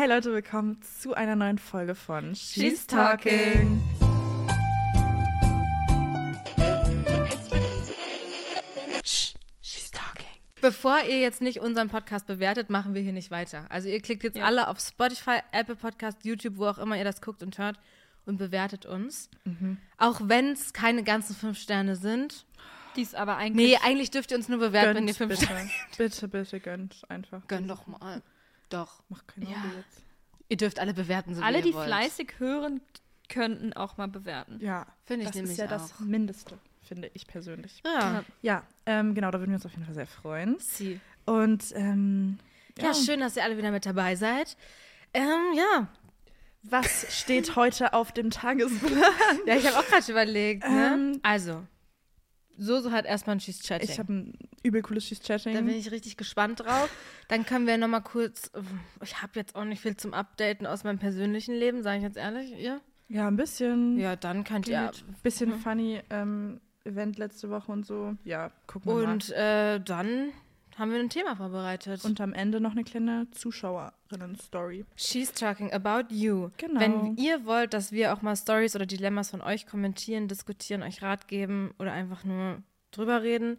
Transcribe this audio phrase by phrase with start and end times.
[0.00, 3.82] Hey Leute, willkommen zu einer neuen Folge von She's Talking.
[10.62, 13.66] Bevor ihr jetzt nicht unseren Podcast bewertet, machen wir hier nicht weiter.
[13.68, 14.44] Also ihr klickt jetzt Ja.
[14.44, 17.78] alle auf Spotify, Apple Podcast, YouTube, wo auch immer ihr das guckt und hört
[18.24, 19.28] und bewertet uns.
[19.98, 22.46] Auch wenn es keine ganzen fünf Sterne sind.
[22.96, 23.72] Die ist aber eigentlich.
[23.72, 25.44] Nee, eigentlich dürft ihr uns nur bewerten, wenn ihr fünf bitte.
[25.44, 27.46] Sterne bitte, bitte gönnt einfach.
[27.48, 28.22] Gönn doch mal.
[28.70, 29.02] Doch.
[29.08, 29.58] Mach keine Ja.
[29.58, 30.02] Auge jetzt.
[30.48, 31.86] Ihr dürft alle bewerten, so alle, wie die wollt.
[31.86, 32.80] fleißig hören,
[33.28, 34.58] könnten auch mal bewerten.
[34.60, 35.70] Ja, Finde ich das nämlich ist ja auch.
[35.70, 37.80] das Mindeste, finde ich persönlich.
[37.84, 38.24] Ja.
[38.42, 40.56] Ja, ähm, genau, da würden wir uns auf jeden Fall sehr freuen.
[40.58, 40.98] Sie.
[41.26, 42.38] Und ähm,
[42.78, 42.92] Ja.
[42.94, 44.56] schön, dass ihr alle wieder mit dabei seid.
[45.14, 45.86] Ähm, ja.
[46.62, 49.02] was steht heute auf dem Tagesplan?
[49.46, 50.68] Ja, ich habe auch gerade überlegt.
[50.68, 50.92] Ne?
[50.94, 51.64] Ähm, also,
[52.62, 53.88] Soso hat erstmal ein She's Chatting.
[53.88, 55.54] Ich habe ein übel cooles She's Chatting.
[55.54, 56.90] Da bin ich richtig gespannt drauf.
[57.28, 58.50] Dann können wir nochmal kurz.
[59.02, 62.18] Ich habe jetzt auch nicht viel zum Updaten aus meinem persönlichen Leben, sage ich jetzt
[62.18, 62.52] ehrlich.
[62.58, 62.80] Ihr?
[63.08, 63.98] ja, ein bisschen.
[63.98, 64.82] Ja, dann könnt ihr.
[64.82, 68.14] Mit bisschen funny ähm, Event letzte Woche und so.
[68.24, 69.12] Ja, gucken wir mal.
[69.12, 70.32] Und äh, dann
[70.76, 72.04] haben wir ein Thema vorbereitet.
[72.04, 74.84] Und am Ende noch eine kleine Zuschauerinnen-Story.
[74.96, 76.50] She's talking about you.
[76.56, 76.80] Genau.
[76.80, 81.02] Wenn ihr wollt, dass wir auch mal Stories oder Dilemmas von euch kommentieren, diskutieren, euch
[81.02, 83.58] Rat geben oder einfach nur drüber reden,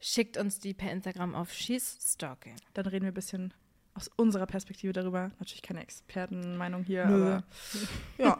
[0.00, 2.56] schickt uns die per Instagram auf She's Stalking.
[2.74, 3.54] Dann reden wir ein bisschen
[3.94, 5.30] aus unserer Perspektive darüber.
[5.38, 7.14] Natürlich keine Expertenmeinung hier, Nö.
[7.14, 7.44] aber
[8.18, 8.38] ja,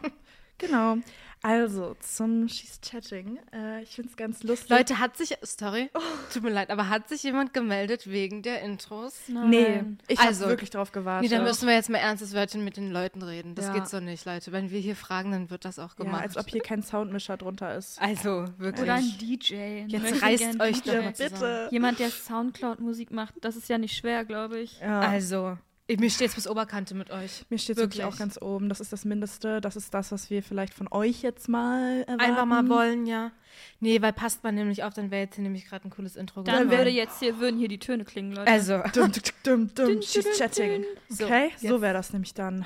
[0.57, 0.97] genau.
[1.41, 3.37] Also zum She's Chatting.
[3.53, 4.67] Äh, ich finde es ganz lustig.
[4.67, 5.91] Leute, hat sich, sorry,
[6.33, 9.13] tut mir leid, aber hat sich jemand gemeldet wegen der Intros?
[9.27, 11.29] nee, ich habe Also, wirklich drauf gewartet.
[11.29, 13.53] Nee, da müssen wir jetzt mal ernstes Wörtchen mit den Leuten reden.
[13.53, 13.73] Das Ja.
[13.73, 14.51] geht so nicht, Leute.
[14.53, 16.23] Wenn wir hier fragen, dann wird das auch ja, gemacht.
[16.23, 18.01] als ob hier kein Soundmischer drunter ist.
[18.01, 18.81] also, wirklich.
[18.81, 19.83] Oder ein DJ.
[19.87, 21.31] Jetzt möchte reißt euch doch mal zusammen.
[21.39, 21.67] Bitte.
[21.69, 24.79] Jemand, der Soundcloud-Musik macht, das ist ja nicht schwer, glaube ich.
[24.79, 25.01] Ja.
[25.01, 27.45] Also, mir steht es bis Oberkante mit euch.
[27.49, 28.15] Mir steht wirklich wirklich.
[28.15, 28.69] auch ganz oben.
[28.69, 29.61] Das ist das Mindeste.
[29.61, 32.21] Das ist das, was wir vielleicht von euch jetzt mal erwarten.
[32.21, 33.31] Einfach mal wollen, ja.
[33.79, 36.41] Nee, weil passt man nämlich auf, dann wäre jetzt hier nämlich gerade ein cooles Intro
[36.41, 38.51] Dann würde jetzt hier, würden hier die Töne klingen, Leute.
[38.51, 40.01] Also, Dum, dum, dum, dum.
[40.01, 40.83] She's chatting.
[41.11, 42.65] Okay, so jetzt- wäre das nämlich dann.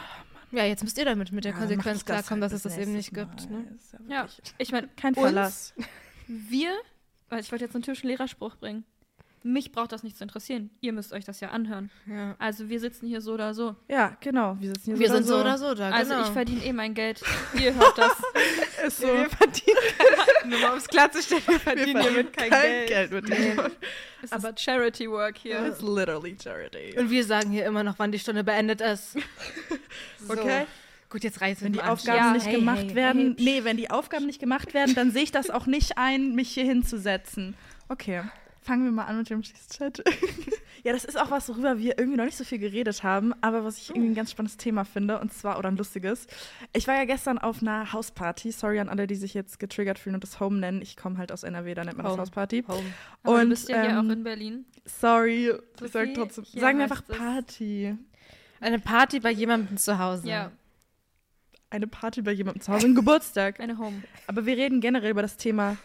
[0.51, 2.93] ja, jetzt müsst ihr damit mit der Konsequenz klarkommen, halt dass es bis das eben
[2.93, 3.49] nicht gibt.
[3.49, 3.65] Ne?
[4.07, 5.73] Ja ich meine, Kein Verlass.
[6.27, 6.71] wir,
[7.27, 8.85] weil ich wollte jetzt einen typischen Lehrerspruch bringen.
[9.41, 10.69] Mich braucht das nicht zu interessieren.
[10.81, 11.89] Ihr müsst euch das ja anhören.
[12.05, 12.35] Ja.
[12.39, 13.75] Also wir sitzen hier so oder so.
[13.87, 14.57] Ja, genau.
[14.59, 16.25] Wir sitzen hier Wir so sind so oder so da, Also genau.
[16.25, 17.21] ich verdiene eh mein Geld.
[17.53, 18.11] Ihr hört das.
[18.85, 19.07] Ist so.
[19.07, 22.49] Wir verdienen kein, nur mal um es klarzustellen, wir verdienen hiermit kein,
[22.87, 23.11] Geld.
[23.11, 23.59] mit dem.
[24.21, 25.65] Es ist Charity Work hier.
[25.67, 26.97] It's literally charity.
[26.97, 29.17] Und wir sagen hier immer noch, wann die Stunde beendet ist.
[30.19, 30.33] So.
[30.33, 30.65] Okay.
[31.09, 33.45] Gut, jetzt reißt Wenn die Aufgaben Ja, nicht hey, gemacht hey, werden, hey.
[33.45, 36.51] nee, wenn die Aufgaben nicht gemacht werden, dann sehe ich das auch nicht ein, mich
[36.51, 37.55] hier hinzusetzen.
[37.87, 38.21] Okay,
[38.69, 40.03] fangen wir mal an mit dem Chat.
[40.83, 43.65] ja, das ist auch was, worüber wir irgendwie noch nicht so viel geredet haben, aber
[43.65, 46.27] was ich irgendwie ein ganz spannendes Thema finde, und zwar, oder ein lustiges.
[46.73, 50.13] Ich war ja gestern auf einer Hausparty, sorry an alle, die sich jetzt getriggert fühlen
[50.13, 50.83] und das Home nennen.
[50.83, 52.17] Ich komme halt aus NRW, da nennt man Home.
[52.17, 52.63] das Hausparty.
[52.67, 52.83] Home.
[53.23, 54.65] Aber und, du bist ja hier ähm, auch in Berlin.
[54.85, 55.51] Sorry,
[55.83, 57.97] ich sag trotzdem, hier sagen wir einfach Party.
[58.59, 60.29] Eine Party bei jemandem zu Hause.
[60.29, 60.51] Ja,
[61.71, 63.59] Eine Party bei jemandem zu Hause, ein Geburtstag.
[63.59, 64.03] eine Home.
[64.27, 65.75] Aber wir reden generell über das Thema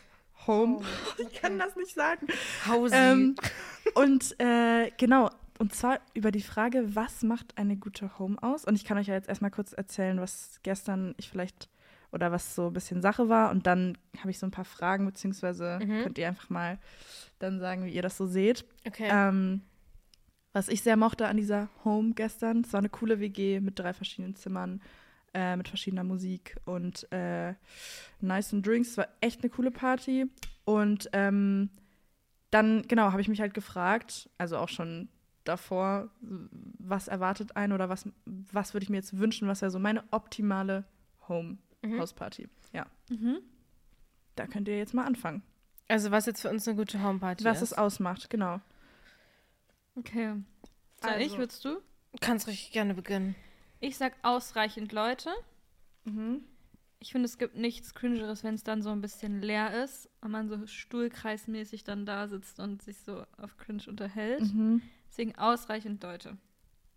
[0.47, 0.83] Home.
[1.19, 2.27] Ich kann das nicht sagen.
[2.67, 2.95] Hausi.
[2.95, 3.35] Ähm,
[3.95, 8.65] und äh, genau, und zwar über die Frage, was macht eine gute Home aus?
[8.65, 11.69] Und ich kann euch ja jetzt erstmal kurz erzählen, was gestern ich vielleicht
[12.13, 13.51] oder was so ein bisschen Sache war.
[13.51, 16.03] Und dann habe ich so ein paar Fragen, beziehungsweise Mhm.
[16.03, 16.79] könnt ihr einfach mal
[17.41, 18.65] dann sagen, wie ihr das so seht.
[18.87, 19.09] okay.
[19.11, 19.63] Ähm,
[20.53, 23.93] was ich sehr mochte an dieser Home gestern, es war eine coole WG mit drei
[23.93, 24.81] verschiedenen Zimmern,
[25.35, 27.55] äh, mit verschiedener Musik und äh,
[28.21, 28.91] nice Drinks.
[28.91, 30.27] Es war echt eine coole Party.
[30.65, 31.71] Und ähm,
[32.51, 35.09] dann, genau, habe ich mich halt gefragt, also auch schon
[35.45, 39.79] davor, was erwartet einen oder was, was würde ich mir jetzt wünschen, was wäre so
[39.79, 40.85] meine optimale
[41.29, 42.49] Home-Hausparty.
[42.73, 43.39] Ja, Mhm.
[44.37, 45.43] da könnt ihr jetzt mal anfangen.
[45.89, 47.73] also was jetzt für uns eine gute Homeparty Was ist.
[47.73, 48.61] es ausmacht, genau.
[49.97, 50.35] Okay.
[51.03, 51.25] Soll Also.
[51.27, 51.81] ich, willst du?
[52.21, 53.35] Kannst richtig gerne beginnen.
[53.81, 55.31] Ich sag ausreichend Leute.
[56.05, 56.45] Mhm.
[57.01, 60.31] Ich finde, es gibt nichts Cringeres, wenn es dann so ein bisschen leer ist und
[60.31, 64.41] man so stuhlkreismäßig dann da sitzt und sich so auf Cringe unterhält.
[64.41, 64.81] Mhm.
[65.09, 66.39] Deswegen ausreichend Leute.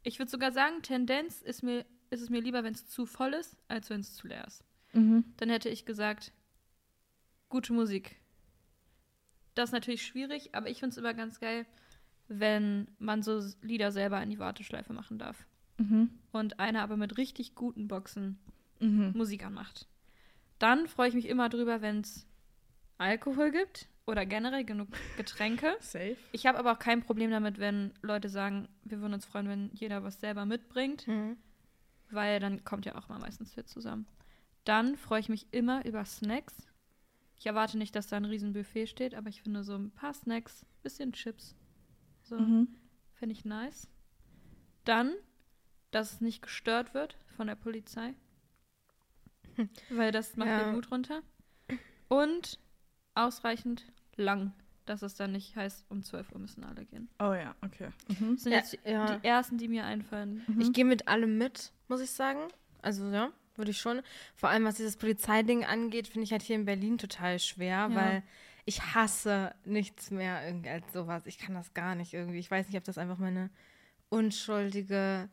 [0.03, 3.33] Ich würde sogar sagen, Tendenz ist, mir, ist es mir lieber, wenn es zu voll
[3.33, 4.63] ist, als wenn es zu leer ist.
[4.93, 5.25] Mhm.
[5.35, 6.31] Dann hätte ich gesagt,
[7.49, 8.15] gute Musik.
[9.55, 11.65] Das ist natürlich schwierig, aber ich finde es immer ganz geil,
[12.27, 15.45] wenn man so Lieder selber in die Warteschleife machen darf.
[15.77, 16.09] Mhm.
[16.31, 18.37] Und einer aber mit richtig guten Boxen
[18.79, 19.13] Mhm.
[19.15, 19.87] Musik anmacht.
[20.59, 22.27] Dann freue ich mich immer drüber, wenn es
[22.99, 24.87] Alkohol gibt oder generell genug
[25.17, 25.75] Getränke.
[25.79, 26.15] Safe.
[26.31, 29.69] Ich habe aber auch kein Problem damit, wenn Leute sagen, wir würden uns freuen, wenn
[29.73, 31.07] jeder was selber mitbringt.
[31.07, 31.37] Mhm.
[32.09, 34.07] weil dann kommt ja auch mal meistens viel zusammen.
[34.63, 36.55] Dann freue ich mich immer über Snacks.
[37.35, 40.65] Ich erwarte nicht, dass da ein Riesenbuffet steht, aber ich finde so ein paar Snacks,
[40.83, 41.53] bisschen Chips.
[42.23, 42.67] So, Mhm.
[43.15, 43.89] finde ich nice.
[44.85, 45.13] Dann,
[45.97, 48.13] dass es nicht gestört wird von der Polizei.
[49.89, 50.63] Weil das macht Ja.
[50.65, 51.21] den Mut runter.
[52.07, 52.59] Und
[53.15, 53.85] ausreichend
[54.15, 54.53] lang,
[54.85, 57.09] dass es dann nicht heißt, um 12 Uhr müssen alle gehen.
[57.19, 57.89] Oh ja, okay.
[58.19, 58.35] Mhm.
[58.35, 59.17] Das sind Ja, jetzt die, ja.
[59.17, 60.43] die ersten, die mir einfallen.
[60.47, 60.61] Mhm.
[60.61, 62.39] Ich gehe mit allem mit, muss ich sagen.
[62.81, 64.01] Also ja, würde ich schon.
[64.35, 67.95] Vor allem was dieses Polizeiding angeht, finde ich halt hier in Berlin total schwer, Ja.
[67.95, 68.23] weil
[68.65, 71.25] ich hasse nichts mehr irgendwie als sowas.
[71.25, 72.39] Ich kann das gar nicht irgendwie.
[72.39, 73.49] Ich weiß nicht, ob das einfach meine
[74.09, 75.29] unschuldige,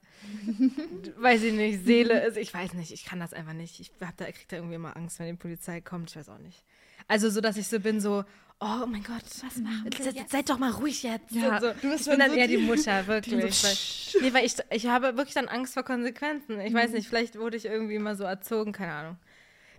[1.19, 2.37] weiß ich nicht, Seele ist.
[2.37, 3.81] Ich weiß nicht, ich kann das einfach nicht.
[3.81, 6.11] Ich hab da, krieg da irgendwie immer Angst, wenn die Polizei kommt.
[6.11, 6.65] Ich weiß auch nicht.
[7.09, 8.25] Also so, dass ich so bin, so,
[8.61, 10.33] oh mein Gott, was machen wir seid, jetzt?
[10.33, 11.31] seid doch mal ruhig jetzt.
[11.33, 11.69] Ja, so.
[11.73, 13.55] du bist ich bin dann so eher die Mutter, wirklich.
[13.55, 16.61] So, weil, Nee, weil ich, ich habe wirklich dann Angst vor Konsequenzen.
[16.61, 16.77] Ich Mhm.
[16.77, 19.17] weiß nicht, vielleicht wurde ich irgendwie immer so erzogen, keine Ahnung.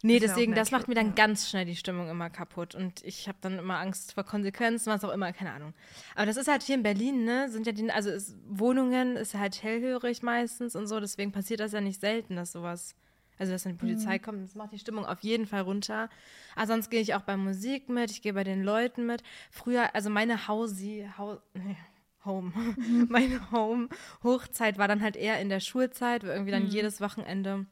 [0.06, 1.14] Nee, deswegen, das macht mir dann ja.
[1.14, 2.76] ganz schnell die Stimmung immer kaputt.
[2.76, 5.74] Und ich habe dann immer Angst vor Konsequenzen, was auch immer, keine Ahnung.
[6.14, 7.50] Aber das ist halt hier in Berlin, ne?
[7.50, 11.72] Sind ja die, also ist, Wohnungen ist halt hellhörig meistens und so, deswegen passiert das
[11.72, 12.96] ja nicht selten, dass sowas.
[13.38, 16.10] Also, dass dann die Polizei kommt, das macht die Stimmung auf jeden Fall runter.
[16.56, 19.24] Aber sonst gehe ich auch bei Musik mit, ich gehe bei den Leuten mit.
[19.52, 21.76] Früher, also meine Hausi, Hau, nee,
[22.24, 22.54] Home,
[23.10, 27.66] meine Home-Hochzeit war dann halt eher in der Schulzeit, wo irgendwie dann jedes Wochenende.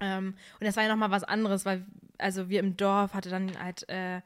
[0.00, 1.84] Ähm, und das war ja nochmal was anderes, weil,
[2.18, 4.20] also wir im Dorf hatte dann halt, äh,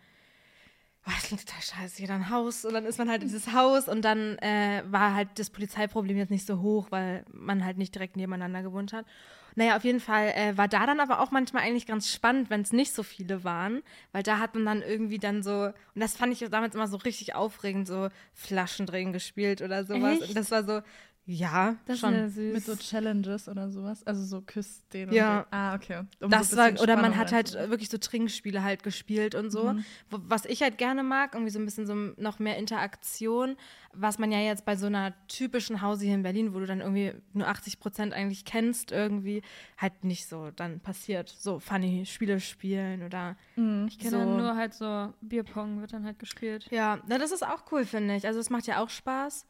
[1.06, 3.53] oh, das klingt total scheiße, hier ein Haus und dann ist man halt in dieses
[3.53, 7.79] Haus und dann äh, war halt das Polizeiproblem jetzt nicht so hoch, weil man halt
[7.79, 9.06] nicht direkt nebeneinander gewohnt hat.
[9.55, 12.61] Naja, auf jeden Fall äh, war da dann aber auch manchmal eigentlich ganz spannend, wenn
[12.61, 13.82] es nicht so viele waren,
[14.12, 16.97] weil da hat man dann irgendwie dann so, und das fand ich damals immer so
[16.99, 20.20] richtig aufregend, so Flaschendrehen gespielt oder sowas.
[20.20, 20.29] Echt?
[20.29, 20.81] Und das war so,
[21.30, 22.14] ja, Das schon.
[22.14, 22.54] ist ja süß.
[22.54, 24.02] Mit so Challenges oder sowas.
[24.06, 25.40] Also so küsst den Ja.
[25.40, 25.52] und den.
[25.52, 26.02] Ah, okay.
[26.20, 27.70] Um das so war, oder man hat halt reinzubringen.
[27.70, 29.75] wirklich so Trinkspiele halt gespielt und so.
[29.75, 29.84] Mhm.
[30.08, 33.56] Wo, was ich halt gerne mag, irgendwie so ein bisschen so noch mehr Interaktion,
[33.92, 36.80] was man ja jetzt bei so einer typischen Hause hier in Berlin, wo du dann
[36.80, 39.42] irgendwie nur 80 Prozent eigentlich kennst, irgendwie
[39.76, 41.28] halt nicht so dann passiert.
[41.28, 43.86] So funny Spiele spielen oder Mhm.
[43.88, 44.16] Ich kenne so.
[44.19, 46.69] dann nur halt so Bierpong wird dann halt gespielt.
[46.70, 48.26] Ja, na, das ist auch cool, finde ich.
[48.26, 49.46] Also es macht ja auch Spaß.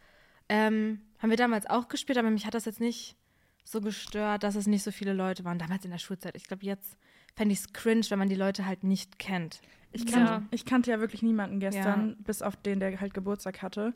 [0.48, 3.16] Ähm, haben wir damals auch gespielt, aber mich hat das jetzt nicht
[3.64, 5.58] so gestört, dass es nicht so viele Leute waren.
[5.58, 6.34] Damals in der Schulzeit.
[6.36, 6.96] Ich glaube, jetzt
[7.34, 9.60] fände ich es cringe, wenn man die Leute halt nicht kennt.
[9.92, 10.10] Ich, Ja.
[10.18, 13.94] kannte, ich kannte ja wirklich niemanden gestern, bis auf den, der halt Geburtstag hatte.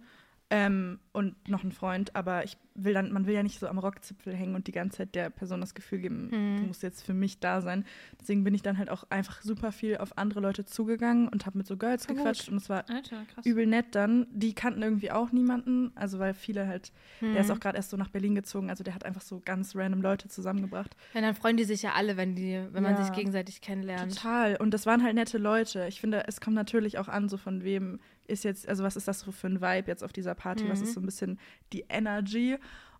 [0.54, 3.78] Ähm, und noch einen Freund, aber ich will dann, man will ja nicht so am
[3.78, 6.56] Rockzipfel hängen und die ganze Zeit der Person das Gefühl geben, Mhm.
[6.60, 7.84] du musst jetzt für mich da sein.
[8.20, 11.56] Deswegen bin ich dann halt auch einfach super viel auf andere Leute zugegangen und habe
[11.58, 12.52] mit so Girls Voll gequatscht gut.
[12.52, 14.26] und es war Alter, übel nett dann.
[14.30, 17.96] Die kannten irgendwie auch niemanden, also weil viele halt, der ist auch gerade erst so
[17.96, 20.96] nach Berlin gezogen, also der hat einfach so ganz random Leute zusammengebracht.
[21.14, 23.02] Ja, dann freuen die sich ja alle, wenn die, wenn man Ja.
[23.04, 24.14] sich gegenseitig kennenlernt.
[24.14, 24.56] Total.
[24.56, 25.86] Und das waren halt nette Leute.
[25.88, 29.08] Ich finde, es kommt natürlich auch an, so von wem ist jetzt, also was ist
[29.08, 30.68] das so für ein Vibe jetzt auf dieser Party?
[30.68, 30.84] Was Mhm.
[30.84, 31.38] ist so ein bisschen
[31.72, 32.56] die Energy?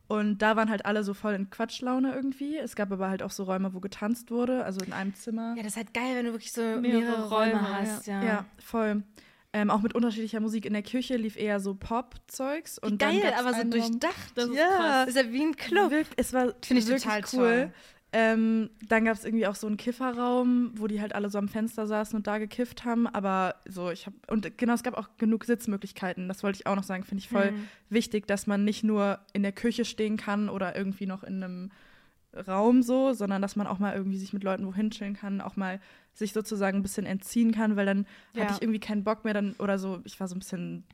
[0.09, 2.57] Und da waren halt alle so voll in Quatschlaune irgendwie.
[2.59, 5.55] Es gab aber halt auch so Räume, wo getanzt wurde, also in einem Zimmer.
[5.57, 8.07] Ja, das ist halt geil, wenn du wirklich so mehrere, Mehrere Räume, Räume, hast.
[8.07, 8.23] Ja.
[8.23, 9.05] Ja, voll.
[9.55, 12.81] Ähm, auch mit unterschiedlicher Musik in der Küche lief eher so Pop-Zeugs.
[12.99, 14.33] Geil, aber so durchdacht.
[14.35, 14.67] Das ist Ja.
[14.67, 15.07] krass.
[15.07, 15.91] Das ist ja wie ein Club.
[15.93, 17.39] Wirk- es war Finde ich wirklich total cool.
[17.39, 17.73] toll.
[18.14, 21.49] Ähm, dann gab es irgendwie auch so einen Kifferraum, wo die halt alle so am
[21.49, 23.07] Fenster saßen und da gekifft haben.
[23.07, 24.16] Aber so, ich habe.
[24.28, 26.28] Und genau, es gab auch genug Sitzmöglichkeiten.
[26.28, 27.04] Das wollte ich auch noch sagen.
[27.04, 27.69] Finde ich voll Mhm.
[27.88, 31.71] wichtig, dass man nicht nur in der Küche stehen kann oder irgendwie noch in einem
[32.47, 35.57] Raum so, sondern dass man auch mal irgendwie sich mit Leuten wohin chillen kann, auch
[35.57, 35.81] mal
[36.14, 38.42] sich sozusagen ein bisschen entziehen kann, weil dann Ja.
[38.42, 40.85] hatte ich irgendwie keinen Bock mehr dann oder so, ich war so ein bisschen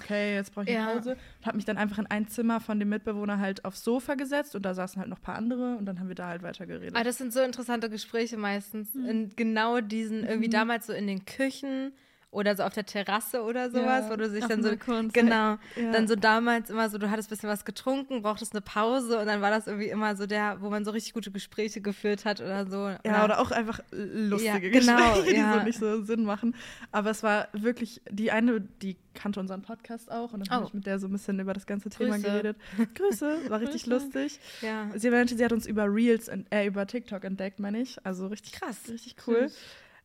[0.00, 0.94] okay, jetzt brauche ich eine Ja.
[0.94, 4.14] Pause und habe mich dann einfach in ein Zimmer von dem Mitbewohner halt aufs Sofa
[4.14, 6.42] gesetzt und da saßen halt noch ein paar andere und dann haben wir da halt
[6.42, 6.94] weiter geredet.
[6.94, 8.94] Aber das sind so interessante Gespräche meistens.
[8.94, 9.06] Mhm.
[9.06, 11.92] In genau diesen, irgendwie damals so in den Küchen
[12.30, 14.68] oder so auf der Terrasse oder sowas, Ja, wo du sich dann so.
[14.68, 15.08] Balkon.
[15.10, 15.56] Genau.
[15.76, 15.92] Ja.
[15.92, 19.26] Dann so damals immer so, du hattest ein bisschen was getrunken, brauchtest eine Pause und
[19.26, 22.40] dann war das irgendwie immer so der, wo man so richtig gute Gespräche geführt hat
[22.40, 22.90] oder so.
[23.06, 26.54] Ja, oder auch einfach lustige Ja, genau, Gespräche, die so nicht so Sinn machen.
[26.92, 30.68] Aber es war wirklich, die eine, die kannte unseren Podcast auch und dann habe Oh.
[30.68, 32.22] ich mit der so ein bisschen über das ganze Thema Grüße.
[32.28, 32.56] geredet.
[32.96, 34.40] Grüße, war richtig lustig.
[34.60, 34.90] Ja.
[34.94, 37.96] Sie meinte, sie hat uns über Reels, äh, über TikTok entdeckt, meine ich.
[38.04, 38.76] Also richtig Krass.
[38.90, 39.50] Richtig cool.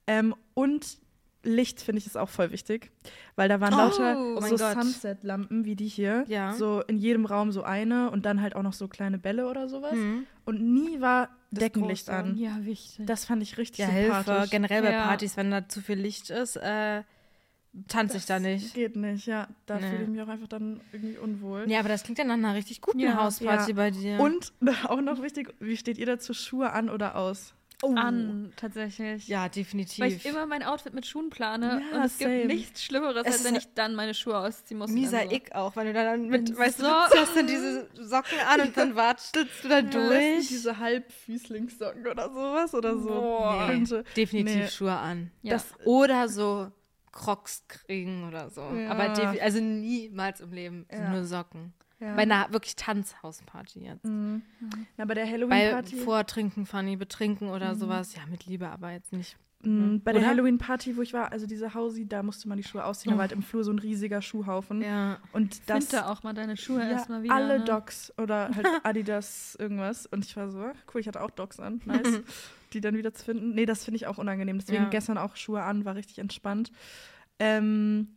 [0.07, 0.97] Ähm, und
[1.43, 2.91] Licht finde ich ist auch voll wichtig,
[3.35, 4.57] weil da waren Oh, lauter oh so.
[4.57, 6.23] Sunset-Lampen wie die hier.
[6.27, 6.53] Ja.
[6.53, 9.67] So in jedem Raum so eine und dann halt auch noch so kleine Bälle oder
[9.67, 9.93] sowas.
[9.93, 10.25] Mhm.
[10.45, 12.17] Und nie war Das Deckenlicht Große.
[12.17, 12.37] an.
[12.37, 13.05] Ja, wichtig.
[13.05, 14.15] Das fand ich richtig Ja, Hilfe.
[14.23, 14.51] sympathisch.
[14.51, 15.03] Generell bei Ja.
[15.07, 17.01] Partys, wenn da zu viel Licht ist, äh,
[17.87, 18.73] tanze ich da nicht.
[18.75, 19.47] Geht nicht, ja.
[19.65, 19.89] Da Nee.
[19.89, 21.63] fühle ich mich auch einfach dann irgendwie unwohl.
[21.69, 23.15] Ja, aber das klingt ja nach einer richtig guten Ja.
[23.23, 23.75] Hausparty Ja.
[23.75, 24.19] bei dir.
[24.19, 24.53] Und
[24.89, 26.33] auch noch wichtig, wie steht ihr dazu?
[26.33, 27.53] Schuhe an oder aus?
[27.83, 27.95] Oh.
[27.95, 29.27] An, tatsächlich.
[29.27, 29.99] Ja, definitiv.
[29.99, 31.81] Weil ich immer mein Outfit mit Schuhen plane.
[31.91, 32.35] Ja, und es same.
[32.37, 34.91] gibt nichts Schlimmeres, Es als wenn ich dann meine Schuhe ausziehen muss.
[34.91, 35.31] Mieser so.
[35.31, 38.37] Ick auch, wenn du dann mit, Bin weißt du, so- du ziehst dann diese Socken
[38.47, 40.47] an und dann wartest du da sind durch.
[40.47, 43.07] diese Halbfüßlingssocken oder sowas oder so.
[43.09, 43.67] Boah.
[43.71, 44.67] Nee, definitiv Nee.
[44.67, 45.31] Schuhe an.
[45.41, 45.53] Ja.
[45.53, 46.71] Das, Oder so
[47.11, 48.61] Crocs kriegen oder so.
[48.61, 48.91] Ja.
[48.91, 49.09] Aber
[49.41, 51.09] also niemals im Leben Ja.
[51.09, 51.73] nur Socken.
[52.01, 52.15] Ja.
[52.15, 54.03] Bei einer wirklich Tanzhausparty jetzt.
[54.05, 54.41] Mhm.
[54.97, 55.95] Ja, bei der Bei Halloween-Party.
[55.97, 58.15] Vortrinken, Funny, betrinken oder sowas.
[58.15, 59.37] Ja, mit Liebe, aber jetzt nicht.
[59.63, 60.29] Mhm, bei der Oder?
[60.31, 63.11] Halloween-Party, wo ich war, also diese Hausi, da musste man die Schuhe ausziehen.
[63.11, 64.81] Da war halt im Flur so ein riesiger Schuhhaufen.
[64.81, 65.19] Ja.
[65.33, 67.35] Und das Find da auch mal deine Schuhe ja, erstmal wieder.
[67.35, 67.65] alle ne?
[67.65, 70.07] Docs oder halt Adidas irgendwas.
[70.07, 71.79] Und ich war so, ach, cool, ich hatte auch Docs an.
[71.85, 72.21] Nice.
[72.73, 73.53] die dann wieder zu finden.
[73.53, 74.57] Nee, das finde ich auch unangenehm.
[74.57, 74.89] Deswegen Ja.
[74.89, 76.71] gestern auch Schuhe an, war richtig entspannt.
[77.37, 78.15] Ähm,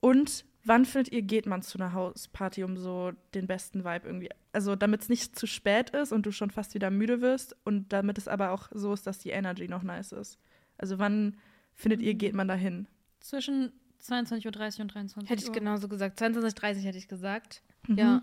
[0.00, 4.30] und wann findet ihr, geht man zu einer Hausparty, um so den besten Vibe irgendwie?
[4.52, 7.92] Also, damit es nicht zu spät ist und du schon fast wieder müde wirst und
[7.92, 10.38] damit es aber auch so ist, dass die Energy noch nice ist.
[10.78, 11.36] Also, wann
[11.74, 12.86] findet ihr, geht man dahin?
[13.20, 15.54] Zwischen 22.30 Uhr und 23 Hätte ich Uhr.
[15.54, 16.20] genauso gesagt.
[16.20, 17.62] 22.30 hätte ich gesagt.
[17.88, 17.98] Mhm.
[17.98, 18.22] Ja.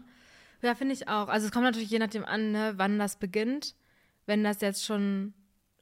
[0.62, 1.27] Ja, finde ich auch.
[1.27, 3.75] Also es kommt natürlich je nachdem an, ne, wann das beginnt.
[4.27, 5.33] Wenn das jetzt schon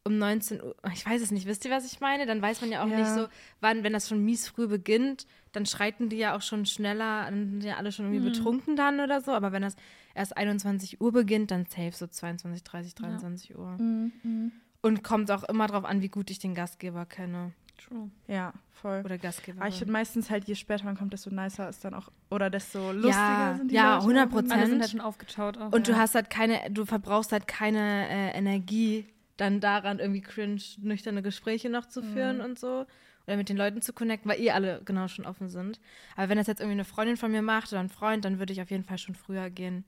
[0.03, 2.25] um 19 Uhr, ich weiß es nicht, wisst ihr, was ich meine?
[2.25, 2.97] Dann weiß man ja auch Ja.
[2.99, 3.27] nicht so,
[3.59, 7.49] wann, wenn das schon mies früh beginnt, dann schreiten die ja auch schon schneller, dann
[7.51, 9.31] sind ja alle schon irgendwie betrunken dann oder so.
[9.31, 9.75] Aber wenn das
[10.15, 13.77] erst 21 Uhr beginnt, dann safe so 22, 30, 23 Uhr.
[13.77, 14.51] Mhm.
[14.81, 17.51] Und kommt auch immer drauf an, wie gut ich den Gastgeber kenne.
[17.77, 18.09] True.
[18.27, 19.01] Ja, voll.
[19.05, 19.61] Oder Gastgeberin.
[19.61, 22.49] Aber ich finde meistens halt, je später man kommt, desto nicer ist dann auch, oder
[22.49, 24.01] desto lustiger Ja, sind die ja, Leute.
[24.03, 24.31] 100 auch.
[24.31, 24.53] Prozent.
[24.53, 25.71] Alle sind halt schon aufgetaut auch.
[25.71, 25.97] Und du ja.
[25.97, 29.05] hast halt keine, du verbrauchst halt keine äh, Energie,
[29.39, 32.86] dann daran irgendwie cringe, nüchterne Gespräche noch zu führen und so.
[33.27, 35.79] Oder mit den Leuten zu connecten, weil eh alle genau schon offen sind.
[36.15, 38.53] Aber wenn das jetzt irgendwie eine Freundin von mir macht oder ein Freund, dann würde
[38.53, 39.86] ich auf jeden Fall schon früher gehen,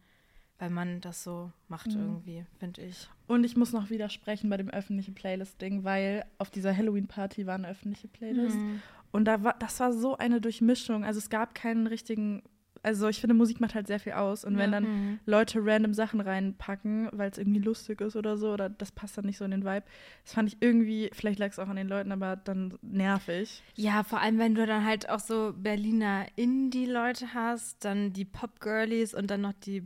[0.59, 3.09] weil man das so macht irgendwie, finde ich.
[3.25, 7.67] Und ich muss noch widersprechen bei dem öffentlichen Playlist-Ding, weil auf dieser Halloween-Party war eine
[7.67, 8.57] öffentliche Playlist.
[8.57, 8.81] Mhm.
[9.11, 11.03] Und da war, das war so eine Durchmischung.
[11.03, 12.43] Also es gab keinen richtigen,
[12.83, 14.43] also ich finde, Musik macht halt sehr viel aus.
[14.43, 14.79] Und wenn Ja.
[14.79, 15.19] dann Mhm.
[15.25, 19.25] Leute random Sachen reinpacken, weil es irgendwie lustig ist oder so, oder das passt dann
[19.25, 19.83] nicht so in den Vibe,
[20.23, 23.61] das fand ich irgendwie, vielleicht lag es auch an den Leuten, aber dann nervig.
[23.75, 29.13] Ja, vor allem, wenn du dann halt auch so Berliner Indie-Leute hast, dann die Pop-Girlies
[29.13, 29.81] und dann noch die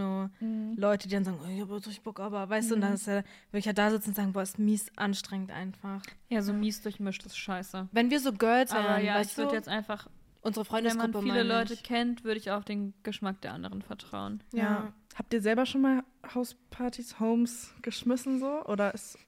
[0.00, 3.06] Berlin-Techno-Leute, die dann sagen, oh, ich hab richtig Bock, aber weißt du, und dann ist
[3.06, 6.02] ja, würde ich ja da sitzen und sagen, boah, ist mies anstrengend einfach.
[6.28, 7.88] Ja, so mies durchmischt ist scheiße.
[7.92, 10.08] Wenn wir so Girls wären, Aber ja, ich weißt würde du, jetzt einfach,
[10.46, 11.82] unsere wenn man Freundesgruppe viele meine Leute ich.
[11.82, 14.42] kennt, würde ich auf den Geschmack der anderen vertrauen.
[14.52, 14.92] Ja.
[15.14, 16.02] Habt ihr selber schon mal
[16.34, 18.64] Hauspartys, Homes geschmissen so?
[18.66, 19.18] Oder ist.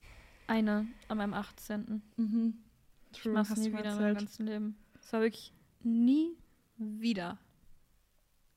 [0.46, 2.02] Eine an meinem 18.
[2.16, 2.54] Mhm.
[3.12, 4.18] Ich mach's hast nie wieder in meinem erzählt.
[4.18, 4.76] ganzen Leben.
[5.00, 6.30] Es war wirklich nie
[6.78, 7.38] wieder.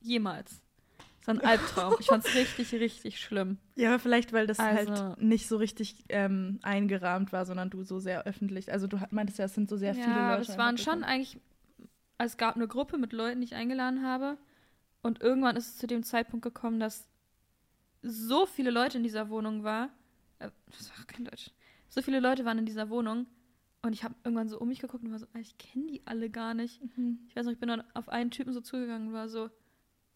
[0.00, 0.62] Jemals.
[1.24, 1.94] War ein Albtraum.
[2.00, 3.58] Ich fand's richtig, richtig schlimm.
[3.76, 7.82] Ja, aber vielleicht, weil das Also- halt nicht so richtig ähm, eingerahmt war, sondern du
[7.84, 8.72] so sehr öffentlich.
[8.72, 10.32] Also du hat- meintest ja, es sind so sehr viele ja, Leute.
[10.32, 11.38] aber es waren schon eigentlich,
[12.26, 14.38] es gab eine Gruppe mit Leuten, die ich eingeladen habe.
[15.02, 17.08] Und irgendwann ist es zu dem Zeitpunkt gekommen, dass
[18.02, 19.90] so viele Leute in dieser Wohnung war.
[20.38, 21.50] Äh, das war kein Deutsch.
[21.88, 23.26] So viele Leute waren in dieser Wohnung.
[23.82, 26.02] Und ich habe irgendwann so um mich geguckt und war so, "Alter, ich kenne die
[26.06, 26.80] alle gar nicht.
[26.96, 27.18] Mhm.
[27.28, 29.50] Ich weiß noch, ich bin dann auf einen Typen so zugegangen und war so,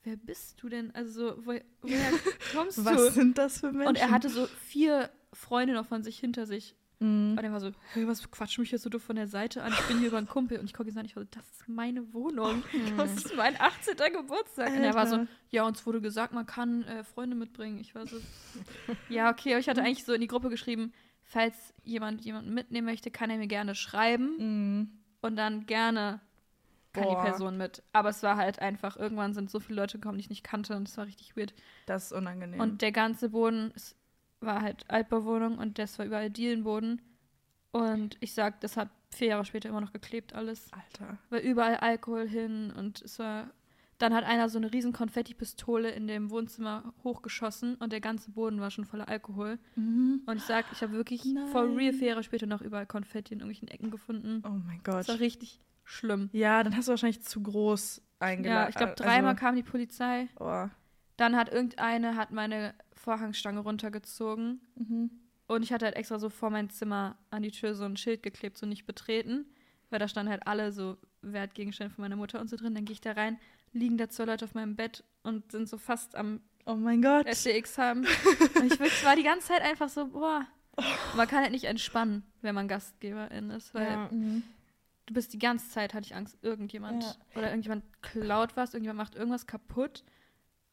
[0.04, 0.94] wer bist du denn?
[0.94, 2.10] Also, so, wo, woher
[2.52, 3.10] kommst Was du?
[3.10, 3.88] sind das für Menschen?
[3.88, 6.76] Und er hatte so vier Freunde noch von sich hinter sich.
[6.99, 7.37] Mhm.
[7.37, 9.73] Und er war so, hey, was quatsch mich jetzt so doof von der Seite an?
[9.73, 10.59] Ich bin hier über einen Kumpel.
[10.59, 12.62] Und ich gucke ihn an, ich war so, das ist meine Wohnung.
[12.97, 13.97] Das ist mein 18.
[14.12, 14.71] Geburtstag.
[14.71, 15.31] Und er war so, Alter.
[15.50, 17.79] ja, uns wurde gesagt, man kann äh, Freunde mitbringen.
[17.81, 18.17] Ich war so,
[19.09, 19.53] ja, okay.
[19.53, 23.31] Aber ich hatte eigentlich so in die Gruppe geschrieben, falls jemand jemanden mitnehmen möchte, kann
[23.31, 24.37] er mir gerne schreiben.
[24.38, 24.91] Mhm.
[25.21, 26.21] Und dann gerne
[26.93, 27.17] kann Boah.
[27.23, 27.83] die Person mit.
[27.93, 30.76] Aber es war halt einfach, irgendwann sind so viele Leute gekommen, die ich nicht kannte.
[30.76, 31.53] Und es war richtig weird.
[31.85, 32.61] Das ist unangenehm.
[32.61, 33.95] Und der ganze Boden es
[34.40, 37.02] war halt Altbauwohnung und das war überall Dielenboden.
[37.73, 40.71] Und ich sag, das hat vier Jahre später immer noch geklebt alles.
[40.73, 41.19] Alter.
[41.31, 43.50] War überall Alkohol hin und es war.
[43.99, 48.61] Dann hat einer so eine riesen Konfetti-Pistole in dem Wohnzimmer hochgeschossen und der ganze Boden
[48.61, 49.59] war schon voller Alkohol.
[49.75, 50.21] Mhm.
[50.26, 51.49] Und ich sag, ich habe wirklich Nein.
[51.49, 54.43] for real vier Jahre später noch überall Konfetti in irgendwelchen Ecken gefunden.
[54.45, 55.21] Oh mein Das war Gott.
[55.21, 56.28] richtig schlimm.
[56.33, 58.64] Ja, dann hast du wahrscheinlich zu groß eingeladen.
[58.64, 60.28] Ja, ich glaube, dreimal kam die Polizei.
[60.38, 60.66] Oh.
[61.16, 65.11] Dann hat irgendeine hat meine Vorhangstange runtergezogen Mhm.
[65.46, 68.23] und ich hatte halt extra so vor mein Zimmer an die Tür so ein Schild
[68.23, 69.46] geklebt, so nicht betreten,
[69.90, 72.75] weil da standen halt alle so Wertgegenstände von meiner Mutter und so drin.
[72.75, 73.38] Dann gehe ich da rein,
[73.73, 77.26] liegen da zwei Leute auf meinem Bett und sind so fast am Oh mein Gott.
[77.26, 78.00] SDX haben.
[78.56, 80.44] und ich wirklich war die ganze Zeit einfach so, boah.
[81.16, 84.08] Man kann halt nicht entspannen, wenn man Gastgeberin ist, weil Ja.
[84.11, 84.42] Mhm.
[85.06, 87.14] du bist die ganze Zeit, hatte ich Angst, irgendjemand Ja.
[87.37, 90.04] oder irgendjemand klaut was, irgendjemand macht irgendwas kaputt.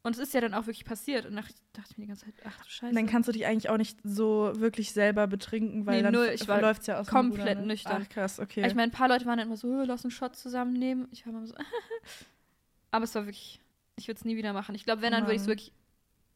[0.05, 1.25] Und es ist ja dann auch wirklich passiert.
[1.25, 2.93] Und nach, dachte ich mir die ganze Zeit, ach du Scheiße.
[2.93, 6.29] Dann kannst du dich eigentlich auch nicht so wirklich selber betrinken, weil Nee, dann null.
[6.33, 7.67] Ich war läuft ja aus komplett Ruder, ne?
[7.67, 8.01] nüchtern.
[8.05, 8.67] Ach krass, okay.
[8.67, 11.07] Ich meine, ein paar Leute waren dann immer so, "Oh, lass einen Shot zusammennehmen.
[11.11, 11.55] Ich war immer so,
[12.91, 13.61] aber es war wirklich,
[13.95, 14.75] ich würde es nie wieder machen.
[14.75, 15.51] Ich glaube, wenn, dann würde ich es Mann.
[15.57, 15.71] wirklich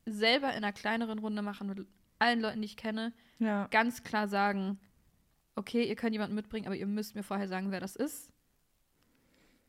[0.05, 1.85] selber in einer kleineren Runde machen mit
[2.19, 3.11] allen Leuten, die ich kenne.
[3.39, 3.67] ja.
[3.67, 4.79] Ganz klar sagen,
[5.55, 8.31] okay, ihr könnt jemanden mitbringen, aber ihr müsst mir vorher sagen, wer das ist.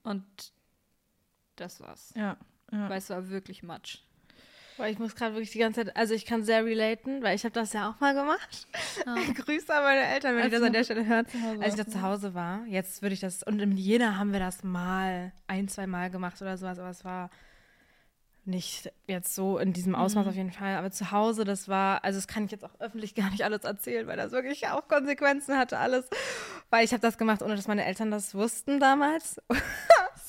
[0.05, 0.25] Und
[1.57, 2.13] das war's.
[2.17, 2.37] Ja.
[2.73, 2.89] Ja.
[2.89, 3.99] Weil es war wirklich Matsch.
[4.77, 7.43] Weil ich muss gerade wirklich die ganze Zeit, also ich kann sehr relaten, weil ich
[7.43, 8.69] habe das ja auch mal gemacht.
[9.07, 9.17] Ah.
[9.35, 11.27] Grüße an meine Eltern, wenn die das du an der Stelle hören.
[11.61, 12.01] Als ich da zu?
[12.01, 15.89] Hause war, jetzt würde ich das, und in Jena haben wir das mal, ein, zwei
[15.89, 17.31] Mal gemacht oder sowas, aber es war
[18.45, 20.31] nicht jetzt so in diesem Ausmaß Mhm.
[20.31, 20.77] auf jeden Fall.
[20.77, 23.65] Aber zu Hause, das war, also das kann ich jetzt auch öffentlich gar nicht alles
[23.65, 26.09] erzählen, weil das wirklich auch Konsequenzen hatte, alles.
[26.71, 29.41] Weil ich habe das gemacht, ohne dass meine Eltern das wussten damals.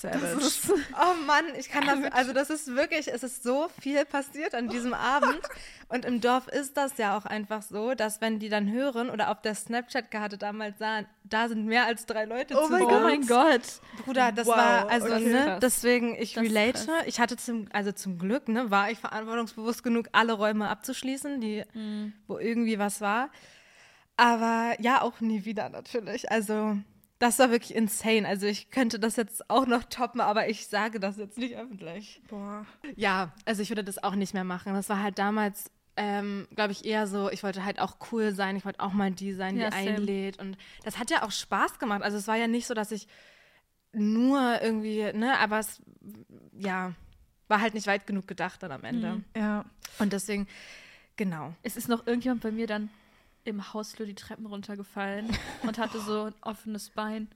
[0.01, 0.39] Savage.
[1.01, 4.67] Oh Mann, ich kann das, also das ist wirklich, es ist so viel passiert an
[4.69, 5.39] diesem Abend.
[5.89, 9.29] Und im Dorf ist das ja auch einfach so, dass wenn die dann hören oder
[9.31, 12.83] auf der Snapchat-Karte damals sahen, da sind mehr als drei Leute Oh zu mein.
[12.83, 12.93] Gott.
[12.93, 13.61] Oh mein Gott.
[14.05, 15.29] Bruder, das Wow, war, also, okay.
[15.31, 16.87] ne, deswegen, ich Das ist relate.
[17.05, 21.63] Ich hatte zum, also zum Glück, ne, war ich verantwortungsbewusst genug, alle Räume abzuschließen, die,
[21.73, 22.13] Mhm.
[22.27, 23.29] wo irgendwie was war.
[24.17, 26.29] Aber ja, auch nie wieder natürlich.
[26.31, 26.77] Also,
[27.19, 28.27] das war wirklich insane.
[28.27, 32.21] Also, ich könnte das jetzt auch noch toppen, aber ich sage das jetzt nicht öffentlich.
[32.29, 32.65] Boah.
[32.95, 34.73] Ja, also ich würde das auch nicht mehr machen.
[34.73, 38.55] Das war halt damals, ähm, glaube ich, eher so, ich wollte halt auch cool sein,
[38.55, 40.39] ich wollte auch mal die sein, die Ja, einlädt.
[40.39, 42.01] Und das hat ja auch Spaß gemacht.
[42.03, 43.07] Also es war ja nicht so, dass ich
[43.91, 45.81] nur irgendwie, ne, aber es,
[46.53, 46.93] ja,
[47.49, 49.15] war halt nicht weit genug gedacht dann am Ende.
[49.15, 49.25] Mhm.
[49.35, 49.65] Ja.
[49.97, 50.47] Und deswegen,
[51.17, 51.53] genau.
[51.63, 52.89] Es ist noch irgendjemand bei mir dann
[53.49, 55.27] im Hausflur die Treppen runtergefallen
[55.63, 57.27] und hatte so ein offenes Bein,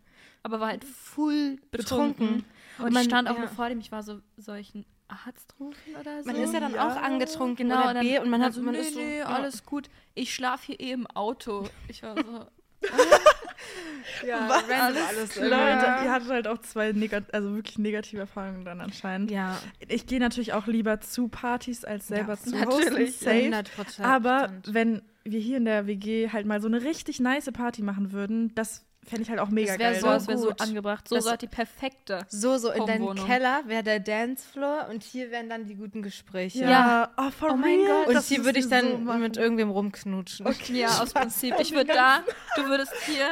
[0.43, 2.38] aber war halt full betrunken.
[2.38, 2.46] Betrunken.
[2.79, 3.39] Und Und man- ich stand auch ja.
[3.41, 6.27] nur vor dem, ich war so, soll ich einen Arzt rufen oder so?
[6.32, 6.88] Man ist ja dann Ja.
[6.88, 9.25] auch angetrunken genau, oder B und man hat, so, man nee, ist so, nee, ja.
[9.25, 9.89] alles gut.
[10.15, 11.67] Ich schlafe hier eh im Auto.
[11.88, 12.46] Ich war so,
[14.27, 14.69] ja, Was?
[14.69, 15.36] random alles.
[15.36, 16.06] Leute, irgendwie.
[16.06, 19.32] ihr hattet halt auch zwei negat also wirklich negative Erfahrungen dann anscheinend.
[19.32, 23.15] Ja, Ich gehe natürlich auch lieber zu Partys als selber Ja, zu natürlich.
[23.21, 23.71] Hosten, safe.
[24.02, 24.04] 100%.
[24.04, 28.12] Aber wenn wir hier in der WG halt mal so eine richtig nice Party machen
[28.12, 29.96] würden, das fände ich halt auch mega Das geil.
[30.00, 30.62] so das wäre so gut.
[30.62, 31.08] angebracht.
[31.10, 32.26] So Das- sollte die perfekte.
[32.30, 33.16] So, so in deinem.
[33.16, 36.60] Keller wäre der Dancefloor und hier wären dann die guten Gespräche.
[36.60, 37.12] ja.
[37.18, 38.06] oh, for Oh mein real?
[38.06, 38.16] Gott.
[38.16, 40.48] Und hier würde ich dann so mit irgendwem rumknutschen.
[40.74, 41.56] Ja, aus Prinzip.
[41.60, 42.22] Ich würde da,
[42.56, 43.28] du würdest hier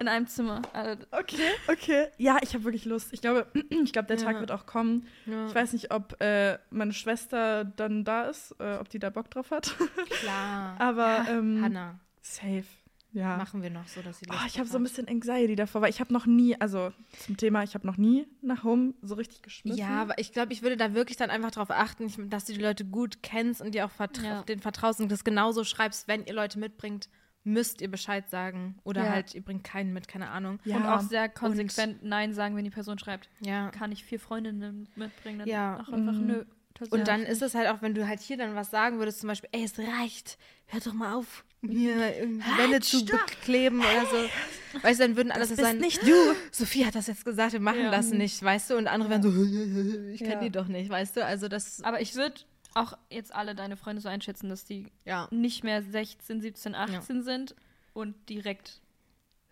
[0.00, 0.62] in einem Zimmer.
[0.72, 2.06] Also, Okay, okay.
[2.16, 3.08] Ja, ich habe wirklich Lust.
[3.12, 4.40] Ich glaube, ich glaube, der Tag Ja.
[4.40, 5.06] wird auch kommen.
[5.26, 9.10] Ja, Ich weiß nicht, ob äh, meine Schwester dann da ist, äh, ob die da
[9.10, 9.74] Bock drauf hat.
[10.20, 10.76] klar.
[10.80, 12.64] Aber ja, ähm, Hanna, safe.
[13.12, 13.38] Ja.
[13.38, 15.80] machen wir noch so, dass sie Oh, Lust ich habe so ein bisschen Anxiety davor,
[15.80, 16.92] weil ich habe noch nie, also
[17.24, 19.78] zum Thema, ich habe noch nie nach Home so richtig geschmissen.
[19.78, 22.60] Ja, aber ich glaube, ich würde da wirklich dann einfach darauf achten, dass du die
[22.60, 24.42] Leute gut kennst und dir auch vertra Ja.
[24.42, 27.08] den vertraust und das genauso schreibst, wenn ihr Leute mitbringt,
[27.48, 28.76] müsst ihr Bescheid sagen.
[28.84, 29.10] Oder Ja.
[29.10, 30.60] halt, ihr bringt keinen mit, keine Ahnung.
[30.64, 30.76] Ja.
[30.76, 33.70] Und auch sehr konsequent Nein sagen, wenn die Person schreibt, Ja.
[33.70, 35.40] kann ich vier Freundinnen mitbringen.
[35.40, 35.80] Dann Ja.
[35.80, 36.26] auch einfach Mhm.
[36.26, 36.44] nö.
[36.90, 39.26] Und dann ist es halt auch, wenn du halt hier dann was sagen würdest, zum
[39.28, 43.04] Beispiel, ey, es reicht, hör doch mal auf, mir irgendwie Wände zu
[43.42, 44.78] kleben oder so.
[44.82, 46.14] Weißt du, dann würden alle so bist sagen, nicht du,
[46.52, 47.90] Sophie hat das jetzt gesagt, wir machen Ja.
[47.90, 48.76] das nicht, weißt du?
[48.76, 49.28] Und andere wären so,
[50.12, 50.40] ich kenne Ja.
[50.40, 51.24] die doch nicht, weißt du?
[51.24, 52.34] Also das, Aber ich würde
[52.74, 55.28] auch jetzt alle deine Freunde so einschätzen, dass die ja.
[55.30, 57.54] nicht mehr 16, 17, 18 sind
[57.92, 58.80] und direkt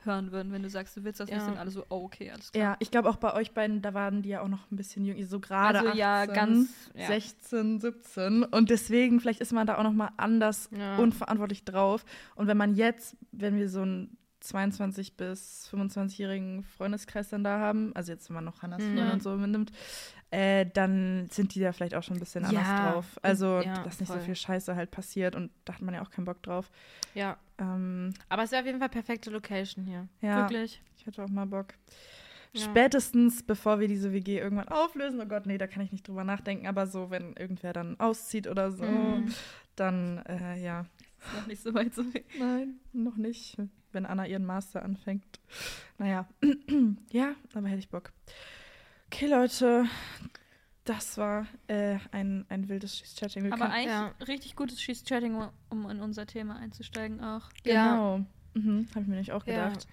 [0.06, 1.36] hören würden, wenn du sagst, du willst das Ja.
[1.36, 2.62] nicht, sind alle so, oh, okay, alles klar.
[2.64, 5.04] Ja, ich glaube auch bei euch beiden, da waren die ja auch noch ein bisschen
[5.04, 7.06] jünger, so gerade Also 18, ja, ganz, ja.
[7.08, 10.98] 16, 17 und deswegen vielleicht ist man da auch noch mal anders Ja.
[10.98, 12.04] unverantwortlich drauf
[12.36, 17.94] und wenn man jetzt, wenn wir so einen 22 bis 25-jährigen Freundeskreis dann da haben,
[17.94, 18.96] also jetzt wenn man noch Hannas Mhm.
[18.96, 19.72] Freunde und so mitnimmt,
[20.30, 23.18] äh, dann sind die da vielleicht auch schon ein bisschen anders Ja, drauf.
[23.22, 24.18] Also, ja, dass nicht voll.
[24.20, 26.70] so viel Scheiße halt passiert und da hat man ja auch keinen Bock drauf.
[27.14, 27.36] ja.
[27.58, 30.08] Ähm, Aber es wäre auf jeden Fall perfekte Location hier.
[30.20, 30.82] ja, Wirklich.
[30.98, 31.68] ich hätte auch mal Bock.
[32.52, 32.60] Ja.
[32.64, 36.22] Spätestens, bevor wir diese WG irgendwann auflösen, oh Gott, nee, da kann ich nicht drüber
[36.24, 39.32] nachdenken, aber so, wenn irgendwer dann auszieht oder so, Mhm.
[39.74, 40.84] dann, äh, ja.
[41.18, 42.02] Ist noch nicht so weit so.
[42.38, 43.56] Nein, noch nicht,
[43.96, 45.40] wenn Anna ihren Master anfängt.
[45.98, 46.28] Naja,
[47.10, 48.12] ja, aber hätte ich Bock.
[49.06, 49.86] Okay, Leute,
[50.84, 53.42] das war äh, ein, ein wildes Schieß-Chatting.
[53.44, 54.12] Wir Aber können- eigentlich Ja.
[54.28, 55.34] richtig gutes Schieß-Chatting,
[55.70, 57.48] um- in unser Thema einzusteigen auch.
[57.64, 58.18] Genau.
[58.54, 59.68] Mhm, Habe ich mir nämlich auch Ja.
[59.68, 59.86] gedacht.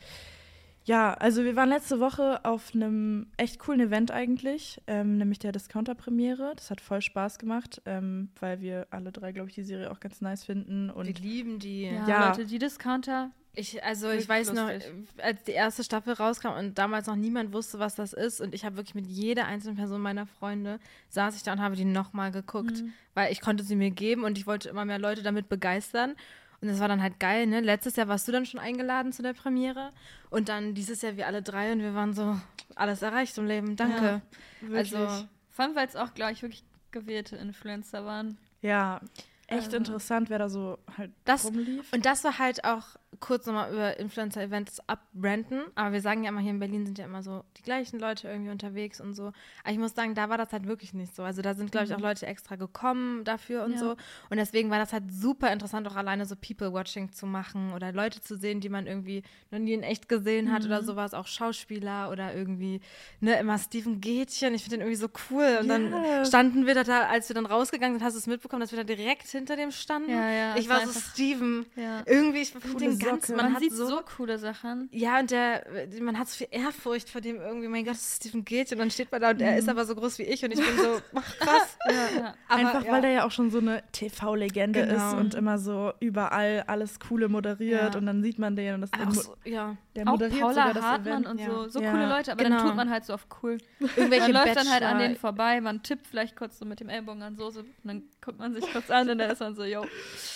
[0.86, 1.14] Ja.
[1.14, 6.54] also wir waren letzte Woche auf einem echt coolen Event eigentlich, ähm, nämlich der Discounter-Premiere.
[6.58, 10.00] Das hat voll Spaß gemacht, ähm, weil wir alle drei, glaube ich, die Serie auch
[10.02, 10.88] ganz nice finden.
[10.88, 11.84] Wir Und lieben die.
[11.84, 12.28] Ja, Ja.
[12.30, 14.92] Leute, die Discounter Ich, also ich weiß noch, lustig.
[15.20, 18.66] als die erste Staffel rauskam und damals noch niemand wusste, was das ist und ich
[18.66, 22.32] habe wirklich mit jeder einzelnen Person meiner Freunde saß ich da und habe die nochmal
[22.32, 22.94] geguckt, Mhm.
[23.14, 26.16] weil ich konnte sie mir geben und ich wollte immer mehr Leute damit begeistern.
[26.62, 27.60] Und das war dann halt geil, ne?
[27.60, 29.92] Letztes Jahr warst du dann schon eingeladen zu der Premiere
[30.30, 32.40] und dann dieses Jahr wir alle drei und wir waren so,
[32.76, 34.22] alles erreicht im Leben, danke.
[34.62, 34.96] Wirklich.
[34.98, 38.38] Also, Vor allem, weil es auch, glaube ich, wirklich gewählte Influencer waren.
[38.62, 39.00] ja,
[39.48, 41.92] echt Also- interessant, wer da so halt Das- rumlief.
[41.94, 42.86] Und das war halt auch
[43.20, 45.62] kurz nochmal über Influencer-Events abbranden.
[45.76, 48.28] Aber wir sagen ja immer, hier in Berlin sind ja immer so die gleichen Leute
[48.28, 49.28] irgendwie unterwegs und so.
[49.64, 51.24] Aber ich muss sagen, da war das halt wirklich nicht so.
[51.24, 53.78] Also da sind, glaube ich, auch Leute extra gekommen dafür und Ja.
[53.80, 53.96] so.
[54.30, 58.22] Und deswegen war das halt super interessant, auch alleine so People-Watching zu machen oder Leute
[58.22, 61.14] zu sehen, die man irgendwie noch nie in echt gesehen hat oder sowas.
[61.14, 62.82] Auch Schauspieler oder irgendwie,
[63.20, 64.54] ne, immer Steven Gätchen.
[64.54, 65.58] Ich finde den irgendwie so cool.
[65.62, 66.26] Und dann Ja.
[66.26, 68.84] standen wir da, als wir dann rausgegangen sind, hast du es mitbekommen, dass wir da
[68.84, 70.10] direkt hinter dem standen.
[70.10, 71.66] Ja, ja, Ich war war so Steven.
[71.76, 72.04] Ja.
[72.06, 72.98] Irgendwie, ich finde den.
[73.06, 74.90] Ganz, man, Man, hat sieht so, so, coole Sachen.
[74.92, 75.66] ja, und der,
[76.02, 78.76] man hat so viel Ehrfurcht vor dem irgendwie, mein Gott, das ist Stephen Gätchen.
[78.76, 80.60] Und dann steht man da und er ist aber so groß wie ich und ich
[80.60, 81.78] bin so, ach, krass.
[81.90, 82.34] Ja.
[82.48, 82.92] Aber, Einfach, ja.
[82.92, 84.96] weil der ja auch schon so eine TV-Legende Genau.
[84.96, 88.00] ist und immer so überall alles Coole moderiert Ja.
[88.00, 90.84] und dann sieht man den und das auch so, ja, der Auch Paula sogar das
[90.84, 91.28] Hartmann Event.
[91.28, 91.46] und Ja.
[91.52, 91.70] so.
[91.70, 92.58] So Ja, coole Leute, aber genau.
[92.58, 93.58] dann tut man halt so auf cool.
[93.80, 96.90] irgendwelche Man läuft dann halt an denen vorbei, man tippt vielleicht kurz so mit dem
[96.90, 99.64] Ellbogen an Soße und dann guckt man sich kurz an und dann ist man so,
[99.64, 99.86] yo.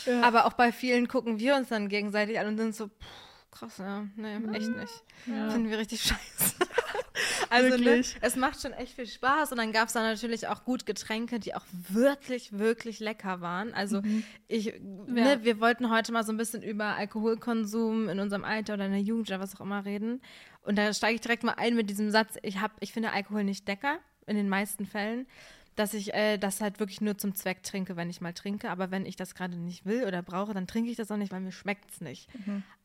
[0.05, 0.21] Ja.
[0.21, 2.93] Aber auch bei vielen gucken wir uns dann gegenseitig an und sind so, pff,
[3.51, 5.03] krass, ja, nee, echt nicht.
[5.25, 5.49] Ja.
[5.49, 6.55] Finden wir richtig scheiße.
[7.49, 10.63] also, ne, es macht schon echt viel Spaß und dann gab es da natürlich auch
[10.63, 13.73] gut Getränke, die auch wirklich, wirklich lecker waren.
[13.73, 14.01] Also,
[14.47, 18.85] ich, ne, wir wollten heute mal so ein bisschen über Alkoholkonsum in unserem Alter oder
[18.85, 20.21] in der Jugend oder was auch immer reden.
[20.61, 23.43] Und da steige ich direkt mal ein mit diesem Satz, ich, hab, ich finde Alkohol
[23.43, 25.25] nicht Decker, in den meisten Fällen.
[25.75, 28.71] Dass ich äh, das halt wirklich nur zum Zweck trinke, wenn ich mal trinke.
[28.71, 31.31] Aber wenn ich das gerade nicht will oder brauche, dann trinke ich das auch nicht,
[31.31, 32.27] weil mir schmeckt es nicht.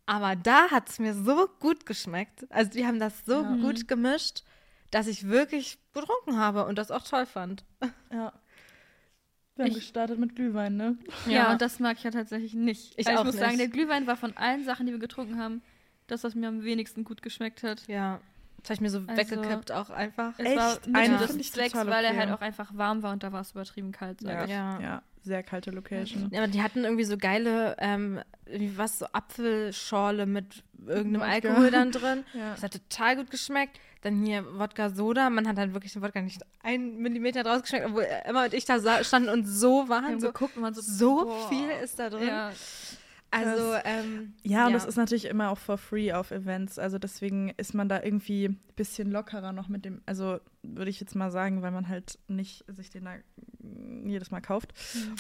[0.06, 2.46] Aber da hat es mir so gut geschmeckt.
[2.50, 4.42] Also die haben das so gut gemischt,
[4.90, 7.64] dass ich wirklich getrunken habe und das auch toll fand.
[8.12, 8.32] Ja.
[9.56, 10.96] Wir haben Ich- gestartet mit Glühwein, ne?
[11.26, 11.52] Ja, Ja.
[11.52, 12.94] und das mag ich ja tatsächlich nicht.
[12.96, 13.60] Ich Also ich muss sagen, nicht.
[13.60, 15.62] der Glühwein war von allen Sachen, die wir getrunken haben,
[16.06, 17.86] das, was mir am wenigsten gut geschmeckt hat.
[17.86, 18.20] Ja.
[18.58, 20.34] Das habe ich mir so Also- weggekippt auch einfach.
[20.38, 20.56] Es Echt?
[20.56, 22.20] war Mittel find des ich Zwecks, total weil er okay.
[22.20, 24.20] halt auch einfach warm war und da war es übertrieben kalt.
[24.20, 24.78] sag Ja.
[24.78, 24.80] Ja.
[24.80, 26.28] Ja, sehr kalte Location.
[26.32, 28.20] Ja, aber die hatten irgendwie so geile, ähm,
[28.76, 31.48] was, so Apfelschorle mit irgendeinem Wodka.
[31.48, 32.24] Alkohol dann drin.
[32.35, 32.52] Ja.
[32.52, 33.78] Das hat total gut geschmeckt.
[34.02, 35.30] Dann hier Wodka Soda.
[35.30, 38.64] Man hat halt wirklich den Wodka nicht einen Millimeter draus geschmeckt, obwohl Emma und ich
[38.64, 40.04] da standen und so Wir waren.
[40.06, 41.48] haben So, geguckt waren so, so boah.
[41.48, 42.26] viel ist da drin.
[42.26, 42.50] Ja,
[43.32, 46.78] Also, ähm, Ja, und das ist natürlich immer auch for free auf Events.
[46.78, 51.00] Also deswegen ist man da irgendwie ein bisschen lockerer noch mit dem, also würde ich
[51.00, 53.14] jetzt mal sagen, weil man halt nicht sich den da
[54.04, 54.74] jedes Mal kauft.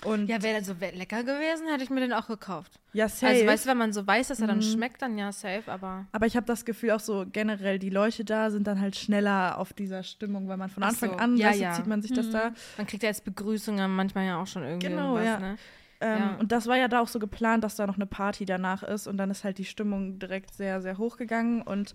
[0.04, 2.78] Und ja, wäre der so lecker gewesen, hätte ich mir den auch gekauft.
[2.92, 3.28] ja, safe.
[3.32, 4.62] Also, weißt du, wenn man so weiß, dass er dann Mhm.
[4.62, 6.06] schmeckt, dann ja, safe, aber.
[6.12, 9.58] aber ich habe das Gefühl auch so generell, die Leute da sind dann halt schneller
[9.58, 11.72] auf dieser Stimmung, weil man von Anfang so, an, ja, weißt ja.
[11.72, 12.32] zieht man sich das Mhm.
[12.32, 12.52] da.
[12.76, 15.38] Man kriegt ja als Begrüßungen manchmal ja auch schon irgendwie Genau, irgendwas, ja.
[15.40, 15.56] ne?
[16.04, 16.36] Ähm, Ja.
[16.40, 19.06] Und das war ja da auch so geplant, dass da noch eine Party danach ist
[19.06, 21.94] und dann ist halt die Stimmung direkt sehr, sehr hochgegangen und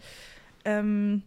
[0.66, 1.24] ähm,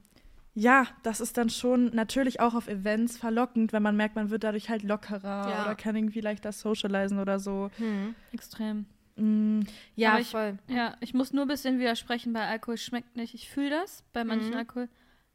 [0.54, 4.42] ja, das ist dann schon natürlich auch auf Events verlockend, wenn man merkt, man wird
[4.44, 5.62] dadurch halt lockerer Ja.
[5.64, 7.70] oder kann irgendwie leichter socialisen oder so.
[7.78, 8.14] Hm.
[8.32, 8.86] extrem.
[9.16, 9.60] Mm,
[9.94, 10.58] Ja, ich- voll.
[10.68, 12.78] Ja, ich muss nur ein bisschen widersprechen bei Alkohol.
[12.78, 13.34] Schmeckt nicht.
[13.34, 14.56] Ich fühle das bei manchen Mhm.
[14.56, 14.88] Alkohol.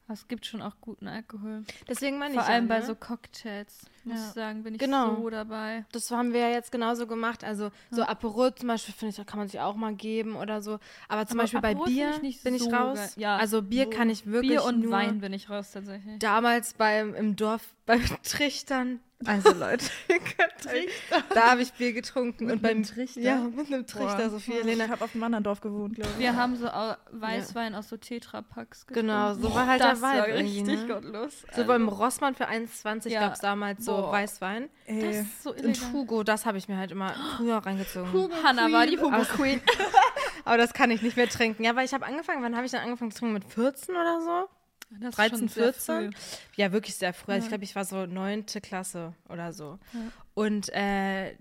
[0.08, 1.64] Aber es gibt schon auch guten Alkohol.
[1.90, 2.86] Deswegen meine ich Vor allem ja, bei ne?
[2.86, 4.28] so Cocktails, muss Ja.
[4.28, 5.16] ich sagen, bin ich Genau.
[5.16, 5.84] so dabei.
[5.92, 7.44] Das haben wir ja jetzt genauso gemacht.
[7.44, 8.10] Also so Ja.
[8.10, 10.80] Aperol zum Beispiel, finde ich, da kann man sich auch mal geben oder so.
[11.10, 12.98] Aber zum Aber Beispiel bei Aperol Bier find ich nicht bin ich so raus.
[13.00, 13.10] geil.
[13.16, 16.20] Ja, also Bier so kann ich wirklich Bier und nur Wein bin ich raus tatsächlich.
[16.20, 19.00] damals beim im Dorf beim Trichtern.
[19.26, 20.90] Also Leute, ihr könnt euch-
[21.34, 23.22] da habe ich Bier getrunken Mit und beim einem Trichter?
[23.22, 24.30] Ja, mit einem Trichter, boah.
[24.30, 24.90] so viel, Ich Lena.
[24.90, 26.20] habe auf einem anderen Dorf gewohnt, glaube ich.
[26.20, 26.68] Wir haben so
[27.12, 29.42] Weißwein aus so Tetrapacks Genau, getrunken.
[29.42, 30.88] so war halt das der Vibe war richtig ne?
[30.88, 31.42] gottlos.
[31.42, 33.22] So Also, beim Rossmann für 1,20 Ja.
[33.22, 34.12] gab es damals so Boah.
[34.12, 34.70] Weißwein.
[34.86, 35.94] das Ey, ist so Und illegal.
[35.94, 38.30] Hugo, das habe ich mir halt immer früher reingezogen.
[38.44, 39.62] Hannah war die Hugo Queen.
[40.44, 41.64] Aber das kann ich nicht mehr trinken.
[41.64, 43.34] Ja, weil ich habe angefangen, wann habe ich dann angefangen zu trinken?
[43.34, 44.50] Mit 14 oder so?
[44.90, 46.12] Das ist 13, schon sehr 14?
[46.14, 46.20] früh.
[46.56, 47.32] Ja, wirklich sehr früh.
[47.34, 47.44] Also Ja.
[47.46, 49.80] Ich glaube, ich war so neunte Klasse oder so.
[49.94, 50.00] Ja.
[50.34, 51.32] Und äh,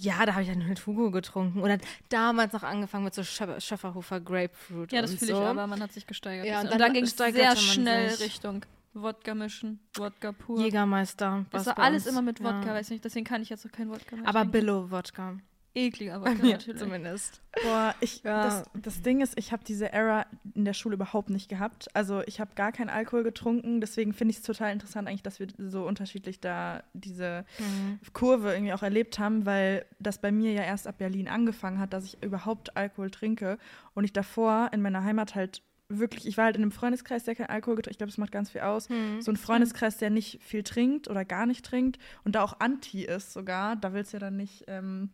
[0.00, 1.60] ja, da habe ich dann mit Hugo getrunken.
[1.60, 1.78] Oder
[2.08, 4.92] damals noch angefangen mit so Schö- Schöfferhofer Grapefruit.
[4.92, 5.40] Ja, das fühle so.
[5.42, 6.46] ich aber, man hat sich gesteigert.
[6.46, 8.26] Ja, und und dann, dann ging es sehr schnell sich.
[8.26, 10.60] Richtung Wodka mischen, Wodka pur.
[10.60, 11.46] Jägermeister.
[11.50, 12.74] das war alles immer mit Wodka, Ja.
[12.74, 14.44] weiß nicht, deswegen kann ich jetzt auch kein Wodka mehr Aber.
[14.44, 15.38] Billow-Wodka.
[15.86, 16.80] Ekliger Bei mir natürlich.
[16.80, 17.40] zumindest.
[17.62, 18.42] Boah, ich, Ja.
[18.42, 21.88] das, das Ding ist, ich habe diese Era in der Schule überhaupt nicht gehabt.
[21.94, 23.80] Also ich habe gar keinen Alkohol getrunken.
[23.80, 27.98] Deswegen finde ich es total interessant eigentlich, dass wir so unterschiedlich da diese Mhm.
[28.12, 31.92] Kurve irgendwie auch erlebt haben, weil das bei mir ja erst ab Berlin angefangen hat,
[31.92, 33.58] dass ich überhaupt Alkohol trinke.
[33.94, 37.34] Und ich davor in meiner Heimat halt wirklich, ich war halt in einem Freundeskreis, der
[37.34, 38.90] kein Alkohol getrunken Ich glaube, das macht ganz viel aus.
[38.90, 39.22] Mhm.
[39.22, 43.04] So ein Freundeskreis, der nicht viel trinkt oder gar nicht trinkt und da auch anti
[43.04, 43.74] ist sogar.
[43.74, 45.08] Da willst du ja dann nicht ähm,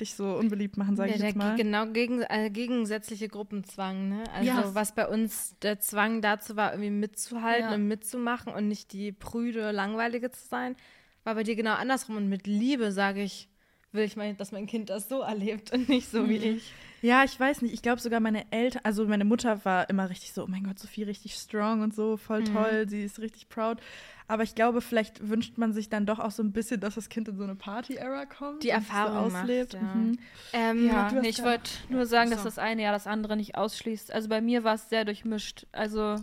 [0.00, 1.56] dich so unbeliebt machen, sage Ja, ich jetzt mal.
[1.56, 4.24] genau gegen, äh, gegensätzliche Gruppenzwang, ne?
[4.32, 4.74] Also Ja.
[4.74, 7.74] was bei uns der Zwang dazu war, irgendwie mitzuhalten Ja.
[7.74, 10.76] und mitzumachen und nicht die prüde, langweilige zu sein,
[11.22, 12.16] war bei dir genau andersrum.
[12.16, 13.48] Und mit Liebe sage ich,
[13.94, 16.72] will ich mal, dass mein Kind das so erlebt und nicht so wie ich.
[17.02, 17.74] Ja, ich weiß nicht.
[17.74, 20.78] Ich glaube sogar meine Eltern, also meine Mutter war immer richtig so, oh mein Gott,
[20.78, 22.54] Sophie richtig strong und so, voll Mhm.
[22.54, 23.78] toll, sie ist richtig proud.
[24.26, 27.10] Aber ich glaube, vielleicht wünscht man sich dann doch auch so ein bisschen, dass das
[27.10, 28.62] Kind in so eine Party-Era kommt.
[28.62, 29.74] Die Erfahrung so macht, auslebt.
[29.74, 29.80] ja.
[29.82, 30.18] Mhm.
[30.54, 31.12] Ähm, Ja.
[31.12, 32.46] Nee, ich wollte nur sagen, dass so.
[32.46, 34.10] das eine ja das andere nicht ausschließt.
[34.10, 35.66] Also bei mir war es sehr durchmischt.
[35.72, 36.16] Also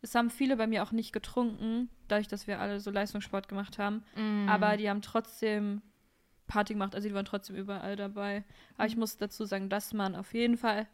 [0.00, 3.76] es haben viele bei mir auch nicht getrunken, dadurch, dass wir alle so Leistungssport gemacht
[3.78, 4.02] haben.
[4.16, 4.48] mm.
[4.48, 5.82] Aber die haben trotzdem
[6.46, 8.44] Party gemacht, also die waren trotzdem überall dabei.
[8.76, 8.88] Aber Mhm.
[8.90, 10.86] ich muss dazu sagen, dass man auf jeden Fall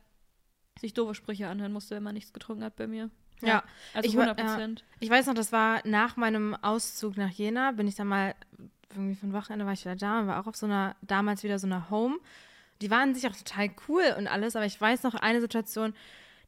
[0.78, 3.10] sich doofe Sprüche anhören musste, wenn man nichts getrunken hat bei mir.
[3.42, 4.84] Ja, Also Ich wa- 100 Prozent.
[5.00, 8.34] Ich weiß noch, das war nach meinem Auszug nach Jena, bin ich dann mal,
[8.90, 11.58] irgendwie von Wochenende war ich wieder da und war auch auf so einer, damals wieder
[11.58, 12.18] so einer Home.
[12.82, 15.94] Die waren sich auch total cool und alles, aber ich weiß noch eine Situation,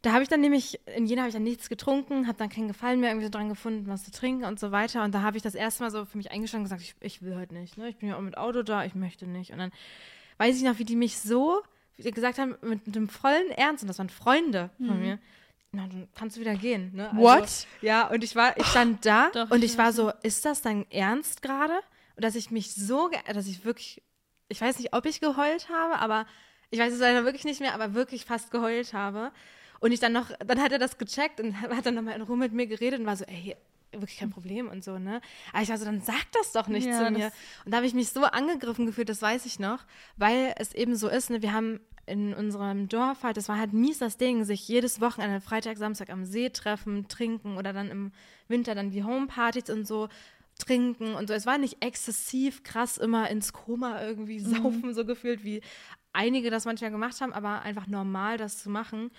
[0.03, 2.69] da habe ich dann nämlich, in Jena habe ich dann nichts getrunken, habe dann keinen
[2.69, 5.05] Gefallen mehr irgendwie so dran gefunden, was zu trinken und so weiter.
[5.05, 7.23] Und da habe ich das erste Mal so für mich eingestanden und gesagt, ich, ich
[7.23, 7.89] will heute nicht, ne?
[7.89, 9.53] Ich bin ja auch mit Auto da, ich möchte nicht.
[9.53, 9.71] Und dann
[10.39, 11.63] weiß ich noch, wie die mich so
[11.99, 15.21] gesagt haben, mit dem vollen Ernst, und das waren Freunde von mir,
[15.71, 16.91] na, dann kannst du wieder gehen.
[16.95, 17.11] Ne?
[17.11, 17.67] Also, What?
[17.81, 20.91] ja, und ich war, ich stand da Doch, und ich war so, ist das dein
[20.91, 21.75] Ernst gerade?
[22.17, 24.03] Und dass ich mich so, dass ich wirklich,
[24.49, 26.27] ich weiß nicht, ob ich geheult habe, aber
[26.71, 29.31] ich weiß es leider wirklich nicht mehr, aber wirklich fast geheult habe.
[29.83, 32.37] Und ich dann noch, dann hat er das gecheckt und hat dann nochmal in Ruhe
[32.37, 33.57] mit mir geredet und war so, ey,
[33.91, 35.21] wirklich kein Problem und so, ne?
[35.53, 37.33] Aber ich war so, dann sag das doch nicht Ja, zu mir.
[37.65, 39.85] Und da habe ich mich so angegriffen gefühlt, das weiß ich noch,
[40.17, 41.43] weil es eben so ist, ne?
[41.43, 45.41] Wir haben in unserem Dorf halt, das war halt mies das Ding, sich jedes Wochenende,
[45.41, 48.13] Freitag, Samstag am See treffen, trinken oder dann im
[48.47, 50.09] Winter dann die Homepartys und so
[50.59, 51.35] trinken und so.
[51.35, 55.61] Es war nicht exzessiv krass immer ins Koma irgendwie saufen, so gefühlt, wie
[56.13, 59.11] einige das manchmal gemacht haben, aber einfach normal, das zu machen.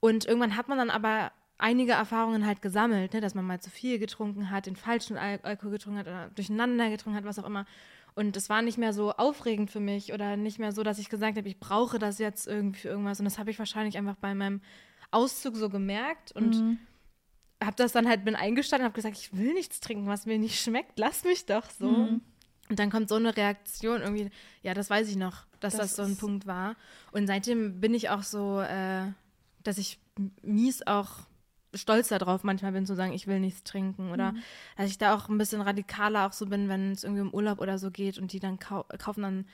[0.00, 3.70] Und irgendwann hat man dann aber einige Erfahrungen halt gesammelt, ne, dass man mal zu
[3.70, 7.44] viel getrunken hat, den falschen Al Alkohol getrunken hat oder durcheinander getrunken hat, was auch
[7.46, 7.66] immer.
[8.14, 11.08] Und es war nicht mehr so aufregend für mich oder nicht mehr so, dass ich
[11.08, 13.18] gesagt habe, ich brauche das jetzt irgendwie für irgendwas.
[13.20, 14.60] Und das habe ich wahrscheinlich einfach bei meinem
[15.10, 16.78] Auszug so gemerkt und Mhm.
[17.62, 20.38] habe das dann halt bin eingestanden und habe gesagt, ich will nichts trinken, was mir
[20.38, 21.90] nicht schmeckt, lass mich doch so.
[21.90, 22.20] Mhm.
[22.70, 24.30] Und dann kommt so eine Reaktion irgendwie,
[24.62, 26.76] ja, das weiß ich noch, dass das, Das so ein Punkt war.
[27.12, 29.06] Und seitdem bin ich auch so, äh,
[29.62, 29.98] dass ich
[30.42, 31.28] mies auch
[31.74, 34.34] stolz darauf manchmal bin zu sagen, ich will nichts trinken oder
[34.76, 37.60] dass ich da auch ein bisschen radikaler auch so bin, wenn es irgendwie um Urlaub
[37.60, 39.46] oder so geht und die dann kau kaufen dann,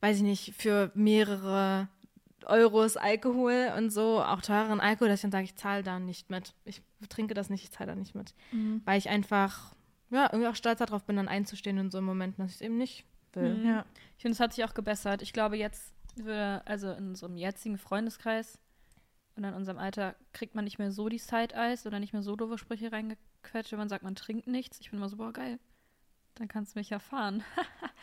[0.00, 1.88] weiß ich nicht, für mehrere
[2.44, 6.30] Euros Alkohol und so, auch teureren Alkohol, dass ich dann sage, ich zahle da nicht
[6.30, 6.54] mit.
[6.64, 8.34] Ich trinke das nicht, ich zahle da nicht mit.
[8.52, 8.82] Mhm.
[8.84, 9.74] Weil ich einfach,
[10.10, 12.60] ja, irgendwie auch stolz darauf bin, dann einzustehen in so einem Moment, dass ich es
[12.60, 13.56] eben nicht will.
[13.56, 13.66] Mhm.
[13.66, 13.84] Ja.
[14.16, 15.22] Ich finde, es hat sich auch gebessert.
[15.22, 18.58] Ich glaube, jetzt, würde, also in unserem jetzigen Freundeskreis
[19.36, 22.36] und in unserem Alter, kriegt man nicht mehr so die Side-Eyes oder nicht mehr so
[22.36, 24.80] doofe Sprüche reingequetscht, wenn man sagt, man trinkt nichts.
[24.80, 25.58] Ich bin immer so, boah, geil.
[26.36, 27.42] Dann kannst du mich erfahren.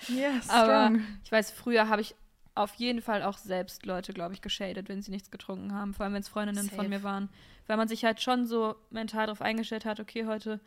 [0.08, 1.04] Yes, Aber strong.
[1.24, 2.16] ich weiß, früher habe ich
[2.56, 5.94] auf jeden Fall auch selbst Leute, glaube ich, geschadet, wenn sie nichts getrunken haben.
[5.96, 6.76] Vor allem, wenn es Freundinnen Safe.
[6.76, 7.30] von mir waren.
[7.66, 10.60] Weil man sich halt schon so mental darauf eingestellt hat, okay, heute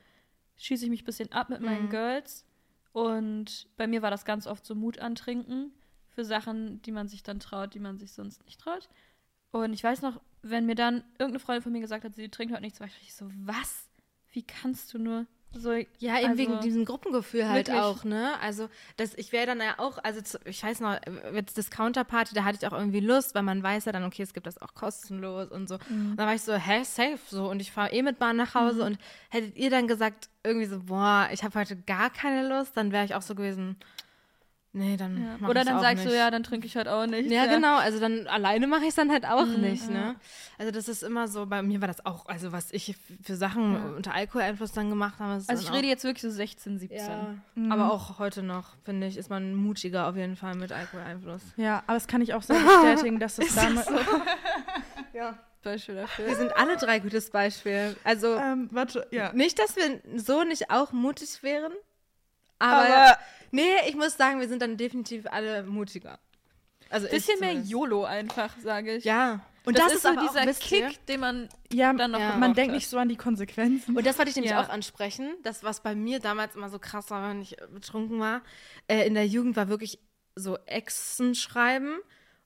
[0.56, 1.90] schieße ich mich ein bisschen ab mit meinen Mhm.
[1.90, 2.44] Girls.
[2.92, 5.72] Und bei mir war das ganz oft so Mut antrinken
[6.08, 8.88] für Sachen, die man sich dann traut, die man sich sonst nicht traut.
[9.52, 12.52] Und ich weiß noch, wenn mir dann irgendeine Freundin von mir gesagt hat, sie trinkt
[12.52, 13.88] heute nichts, war ich so, was?
[14.32, 15.26] Wie kannst du nur?
[15.52, 17.82] So, Ja, eben also, wegen diesem Gruppengefühl halt wirklich.
[17.82, 18.38] auch, ne?
[18.40, 20.98] Also, das, ich wäre dann ja auch, also zu, ich weiß noch,
[21.32, 24.34] jetzt Discounter-Party, da hatte ich auch irgendwie Lust, weil man weiß ja dann, okay, es
[24.34, 25.78] gibt das auch kostenlos und so.
[25.88, 26.10] Mhm.
[26.10, 27.48] Und dann war ich so, hä, safe, so.
[27.48, 28.98] Und ich fahre eh mit Bahn nach Hause und
[29.30, 33.04] hättet ihr dann gesagt, irgendwie so, boah, ich habe heute gar keine Lust, dann wäre
[33.04, 33.76] ich auch so gewesen,
[34.76, 35.36] nee, dann Ja.
[35.40, 36.14] mach Oder dann auch sagst nicht.
[36.14, 37.30] du, ja, dann trinke ich heute auch nicht.
[37.30, 37.76] Ja, genau.
[37.78, 39.90] Also dann alleine mache ich es dann halt auch Mhm, nicht, ja.
[39.90, 40.16] ne?
[40.58, 43.74] Also das ist immer so, bei mir war das auch, also was ich für Sachen
[43.74, 43.80] Ja.
[43.96, 45.32] unter Alkoholeinfluss dann gemacht habe.
[45.46, 46.98] Also ich rede jetzt wirklich so 16, 17.
[46.98, 47.72] ja, Mhm.
[47.72, 51.42] aber auch heute noch, finde ich, ist man mutiger auf jeden Fall mit Alkoholeinfluss.
[51.56, 53.88] Ja, aber das kann ich auch sehr bestätigen, dass es damals.
[55.12, 55.38] Ja.
[55.62, 56.26] Beispiel dafür.
[56.26, 57.96] Wir sind alle drei gutes Beispiel.
[58.04, 59.32] Also ähm, warte, ja.
[59.32, 61.72] nicht, dass wir so nicht auch mutig wären,
[62.58, 63.18] aber, Aber
[63.50, 66.18] nee, ich muss sagen, wir sind dann definitiv alle mutiger.
[66.90, 67.52] Also ich Bisschen mehr.
[67.54, 69.04] YOLO einfach, sage ich.
[69.04, 69.40] Ja.
[69.64, 72.36] Und das, das, ist so dieser ihr- Kick, den man Ja, dann noch Ja.
[72.36, 72.76] man denkt hat.
[72.76, 73.96] nicht so an die Konsequenzen.
[73.96, 74.62] Und das wollte ich nämlich Ja.
[74.62, 75.34] auch ansprechen.
[75.42, 78.42] Das, was bei mir damals immer so krass war, wenn ich betrunken war,
[78.86, 79.98] äh, in der Jugend war wirklich
[80.36, 81.98] so Exen schreiben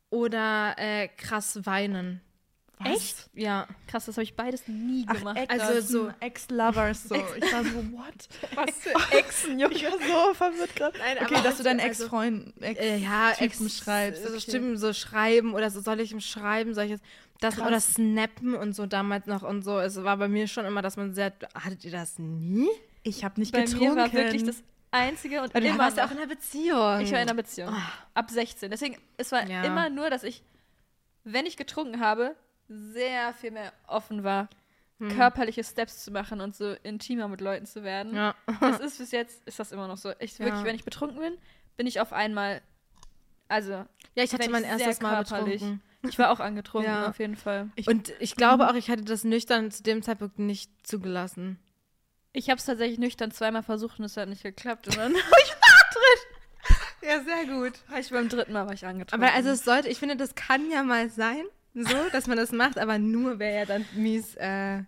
[0.08, 2.22] oder äh, krass weinen.
[2.82, 3.28] Was?
[3.34, 3.66] Ja.
[3.86, 5.36] Krass, das habe ich beides nie Ach, gemacht.
[5.36, 7.14] Ex Also so- Ex-Lovers so.
[7.14, 8.28] Ich war so, what?
[8.54, 9.74] Was für Exen, Junge.
[9.74, 10.98] Ich war so verwirrt gerade.
[11.22, 14.40] Okay, dass du deinen also- Ex-Freund, Ex Äh, ja, Ex schreibst, So okay.
[14.40, 17.04] Stimmen, so schreiben oder so soll ich ihm schreiben, soll ich jetzt
[17.40, 17.66] das Krass.
[17.68, 19.78] oder snappen und so damals noch und so.
[19.78, 21.32] Es war bei mir schon immer, dass man sehr.
[21.54, 22.68] Hattet ihr das nie?
[23.02, 23.94] ich habe nicht Bei getrunken.
[23.94, 27.00] mir war wirklich das Einzige und du immer warst ja auch in einer Beziehung.
[27.00, 27.74] Ich war in einer Beziehung.
[28.12, 28.70] Ab 16.
[28.70, 29.62] Deswegen, es war Ja.
[29.64, 30.42] immer nur, dass ich,
[31.24, 32.34] wenn ich getrunken habe,
[32.72, 34.48] sehr viel mehr offen war,
[35.16, 38.14] körperliche Steps zu machen und so intimer mit Leuten zu werden.
[38.14, 38.34] Ja.
[38.60, 40.10] Das ist bis jetzt, ist das immer noch so.
[40.20, 40.64] Ich wirklich, Ja.
[40.64, 41.38] wenn ich betrunken bin,
[41.76, 42.60] bin ich auf einmal,
[43.48, 43.72] also,
[44.14, 45.80] Ja, ich hatte mein ich erstes Mal betrunken.
[46.02, 47.08] ich war auch angetrunken, Ja.
[47.08, 47.70] auf jeden Fall.
[47.86, 51.58] Und ich glaube auch, ich hätte das nüchtern zu dem Zeitpunkt nicht zugelassen.
[52.32, 54.86] Ich habe es tatsächlich nüchtern zweimal versucht und es hat nicht geklappt.
[54.88, 55.14] Und dann
[57.02, 57.72] Ja, sehr gut.
[57.88, 59.26] war ich beim dritten Mal war ich angetrunken.
[59.26, 62.52] Aber also es sollte, ich finde, das kann ja mal sein, so, dass man das
[62.52, 64.82] macht, aber nur wäre ja dann mies äh,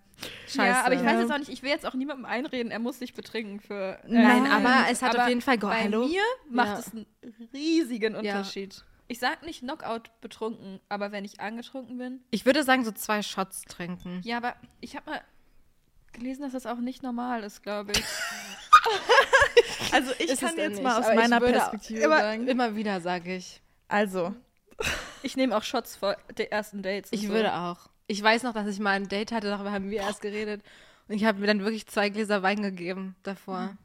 [0.47, 0.57] scheiße.
[0.59, 1.21] Ja, aber ich weiß Ja.
[1.21, 3.99] jetzt auch nicht, ich will jetzt auch niemandem einreden, er muss sich betrinken für.
[4.05, 6.79] äh, Nein, Nein, aber es hat aber auf jeden Fall ge Bei mir macht Ja.
[6.79, 7.07] es einen
[7.53, 8.18] riesigen Ja.
[8.38, 8.85] Unterschied.
[9.09, 12.21] Ich sag nicht Knockout betrunken, aber wenn ich angetrunken bin.
[12.31, 14.21] Ich würde sagen, so zwei Shots trinken.
[14.25, 15.21] Ja, aber ich habe mal
[16.12, 18.03] gelesen, dass das auch nicht normal ist, glaube ich.
[19.92, 22.49] Also ich Ist kann jetzt nicht, mal aus meiner würde Perspektive immer, sagen.
[22.49, 23.61] Immer wieder sage ich.
[23.88, 24.35] Also,
[25.23, 27.12] Ich nehme auch Shots vor den ersten Dates.
[27.12, 27.29] Ich so.
[27.29, 27.88] würde auch.
[28.07, 30.62] Ich weiß noch, dass ich mal ein Date hatte, darüber haben wir erst geredet.
[31.09, 33.77] Und ich habe mir dann wirklich zwei Gläser Wein gegeben davor.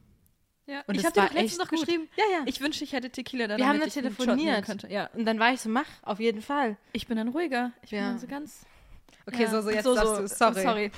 [0.66, 0.84] Ja.
[0.86, 1.80] Und ich habe dir letztens echt noch gut.
[1.80, 2.10] geschrieben.
[2.18, 2.44] Ja, ja.
[2.46, 3.58] Ich wünschte, ich hätte Tequila da.
[3.58, 4.66] Wir haben damit da telefoniert.
[4.66, 4.88] Könnte.
[4.92, 5.10] Ja.
[5.14, 6.76] Und dann war ich so, mach, auf jeden Fall.
[6.92, 7.72] Ich bin dann ruhiger.
[7.84, 8.10] Ich bin Ja.
[8.10, 8.66] dann so ganz.
[9.26, 9.50] Okay, ja.
[9.50, 10.28] so, so, jetzt darfst du.
[10.28, 10.62] Sorry.
[10.62, 10.92] Sorry.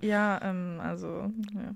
[0.00, 1.74] ja, ähm, also, ja.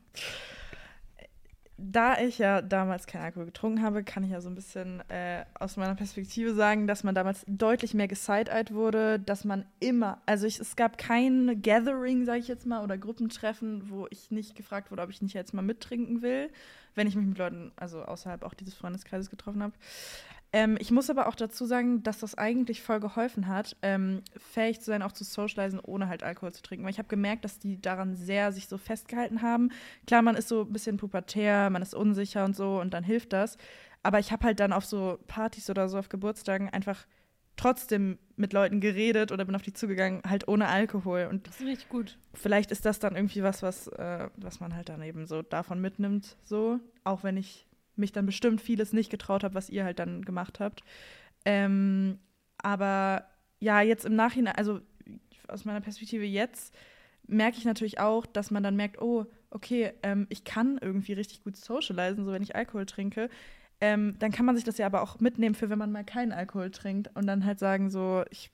[1.87, 5.44] Da ich ja damals keinen Alkohol getrunken habe, kann ich ja so ein bisschen äh,
[5.59, 10.47] aus meiner Perspektive sagen, dass man damals deutlich mehr geside-eyed wurde, dass man immer, also
[10.47, 14.90] ich, es gab kein Gathering, sage ich jetzt mal, oder Gruppentreffen, wo ich nicht gefragt
[14.90, 16.49] wurde, ob ich nicht jetzt mal mittrinken will,
[16.94, 19.75] wenn ich mich mit Leuten, also außerhalb auch dieses Freundeskreises getroffen habe.
[20.55, 24.79] Ähm, ich muss aber auch dazu sagen, dass das eigentlich voll geholfen hat, ähm, fähig
[24.79, 26.85] zu sein, auch zu socialisen, ohne halt Alkohol zu trinken.
[26.85, 29.73] Weil ich habe gemerkt, dass die daran sehr sich so festgehalten haben.
[30.07, 33.33] Klar, man ist so ein bisschen pubertär, man ist unsicher und so und dann hilft
[33.33, 33.59] das.
[34.05, 37.05] Aber ich habe halt dann auf so Partys oder so auf Geburtstagen einfach
[37.57, 41.27] trotzdem mit Leuten geredet oder bin auf die zugegangen, halt ohne Alkohol.
[41.29, 42.17] Und Das ist richtig gut.
[42.33, 45.81] vielleicht ist das dann irgendwie was, was, äh, was man halt dann eben so davon
[45.81, 46.79] mitnimmt, so.
[47.03, 50.61] Auch wenn ich mich dann bestimmt vieles nicht getraut habe, was ihr halt dann gemacht
[50.61, 50.83] habt.
[51.44, 52.18] Ähm,
[52.59, 53.26] aber
[53.61, 54.80] ja, jetzt im Nachhinein, also
[55.48, 56.74] aus meiner Perspektive jetzt,
[57.26, 61.42] merke ich natürlich auch, dass man dann merkt, oh, okay, ähm, ich kann irgendwie richtig
[61.44, 63.30] gut socialisen, so wenn ich Alkohol trinke.
[63.80, 66.33] Ähm, dann kann man sich das ja aber auch mitnehmen für, wenn man mal keinen
[66.33, 68.50] Alkohol trinkt und dann halt sagen, so, ich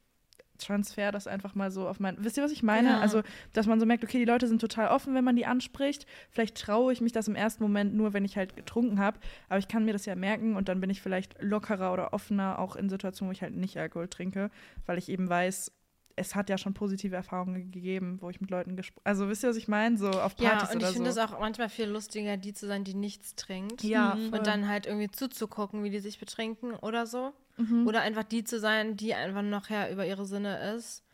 [0.61, 2.17] transfer das einfach mal so auf mein.
[2.25, 2.89] Wisst ihr, was ich meine?
[2.91, 3.01] Ja.
[3.01, 6.07] Also, dass man so merkt, okay, die Leute sind total offen, wenn man die anspricht.
[6.31, 9.19] Vielleicht traue ich mich das im ersten Moment nur, wenn ich halt getrunken habe.
[9.49, 12.59] Aber ich kann mir das ja merken und dann bin ich vielleicht lockerer oder offener,
[12.59, 14.51] auch in Situationen, wo ich halt nicht Alkohol trinke,
[14.87, 15.73] weil ich eben weiß,
[16.17, 19.49] es hat ja schon positive Erfahrungen gegeben, wo ich mit Leuten gesprochen Also, wisst ihr,
[19.49, 19.97] was ich meine?
[19.97, 21.21] So auf Partys Ja, und ich finde so.
[21.21, 23.83] es auch manchmal viel lustiger, die zu sein, die nichts trinkt.
[23.83, 24.33] Ja, Mhm.
[24.35, 27.33] Und dann halt irgendwie zuzugucken, wie die sich betrinken oder so.
[27.61, 27.87] Mhm.
[27.87, 31.05] Oder einfach die zu sein, die einfach nachher über ihre Sinne ist.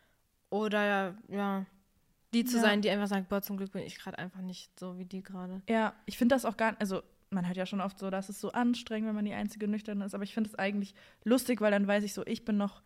[0.51, 1.67] Oder ja,
[2.35, 2.63] die zu Ja.
[2.63, 5.23] sein, die einfach sagt, boah, zum Glück bin ich gerade einfach nicht so wie die
[5.23, 5.63] gerade.
[5.69, 8.29] Ja, ich finde das auch gar nicht, also man hört ja schon oft so, dass
[8.29, 11.61] es so anstrengend, wenn man die einzige Nüchterne ist, aber ich finde es eigentlich lustig,
[11.61, 12.83] weil dann weiß ich so, ich bin noch,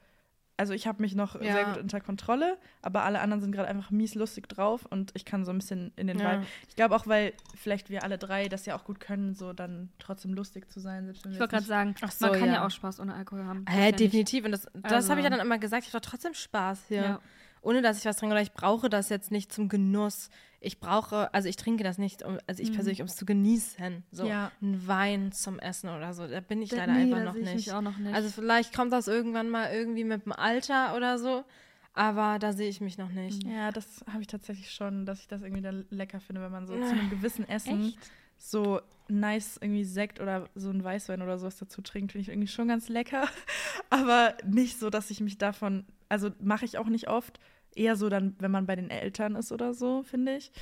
[0.61, 1.53] also ich habe mich noch Ja.
[1.55, 5.25] sehr gut unter Kontrolle, aber alle anderen sind gerade einfach mies lustig drauf und ich
[5.25, 6.35] kann so ein bisschen in den Ja.
[6.35, 6.47] Vibe.
[6.69, 9.89] Ich glaube auch, weil vielleicht wir alle drei das ja auch gut können, so dann
[9.99, 12.55] trotzdem lustig zu sein, selbst wenn Ich wollte gerade sagen, Ach so, man kann ja.
[12.57, 12.67] ja.
[12.67, 13.65] auch Spaß ohne Alkohol haben.
[13.69, 14.45] Nicht- definitiv.
[14.45, 15.87] Und das, das habe ich ja Also- dann immer gesagt.
[15.87, 17.03] Ich habe doch trotzdem Spaß hier.
[17.03, 17.21] Ja.
[17.63, 18.33] Ohne dass ich was trinke.
[18.35, 20.31] Oder ich brauche das jetzt nicht zum Genuss.
[20.61, 22.75] Ich brauche, also ich trinke das nicht, um, also ich Mhm.
[22.75, 24.03] persönlich, um es zu genießen.
[24.13, 24.51] So Ja.
[24.63, 26.27] ein Wein zum Essen oder so.
[26.27, 27.67] Da bin ich leider nee, einfach noch nicht.
[27.69, 28.15] noch nicht.
[28.15, 31.45] Also vielleicht kommt das irgendwann mal irgendwie mit dem Alter oder so.
[31.93, 33.45] Aber da sehe ich mich noch nicht.
[33.45, 36.67] Ja, das habe ich tatsächlich schon, dass ich das irgendwie dann lecker finde, wenn man
[36.67, 38.11] so zu einem gewissen Essen Echt?
[38.39, 42.49] so nice irgendwie Sekt oder so ein Weißwein oder sowas dazu trinkt, finde ich irgendwie
[42.49, 43.29] schon ganz lecker.
[43.91, 47.41] Aber nicht so, dass ich mich davon, also mache ich auch nicht oft.
[47.75, 50.53] Eher so dann, wenn man bei den Eltern ist oder so, finde ich.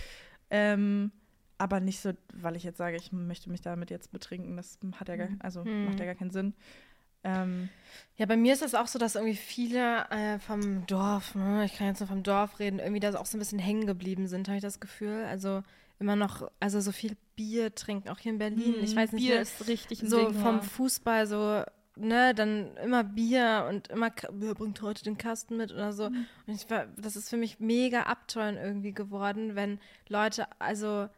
[0.50, 1.10] Ähm,
[1.56, 4.56] aber nicht so, weil ich jetzt sage, ich möchte mich damit jetzt betrinken.
[4.56, 5.86] Das hat ja gar, also Hm.
[5.86, 6.54] macht ja gar keinen Sinn.
[7.24, 7.68] Ähm,
[8.16, 11.74] Ja, bei mir ist es auch so, dass irgendwie viele äh, vom Dorf, ne, ich
[11.76, 14.46] kann jetzt nur vom Dorf reden, irgendwie da auch so ein bisschen hängen geblieben sind,
[14.48, 15.24] habe ich das Gefühl.
[15.24, 15.62] Also
[15.98, 18.76] immer noch, also so viel Bier trinken, auch hier in Berlin.
[18.82, 20.62] ich weiß nicht, Bier ne, ist richtig so Ding, vom ja.
[20.62, 21.64] Fußball so,
[21.98, 26.10] ne, dann immer Bier und immer, wer bringt heute den Kasten mit oder so.
[26.10, 26.26] Mhm.
[26.46, 31.08] Und ich war, das ist für mich mega abteuern irgendwie geworden, wenn Leute, also,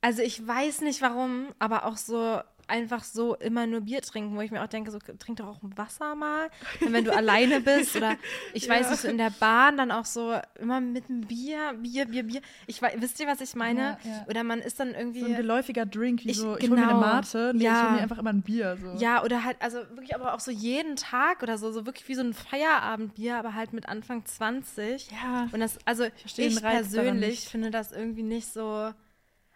[0.00, 4.40] also ich weiß nicht warum, aber auch so einfach so immer nur Bier trinken, wo
[4.40, 6.48] ich mir auch denke, so trink doch auch ein Wasser mal,
[6.80, 8.16] wenn, wenn du alleine bist oder
[8.54, 8.90] ich weiß Ja.
[8.90, 12.40] nicht, so in der Bahn dann auch so immer mit einem Bier, Bier, Bier, Bier.
[12.66, 13.98] Ich weiß, wisst ihr, was ich meine?
[14.04, 14.26] Ja, ja.
[14.28, 16.82] Oder man ist dann irgendwie so ein geläufiger Drink, wie Ich- so, ich hol mir
[16.84, 17.00] eine genau.
[17.00, 17.84] Mate, nee, ich Ja.
[17.86, 18.76] hol mir einfach immer ein Bier.
[18.80, 18.94] So.
[19.02, 22.14] Ja, oder halt, also wirklich aber auch so jeden Tag oder so, so wirklich wie
[22.14, 25.10] so ein Feierabendbier, aber halt mit Anfang 20.
[25.10, 25.48] Ja.
[25.52, 28.90] Und das, also ich, daran persönlich finde das irgendwie nicht so,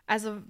[0.07, 0.43] also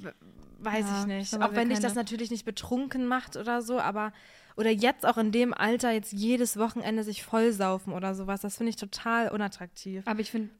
[0.61, 1.43] weiß Ja, ich nicht.
[1.43, 4.13] Auch wenn dich das natürlich nicht betrunken macht oder so, aber,
[4.57, 8.71] oder jetzt auch in dem Alter jetzt jedes Wochenende sich vollsaufen oder sowas, das finde
[8.71, 10.07] ich total unattraktiv.
[10.07, 10.51] Aber ich finde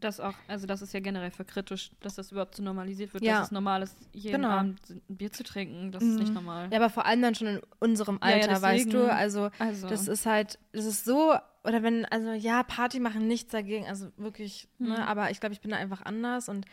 [0.00, 3.24] das auch, also das ist ja generell für kritisch, dass das überhaupt so normalisiert wird,
[3.24, 3.38] Ja.
[3.40, 4.54] dass es normal ist, jeden Genau.
[4.54, 5.90] Abend ein Bier zu trinken.
[5.90, 6.34] Das ist nicht Mhm.
[6.34, 6.68] normal.
[6.70, 9.88] Ja, aber vor allem dann schon in unserem Ja, ja, Alter, weißt du, also Also,
[9.88, 14.08] Das ist halt, das ist so, oder wenn, also ja, Party machen nichts dagegen, also
[14.16, 14.88] wirklich, Hm.
[14.90, 16.64] ne, aber ich glaube, ich bin da einfach anders und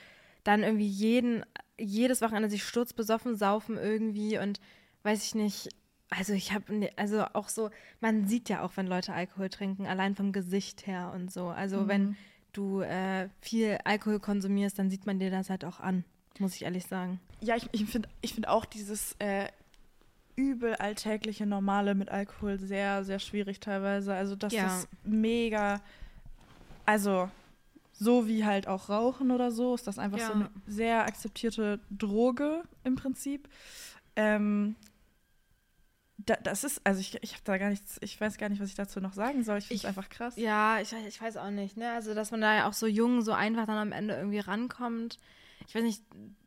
[0.45, 1.43] dann irgendwie jeden,
[1.77, 4.61] jedes Wochenende sich sturzbesoffen saufen irgendwie und
[5.03, 5.69] weiß ich nicht,
[6.09, 7.69] also ich habe, also auch so,
[7.99, 11.47] man sieht ja auch, wenn Leute Alkohol trinken, allein vom Gesicht her und so.
[11.47, 12.15] Also wenn Mhm.
[12.53, 16.05] du äh, viel Alkohol konsumierst, dann sieht man dir das halt auch an,
[16.39, 17.19] muss ich ehrlich sagen.
[17.41, 19.47] Ja, ich, ich finde ich find auch dieses äh,
[20.35, 24.13] übel alltägliche Normale mit Alkohol sehr, sehr schwierig teilweise.
[24.13, 24.67] Also das Ja.
[24.67, 25.81] ist mega,
[26.85, 27.29] also
[27.97, 30.27] so wie halt auch Rauchen oder so, ist das einfach Ja.
[30.27, 33.47] so eine sehr akzeptierte Droge im Prinzip.
[34.15, 34.75] Ähm,
[36.17, 38.69] da, das ist, also ich, ich habe da gar nichts, ich weiß gar nicht, was
[38.69, 39.57] ich dazu noch sagen soll.
[39.57, 40.35] Ich finde es einfach krass.
[40.37, 41.91] Ja, ich, weiß- ich weiß auch nicht, ne?
[41.91, 45.17] Also, dass man da ja auch so jung, so einfach dann am Ende irgendwie rankommt.
[45.67, 46.03] Ich weiß nicht,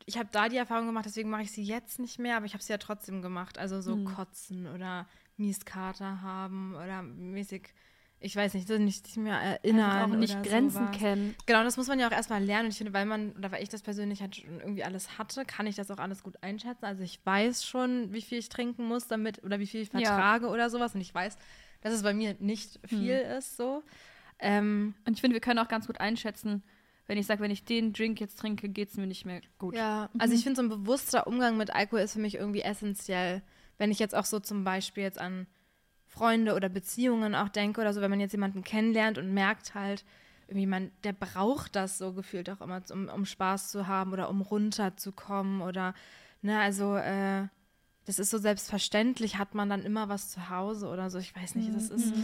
[0.07, 2.55] ich habe da die Erfahrung gemacht, deswegen mache ich sie jetzt nicht mehr, aber ich
[2.55, 3.59] habe sie ja trotzdem gemacht.
[3.59, 4.05] Also so Hm.
[4.07, 7.75] kotzen oder Mieskater haben oder mäßig,
[8.21, 9.91] ich weiß nicht, das nicht mehr erinnern.
[9.91, 10.99] einfach auch nicht Grenzen sowas.
[10.99, 11.35] kennen.
[11.47, 12.67] Genau, das muss man ja auch erstmal lernen.
[12.67, 15.45] Und ich finde, weil man, oder weil ich das persönlich halt schon irgendwie alles hatte,
[15.45, 16.85] kann ich das auch alles gut einschätzen.
[16.85, 20.01] Also ich weiß schon, wie viel ich trinken muss damit oder wie viel ich Ja.
[20.01, 20.95] vertrage oder sowas.
[20.95, 21.39] Und ich weiß,
[21.81, 23.83] dass es bei mir nicht viel ist so.
[24.41, 26.63] Ähm, Und ich finde, wir können auch ganz gut einschätzen,
[27.07, 29.75] wenn ich sage, wenn ich den Drink jetzt trinke, geht es mir nicht mehr gut.
[29.75, 33.43] ja, also ich finde, so ein bewusster Umgang mit Alkohol ist für mich irgendwie essentiell.
[33.79, 35.47] Wenn ich jetzt auch so zum Beispiel jetzt an
[36.19, 40.05] Freunde oder Beziehungen auch denke oder so, wenn man jetzt jemanden kennenlernt und merkt halt,
[40.49, 44.29] irgendwie man, der braucht das so gefühlt auch immer, um, um Spaß zu haben oder
[44.29, 45.95] um runterzukommen oder,
[46.43, 47.47] ne, also, äh,
[48.07, 51.55] das ist so selbstverständlich, hat man dann immer was zu Hause oder so, ich weiß
[51.55, 52.15] nicht, das ist,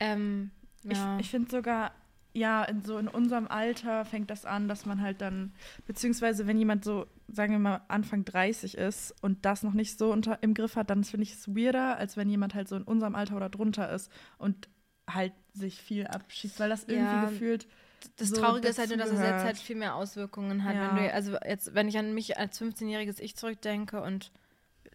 [0.00, 0.50] ähm,
[0.82, 1.16] ja.
[1.18, 1.92] Ich, ich finde sogar,
[2.38, 5.52] ja, in so in unserem Alter fängt das an, dass man halt dann,
[5.86, 10.12] beziehungsweise wenn jemand so, sagen wir mal, Anfang 30 ist und das noch nicht so
[10.12, 12.84] unter, im Griff hat, dann finde ich es weirder, als wenn jemand halt so in
[12.84, 14.68] unserem Alter oder drunter ist und
[15.10, 17.66] halt sich viel abschießt, weil das irgendwie Ja, gefühlt.
[18.18, 20.76] Das so Traurige ist halt nur, dass es jetzt halt viel mehr Auswirkungen hat.
[20.76, 20.82] Ja.
[20.82, 24.30] Wenn du, also jetzt, wenn ich an mich als 15-jähriges Ich zurückdenke und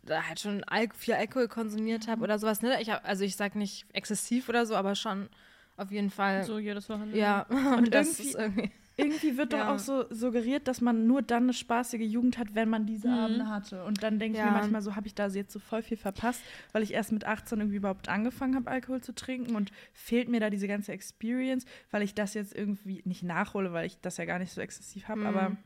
[0.05, 0.63] da halt schon
[0.97, 2.11] viel Alkohol konsumiert Mhm.
[2.11, 2.81] habe oder sowas, ne?
[2.81, 5.29] Ich hab, also ich sag nicht exzessiv oder so, aber schon
[5.77, 6.43] auf jeden Fall.
[6.43, 7.17] So jedes Wochenende.
[7.17, 7.45] Ja,
[7.77, 8.71] Und das irgendwie- ist irgendwie.
[8.95, 9.63] Irgendwie wird Ja.
[9.65, 13.07] doch auch so suggeriert, dass man nur dann eine spaßige Jugend hat, wenn man diese
[13.07, 13.13] Mhm.
[13.15, 13.83] Abende hatte.
[13.85, 14.51] Und dann denke ich Ja.
[14.51, 16.43] mir manchmal so, habe ich da jetzt so voll viel verpasst,
[16.73, 20.39] weil ich erst mit 18 irgendwie überhaupt angefangen habe, Alkohol zu trinken und fehlt mir
[20.39, 24.25] da diese ganze Experience, weil ich das jetzt irgendwie nicht nachhole, weil ich das ja
[24.25, 25.21] gar nicht so exzessiv habe.
[25.21, 25.25] Mhm.
[25.25, 25.57] Aber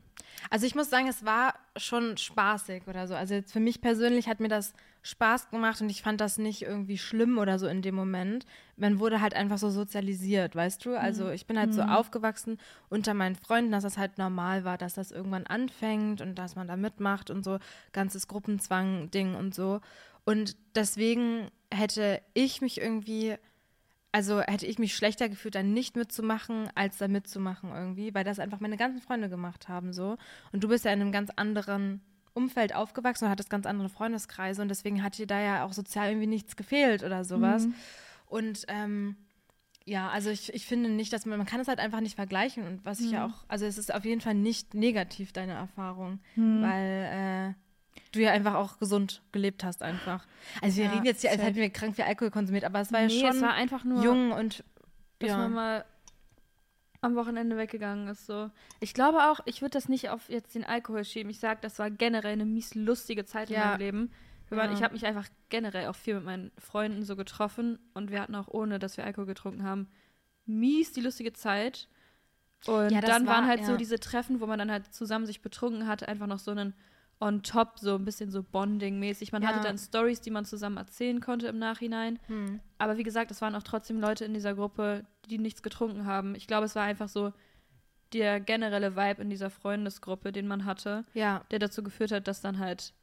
[0.50, 3.14] Also ich muss sagen, es war schon spaßig oder so.
[3.14, 6.62] Also jetzt für mich persönlich hat mir das Spaß gemacht und ich fand das nicht
[6.62, 8.46] irgendwie schlimm oder so in dem Moment.
[8.76, 10.98] Man wurde halt einfach so sozialisiert, weißt du?
[10.98, 12.58] Also ich bin halt so aufgewachsen
[12.88, 16.68] unter meinen Freunden, dass das halt normal war, dass das irgendwann anfängt und dass man
[16.68, 17.58] da mitmacht und so
[17.92, 19.80] ganzes Gruppenzwang-Ding und so.
[20.24, 23.36] Und deswegen hätte ich mich irgendwie
[24.12, 28.38] also hätte ich mich schlechter gefühlt, dann nicht mitzumachen, als da mitzumachen irgendwie, weil das
[28.38, 30.16] einfach meine ganzen Freunde gemacht haben so.
[30.52, 32.00] Und du bist ja in einem ganz anderen
[32.34, 36.08] Umfeld aufgewachsen und hattest ganz andere Freundeskreise und deswegen hat dir da ja auch sozial
[36.10, 37.66] irgendwie nichts gefehlt oder sowas.
[37.66, 37.74] Mhm.
[38.26, 39.16] Und ähm,
[39.84, 42.66] ja, also ich, ich finde nicht, dass man, man kann es halt einfach nicht vergleichen
[42.66, 43.32] und was ich ja Mhm.
[43.32, 46.62] auch, also es ist auf jeden Fall nicht negativ, deine Erfahrung, Mhm.
[46.62, 47.67] weil äh,
[48.12, 50.26] du ja einfach auch gesund gelebt hast einfach.
[50.62, 52.92] Also wir Ja, reden jetzt hier, als hätten wir krank viel Alkohol konsumiert, aber es
[52.92, 54.64] war nee, ja schon war einfach nur, jung und
[55.18, 55.38] dass ja.
[55.38, 55.84] man mal
[57.00, 58.26] am Wochenende weggegangen ist.
[58.26, 58.50] So.
[58.80, 61.30] Ich glaube auch, ich würde das nicht auf jetzt den Alkohol schieben.
[61.30, 63.66] Ich sage, das war generell eine mies lustige Zeit in Ja.
[63.66, 64.12] meinem Leben.
[64.50, 64.72] Waren.
[64.72, 68.34] Ich habe mich einfach generell auch viel mit meinen Freunden so getroffen und wir hatten
[68.34, 69.88] auch, ohne dass wir Alkohol getrunken haben,
[70.46, 71.86] mies die lustige Zeit.
[72.64, 75.86] Und dann waren war- halt so diese Treffen, wo man dann halt zusammen sich betrunken
[75.86, 76.72] hat, einfach noch so einen
[77.20, 79.32] on top, so ein bisschen so Bonding-mäßig.
[79.32, 79.48] Man Ja.
[79.48, 82.18] hatte dann Stories, die man zusammen erzählen konnte im Nachhinein.
[82.28, 82.60] Hm.
[82.78, 86.34] Aber wie gesagt, es waren auch trotzdem Leute in dieser Gruppe, die nichts getrunken haben.
[86.36, 87.32] Ich glaube, es war einfach so
[88.12, 91.44] der generelle Vibe in dieser Freundesgruppe, den man hatte, Ja.
[91.50, 92.94] der dazu geführt hat, dass dann halt,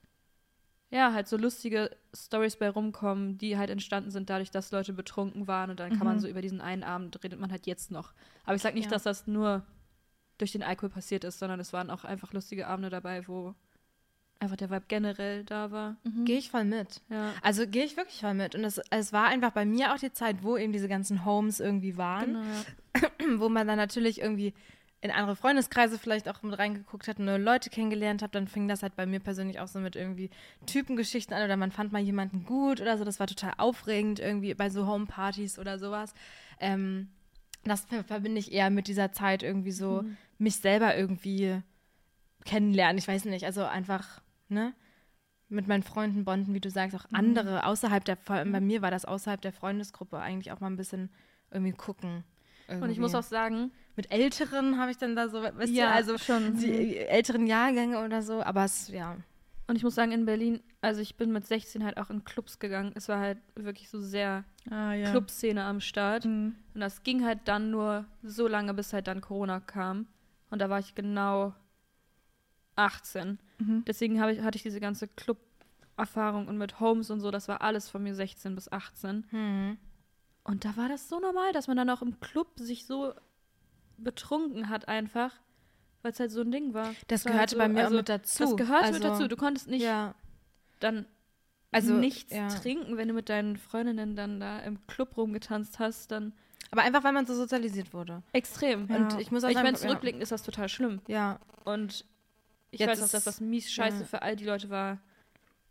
[0.89, 5.45] ja, halt so lustige Stories bei rumkommen, die halt entstanden sind dadurch, dass Leute betrunken
[5.47, 6.19] waren und dann kann man Mhm.
[6.21, 8.13] so über diesen einen Abend redet man halt jetzt noch.
[8.45, 8.91] Aber ich sag nicht, Ja.
[8.91, 9.63] dass das nur
[10.37, 13.55] durch den Alkohol passiert ist, sondern es waren auch einfach lustige Abende dabei, wo
[14.39, 15.95] einfach der Vibe generell da war.
[16.25, 17.01] Gehe ich voll mit.
[17.09, 17.33] Ja.
[17.41, 18.53] Also gehe ich wirklich voll mit.
[18.55, 21.59] Und es, es war einfach bei mir auch die Zeit, wo eben diese ganzen Homes
[21.59, 22.33] irgendwie waren.
[22.33, 23.37] Genau, ja.
[23.39, 24.53] wo man dann natürlich irgendwie
[25.01, 28.67] in andere Freundeskreise vielleicht auch mit reingeguckt hat und neue Leute kennengelernt hat, dann fing
[28.67, 30.31] das halt bei mir persönlich auch so mit irgendwie
[30.65, 33.03] Typengeschichten an oder man fand mal jemanden gut oder so.
[33.03, 36.13] Das war total aufregend irgendwie bei so Homepartys oder sowas.
[36.59, 37.09] Ähm,
[37.65, 40.17] das ver- verbinde ich eher mit dieser Zeit irgendwie so Mhm.
[40.39, 41.61] mich selber irgendwie
[42.45, 42.97] kennenlernen.
[42.97, 44.73] Ich weiß nicht, also einfach, ne?
[45.47, 48.81] Mit meinen Freunden bonden, wie du sagst, auch andere außerhalb der, vor allem bei mir
[48.81, 51.09] war das außerhalb der Freundesgruppe eigentlich auch mal ein bisschen
[51.51, 52.23] irgendwie gucken.
[52.67, 53.17] Und ich muss irgendwie.
[53.17, 56.57] auch sagen, Mit Älteren habe ich dann da so, weißt Ja, du, also schon.
[56.57, 59.17] die älteren Jahrgänge oder so, aber es, ja.
[59.67, 62.57] Und ich muss sagen, in Berlin, also ich bin mit 16 halt auch in Clubs
[62.59, 62.91] gegangen.
[62.95, 65.09] Es war halt wirklich so sehr Ah, ja.
[65.11, 66.25] Clubszene am Start.
[66.25, 66.55] Mhm.
[66.73, 70.07] Und das ging halt dann nur so lange, bis halt dann Corona kam.
[70.49, 71.53] Und da war ich genau
[72.75, 73.39] 18.
[73.57, 73.83] Mhm.
[73.85, 77.89] Deswegen ich, hatte ich diese ganze Club-Erfahrung und mit Homes und so, das war alles
[77.89, 79.25] von mir 16 bis 18.
[79.29, 79.77] Hm.
[80.43, 83.13] Und da war das so normal, dass man dann auch im Club sich so
[83.97, 85.31] betrunken hat einfach,
[86.01, 86.93] weil es halt so ein Ding war.
[87.07, 88.43] Das war gehörte halt bei mir also, auch mit dazu.
[88.43, 89.27] Das gehörte also, mit dazu.
[89.27, 90.13] Du konntest nicht ja,
[90.79, 91.07] dann
[91.71, 92.47] also nichts ja.
[92.47, 96.33] trinken, wenn du mit deinen Freundinnen dann da im Club rumgetanzt hast, dann
[96.71, 98.23] Aber einfach, weil man so sozialisiert wurde.
[98.31, 98.87] extrem.
[98.87, 98.97] Ja.
[98.97, 101.01] Und ich muss auch Ich sagen, meine, zurückblickend ist das total schlimm.
[101.07, 102.05] Ja, Und
[102.75, 104.05] ich Jetzt weiß dass das mies scheiße ja.
[104.05, 104.99] für all die Leute war,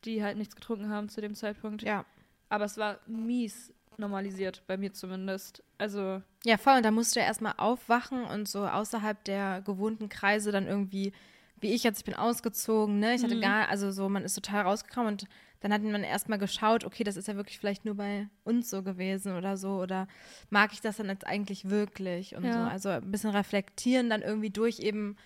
[0.04, 1.82] die halt nichts getrunken haben zu dem Zeitpunkt.
[1.82, 2.04] ja.
[2.50, 5.62] Aber es war mies normalisiert, bei mir zumindest.
[5.78, 6.76] Also, Ja, voll.
[6.76, 11.12] Und da musst du ja erstmal aufwachen und so außerhalb der gewohnten Kreise dann irgendwie,
[11.60, 13.14] wie ich jetzt, ich bin ausgezogen, ne?
[13.14, 13.40] Ich hatte Mhm.
[13.40, 15.24] gar, also so, man ist total rausgekommen und
[15.60, 18.82] dann hat man erstmal geschaut, okay, das ist ja wirklich vielleicht nur bei uns so
[18.82, 19.80] gewesen oder so.
[19.80, 20.06] Oder
[20.50, 22.52] mag ich das dann jetzt eigentlich wirklich und Ja.
[22.52, 22.60] so.
[22.60, 25.16] Also ein bisschen reflektieren dann irgendwie durch eben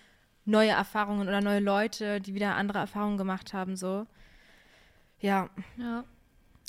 [0.49, 4.05] neue Erfahrungen oder neue Leute, die wieder andere Erfahrungen gemacht haben, so.
[5.19, 5.49] Ja.
[5.77, 6.03] ja.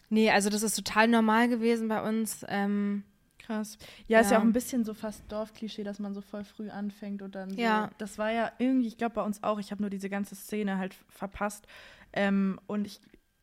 [0.08, 2.44] Nee, also das ist total normal gewesen bei uns.
[2.48, 3.04] Ähm,
[3.38, 3.78] Krass.
[4.06, 4.38] Ja, ist ja Ja.
[4.40, 7.60] auch ein bisschen so fast Dorfklischee, dass man so voll früh anfängt und dann so.
[7.60, 7.90] Ja.
[7.98, 10.78] Das war ja irgendwie, ich glaube bei uns auch, ich habe nur diese ganze Szene
[10.78, 11.66] halt verpasst.
[12.12, 13.00] Ähm, und ich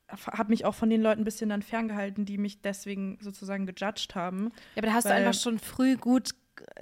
[0.10, 4.16] habe mich auch von den Leuten ein bisschen dann ferngehalten, die mich deswegen sozusagen gejudged
[4.16, 4.52] haben.
[4.76, 6.32] Ja, aber da hast du einfach schon früh gut,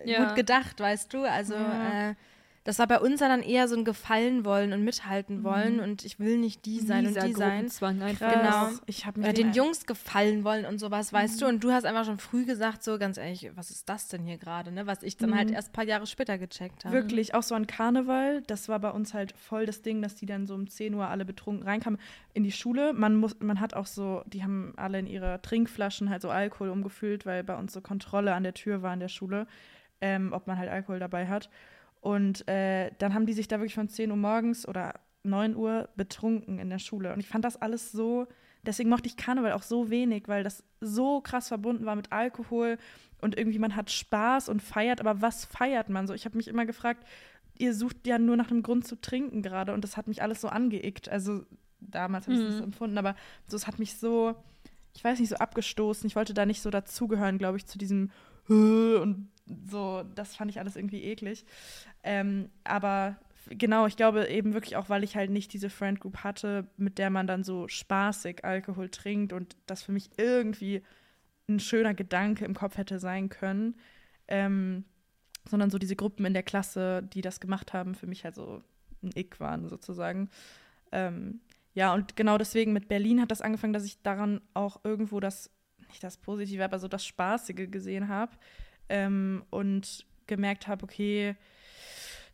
[0.04, 0.26] Ja.
[0.26, 1.24] gut gedacht, weißt du?
[1.24, 2.10] Also Ja.
[2.12, 2.16] äh,
[2.66, 5.84] das war bei uns ja dann eher so ein Gefallen wollen und mithalten wollen Mhm.
[5.84, 7.62] und ich will nicht die sein und die sein.
[8.20, 8.70] Genau.
[8.88, 11.46] Ich habe Oder den Jungs gefallen wollen und sowas, weißt du?
[11.48, 14.38] Und du hast einfach schon früh gesagt, so ganz ehrlich, was ist das denn hier
[14.38, 14.86] gerade, ne?
[14.88, 15.56] Was ich dann halt Mhm.
[15.56, 16.94] erst ein paar Jahre später gecheckt habe.
[16.96, 20.26] Wirklich, auch so an Karneval, das war bei uns halt voll das Ding, dass die
[20.26, 22.00] dann so um 10 Uhr alle betrunken reinkamen
[22.34, 22.94] in die Schule.
[22.94, 26.70] Man muss, man hat auch so, die haben alle in ihre Trinkflaschen halt so Alkohol
[26.70, 29.46] umgefüllt, weil bei uns so Kontrolle an der Tür war in der Schule,
[30.02, 31.50] ähm, ob man halt Alkohol dabei hat.
[32.06, 34.94] Und äh, dann haben die sich da wirklich von 10 Uhr morgens oder
[35.24, 37.12] 9 Uhr betrunken in der Schule.
[37.12, 38.28] Und ich fand das alles so,
[38.64, 42.78] deswegen mochte ich Karneval auch so wenig, weil das so krass verbunden war mit Alkohol
[43.22, 46.14] und irgendwie man hat Spaß und feiert, aber was feiert man so?
[46.14, 47.04] Ich habe mich immer gefragt,
[47.58, 50.42] ihr sucht ja nur nach einem Grund zu trinken gerade und das hat mich alles
[50.42, 51.10] so angeeckt.
[51.10, 51.42] Also
[51.80, 52.66] damals habe ich es Mhm.
[52.66, 53.16] empfunden, aber
[53.48, 54.36] so, es hat mich so,
[54.94, 56.06] ich weiß nicht, so abgestoßen.
[56.06, 58.12] Ich wollte da nicht so dazugehören, glaube ich, zu diesem
[58.48, 61.46] und so, das fand ich alles irgendwie eklig.
[62.04, 63.18] Ähm, aber
[63.50, 66.98] genau, ich glaube eben wirklich auch, weil ich halt nicht diese Friend Group hatte, mit
[66.98, 70.82] der man dann so spaßig Alkohol trinkt und das für mich irgendwie
[71.48, 73.76] ein schöner Gedanke im Kopf hätte sein können.
[74.28, 74.86] Ähm,
[75.48, 78.64] sondern so diese Gruppen in der Klasse, die das gemacht haben, für mich halt so
[79.04, 80.30] ein Ick waren sozusagen.
[80.92, 81.40] Ähm,
[81.76, 85.52] ja, und genau deswegen mit Berlin hat das angefangen, dass ich daran auch irgendwo das,
[85.90, 88.36] nicht das Positive, aber so das Spaßige gesehen habe
[88.90, 91.36] ähm, und gemerkt habe, okay,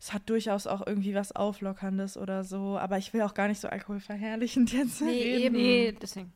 [0.00, 3.60] es hat durchaus auch irgendwie was Auflockerndes oder so, aber ich will auch gar nicht
[3.60, 5.44] so alkoholverherrlichend jetzt Nee, reden.
[5.44, 5.56] eben.
[5.56, 6.32] Nee, deswegen.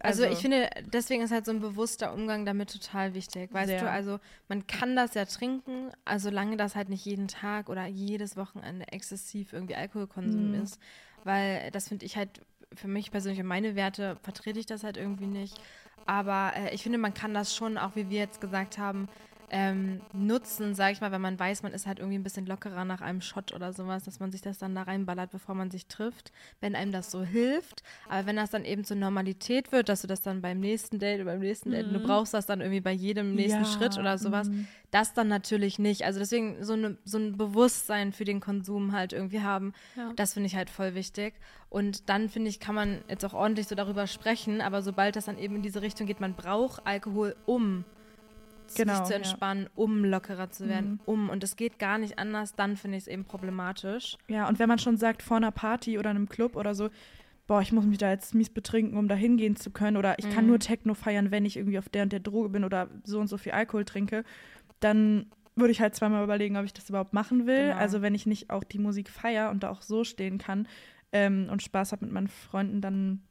[0.00, 3.52] Also, ich finde, deswegen ist halt so ein bewusster Umgang damit total wichtig.
[3.52, 3.80] Weißt Sehr.
[3.80, 7.86] du, also man kann das ja trinken, also solange das halt nicht jeden Tag oder
[7.86, 10.62] jedes Wochenende exzessiv irgendwie Alkoholkonsum Mhm.
[10.62, 10.78] ist.
[11.24, 12.42] Weil das finde ich halt
[12.74, 15.56] für mich persönlich und meine Werte vertrete ich das halt irgendwie nicht.
[16.06, 19.08] Aber äh, ich finde, man kann das schon, auch wie wir jetzt gesagt haben,
[19.50, 22.84] ähm, nutzen, sage ich mal, wenn man weiß, man ist halt irgendwie ein bisschen lockerer
[22.84, 25.86] nach einem Shot oder sowas, dass man sich das dann da reinballert, bevor man sich
[25.86, 27.82] trifft, wenn einem das so hilft.
[28.08, 31.20] Aber wenn das dann eben zur Normalität wird, dass du das dann beim nächsten Date
[31.20, 34.18] oder beim nächsten Date, du brauchst das dann irgendwie bei jedem nächsten Ja, Schritt oder
[34.18, 34.66] sowas, mhm.
[34.90, 36.04] das dann natürlich nicht.
[36.04, 40.12] Also deswegen so, eine, so ein Bewusstsein für den Konsum halt irgendwie haben, Ja.
[40.16, 41.34] das finde ich halt voll wichtig.
[41.70, 45.24] Und dann finde ich, kann man jetzt auch ordentlich so darüber sprechen, aber sobald das
[45.24, 47.84] dann eben in diese Richtung geht, man braucht Alkohol, um
[48.76, 49.16] Genau, sich zu ja.
[49.18, 51.00] entspannen, um lockerer zu werden, Mhm.
[51.06, 51.30] um.
[51.30, 54.16] Und es geht gar nicht anders, dann finde ich es eben problematisch.
[54.28, 56.90] Ja, und wenn man schon sagt, vor einer Party oder einem Club oder so,
[57.46, 60.30] boah, ich muss mich da jetzt mies betrinken, um da hingehen zu können, oder ich
[60.30, 60.50] kann Mhm.
[60.50, 63.26] nur Techno feiern, wenn ich irgendwie auf der und der Droge bin oder so und
[63.28, 64.24] so viel Alkohol trinke,
[64.80, 67.68] dann würde ich halt zweimal überlegen, ob ich das überhaupt machen will.
[67.68, 67.76] Genau.
[67.76, 70.66] Also wenn ich nicht auch die Musik feier und da auch so stehen kann
[71.12, 73.22] ähm, und Spaß habe mit meinen Freunden, dann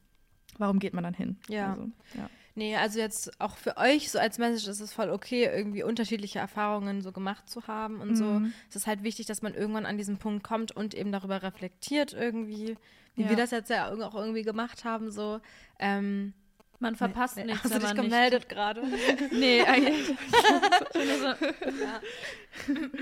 [0.58, 1.36] warum geht man dann hin?
[1.48, 1.72] Ja.
[1.72, 1.82] Also,
[2.16, 2.30] ja.
[2.56, 6.38] Nee, also jetzt auch für euch so als Message ist es voll okay, irgendwie unterschiedliche
[6.38, 8.24] Erfahrungen so gemacht zu haben und so.
[8.24, 8.52] Mhm.
[8.70, 12.12] Es ist halt wichtig, dass man irgendwann an diesen Punkt kommt und eben darüber reflektiert
[12.12, 12.76] irgendwie,
[13.16, 13.28] wie Ja.
[13.30, 15.40] wir das jetzt ja auch irgendwie gemacht haben, so.
[15.80, 16.32] Ähm,
[16.80, 18.82] Man verpasst nee, nichts, Hast du dich gemeldet gerade?
[19.32, 20.16] Nee, eigentlich.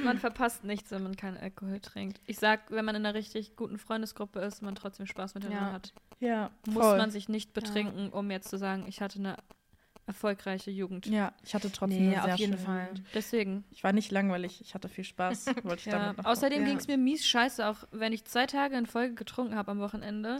[0.04, 2.20] Man verpasst nichts, wenn man keinen Alkohol trinkt.
[2.26, 5.66] Ich sag, wenn man in einer richtig guten Freundesgruppe ist und man trotzdem Spaß miteinander
[5.68, 5.72] Ja.
[5.72, 6.98] hat, ja, muss voll.
[6.98, 9.36] man sich nicht betrinken, um jetzt zu sagen, ich hatte eine
[10.06, 11.06] erfolgreiche Jugend.
[11.06, 12.86] Ja, ich hatte trotzdem Nee, eine sehr auf jeden schöne Fall.
[12.88, 13.02] Jugend.
[13.14, 13.64] Deswegen.
[13.70, 15.98] Ich war nicht langweilig, ich hatte viel Spaß, wollte ich Ja.
[15.98, 16.68] damit noch Außerdem Ja.
[16.68, 19.80] ging es mir mies scheiße, auch wenn ich zwei Tage in Folge getrunken habe am
[19.80, 20.38] Wochenende.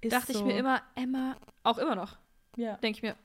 [0.00, 0.44] Ist dachte ich so.
[0.44, 2.16] mir immer, Emma, auch immer noch,
[2.56, 2.76] ja.
[2.76, 3.16] denke ich mir,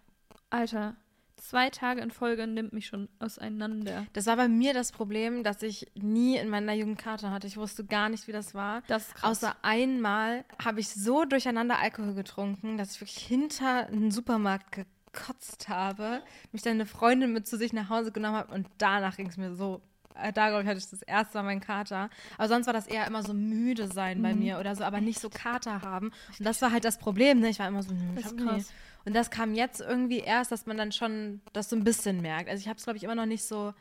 [0.50, 0.96] Alter,
[1.38, 4.06] zwei Tage in Folge nimmt mich schon auseinander.
[4.14, 7.48] Das war bei mir das Problem, dass ich nie in meiner Jugend Karte hatte.
[7.48, 8.82] Ich wusste gar nicht, wie das war.
[8.88, 9.14] Das.
[9.22, 14.72] Außer einmal habe ich so durcheinander Alkohol getrunken, dass ich wirklich hinter einen Supermarkt
[15.14, 16.22] gekotzt habe,
[16.52, 19.38] mich dann eine Freundin mit zu sich nach Hause genommen habe und danach ging es
[19.38, 19.82] mir so.
[20.22, 22.10] Äh, Da, glaube ich, hatte ich das erste Mal meinen Kater.
[22.38, 25.20] Aber sonst war das eher immer so müde sein bei mir oder so, aber nicht
[25.20, 26.12] so Kater haben.
[26.40, 27.40] Und das war halt das Problem.
[27.40, 27.50] Ne?
[27.50, 28.74] Ich war immer so, hm, ich Das hab krass.
[29.06, 32.50] Und das kam jetzt irgendwie erst, dass man dann schon das so ein bisschen merkt.
[32.50, 33.74] Also ich habe es, glaube ich, immer noch nicht so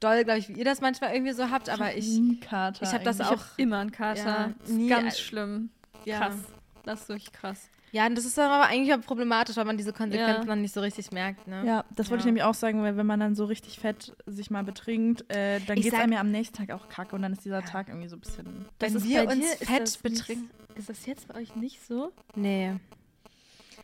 [0.00, 2.82] doll, glaube ich, wie ihr das manchmal irgendwie so habt, aber ich, nie Kater.
[2.82, 3.36] ich hab das eigentlich.
[3.36, 4.54] Ich hab immer einen Kater.
[4.66, 5.70] Ja, nie, ganz schlimm.
[6.06, 6.18] ja.
[6.18, 6.36] Krass.
[6.84, 7.68] Das ist wirklich krass.
[7.92, 10.46] Ja, und das ist aber eigentlich auch problematisch, weil man diese Konsequenzen Ja.
[10.46, 11.64] dann nicht so richtig merkt, ne?
[11.66, 12.26] Ja, das wollte ich Ja.
[12.26, 15.76] nämlich auch sagen, weil wenn man dann so richtig fett sich mal betrinkt, äh, dann
[15.76, 17.88] Ich geht es einem ja am nächsten Tag auch kacke und dann ist dieser Tag
[17.88, 18.46] irgendwie so ein bisschen.
[18.78, 20.50] Wenn Das ist wir uns fett das betrinken.
[20.76, 22.12] Ist das jetzt bei euch nicht so?
[22.36, 22.76] Nee.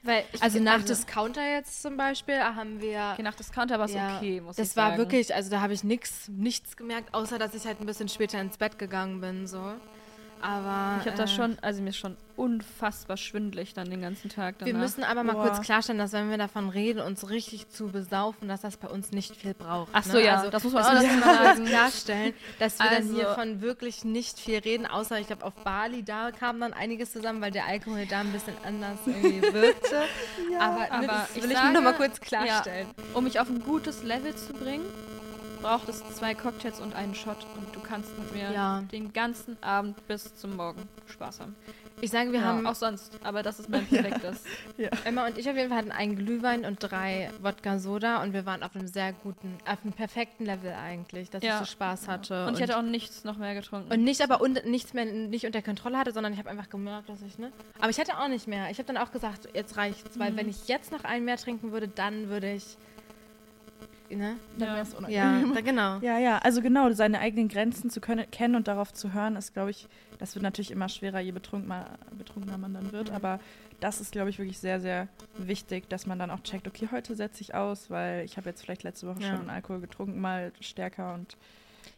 [0.03, 3.11] Weil ich, Also nach Discounter jetzt zum Beispiel haben wir.
[3.15, 4.99] Okay, nach Discounter war es Ja, okay, muss das ich war sagen.
[4.99, 8.41] wirklich, also da habe ich nix, nichts gemerkt, außer dass ich halt ein bisschen später
[8.41, 9.73] ins Bett gegangen bin, so.
[10.47, 11.01] Aber.
[11.01, 14.57] Ich habe das äh, schon, also mir ist schon unfassbar schwindelig dann den ganzen Tag
[14.59, 14.67] danach.
[14.73, 15.49] Wir müssen aber mal Boah.
[15.49, 19.11] kurz klarstellen, dass wenn wir davon reden, uns richtig zu besaufen, dass das bei uns
[19.11, 19.89] nicht viel braucht.
[19.93, 20.25] Ach so, ne?
[20.27, 21.65] ja, also, das muss man das auch mal sagen.
[21.65, 26.03] klarstellen, dass wir dann Also- hiervon wirklich nicht viel reden, außer ich glaube auf Bali,
[26.05, 30.03] da kam dann einiges zusammen, weil der Alkohol da ein bisschen anders irgendwie wirkte.
[30.61, 32.87] aber, aber das ich will ich nur noch mal kurz klarstellen.
[33.15, 34.85] Um mich auf ein gutes Level zu bringen,
[35.63, 38.83] braucht es zwei Cocktails und einen Shot und du kannst mit mir Ja.
[38.93, 41.57] den ganzen Abend bis zum Morgen Spaß haben.
[42.03, 44.43] Ich sage, wir Ja, haben auch sonst, aber das ist mein perfektes.
[45.05, 48.45] Emma und ich auf jeden Fall hatten einen Glühwein und drei Wodka Soda und wir
[48.45, 51.55] waren auf einem sehr guten, auf einem perfekten Level eigentlich, dass Ja.
[51.55, 52.47] ich so Spaß hatte.
[52.47, 53.91] Und ich hätte auch nichts noch mehr getrunken.
[53.91, 57.09] Und nicht aber und, nichts mehr nicht unter Kontrolle hatte, sondern ich habe einfach gemerkt,
[57.09, 57.51] dass ich, ne?
[57.79, 58.71] Aber ich hatte auch nicht mehr.
[58.71, 60.37] Ich habe dann auch gesagt, jetzt reicht's, weil Mhm.
[60.37, 62.77] wenn ich jetzt noch einen mehr trinken würde, dann würde ich.
[64.11, 64.37] Ne?
[64.59, 64.75] Dann Ja.
[64.77, 65.55] wär's Ja, unangenehm.
[65.55, 65.99] da, genau.
[65.99, 69.53] Ja, ja, also genau, seine eigenen Grenzen zu können, kennen und darauf zu hören, ist,
[69.53, 69.89] glaube ich,
[70.19, 73.11] das wird natürlich immer schwerer, je betrunkener, betrunkener man dann wird.
[73.11, 73.17] Mhm.
[73.17, 73.41] Aber
[73.81, 77.15] das ist, glaube ich, wirklich sehr, sehr wichtig, dass man dann auch checkt, okay, heute
[77.15, 79.31] setze ich aus, weil ich habe jetzt vielleicht letzte Woche Ja.
[79.37, 81.37] schon Alkohol getrunken, mal stärker und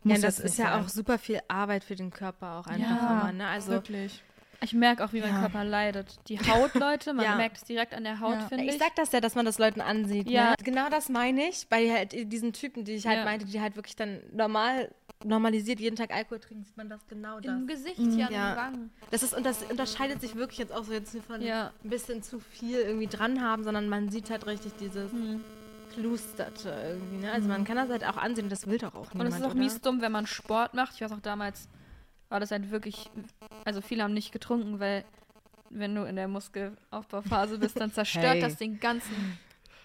[0.04, 0.84] Ja, muss und das jetzt ist nicht ja sein.
[0.84, 3.46] auch super viel Arbeit für den Körper auch einfach Ja, immer, ne?
[3.48, 4.22] Also wirklich.
[4.60, 5.40] Ich merke auch, wie mein Ja.
[5.40, 6.18] Körper leidet.
[6.28, 7.36] Die Haut, Leute, man Ja.
[7.36, 8.48] merkt es direkt an der Haut, Ja.
[8.48, 8.70] finde ich.
[8.72, 10.28] ich sag das ja, dass man das Leuten ansieht.
[10.28, 10.50] Ja.
[10.50, 10.56] Ne?
[10.64, 11.68] Genau das meine ich.
[11.68, 13.24] Bei halt diesen Typen, die ich halt Ja.
[13.24, 14.90] meinte, die halt wirklich dann normal
[15.24, 17.52] normalisiert jeden Tag Alkohol trinken, sieht man das genau das.
[17.52, 18.12] Im Gesicht, Mhm.
[18.12, 18.50] hier an Ja.
[18.52, 18.90] den Wangen.
[19.10, 21.72] Das ist und das unterscheidet sich wirklich jetzt auch so jetzt von Ja.
[21.84, 25.40] ein bisschen zu viel irgendwie dran haben, sondern man sieht halt richtig dieses Mhm.
[25.94, 27.26] Klusterte irgendwie.
[27.26, 27.32] Ne?
[27.32, 29.30] Also man kann das halt auch ansehen und das will doch auch Und niemand.
[29.30, 29.58] es ist auch oder?
[29.58, 30.94] mies dumm, wenn man Sport macht.
[30.94, 31.68] Ich weiß auch damals,
[32.28, 33.10] war das halt wirklich,
[33.64, 35.04] also viele haben nicht getrunken, weil
[35.70, 38.40] wenn du in der Muskelaufbauphase bist, dann zerstört Hey.
[38.40, 39.38] das den ganzen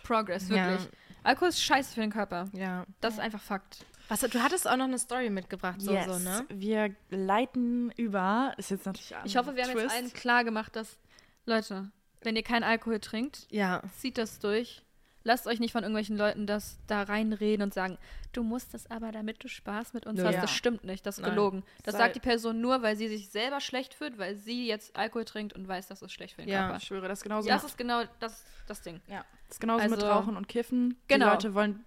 [0.04, 0.70] Progress, Ja.
[0.72, 0.90] wirklich.
[1.24, 2.50] Alkohol ist scheiße für den Körper.
[2.54, 2.86] Ja.
[3.02, 3.86] Das ist einfach Fakt.
[4.10, 6.06] Was, du hattest auch noch eine Story mitgebracht, so, yes.
[6.06, 6.46] so, ne?
[6.50, 10.98] Wir leiten über, ist jetzt natürlich Ich hoffe, wir haben jetzt allen klar gemacht, dass,
[11.46, 11.90] Leute,
[12.22, 13.82] Wenn ihr keinen Alkohol trinkt, Ja.
[13.98, 14.82] zieht das durch.
[15.26, 17.98] Lasst euch nicht von irgendwelchen Leuten das da reinreden und sagen,
[18.34, 20.28] du musst das aber, damit du Spaß mit uns Ja.
[20.28, 20.36] hast.
[20.44, 21.32] Das stimmt nicht, das ist Nein.
[21.32, 21.64] gelogen.
[21.84, 24.96] Das Sei- sagt die Person nur, weil sie sich selber schlecht fühlt, weil sie jetzt
[24.98, 26.78] Alkohol trinkt und weiß, das ist schlecht für den Ja, Körper.
[26.78, 27.48] Ich schwöre, das ist genauso.
[27.48, 29.00] Das ist genau das, das Ding.
[29.08, 29.24] ja.
[29.48, 30.98] das ist genauso mit also- Rauchen und Kiffen.
[31.08, 31.26] Genau.
[31.28, 31.86] Die Leute wollen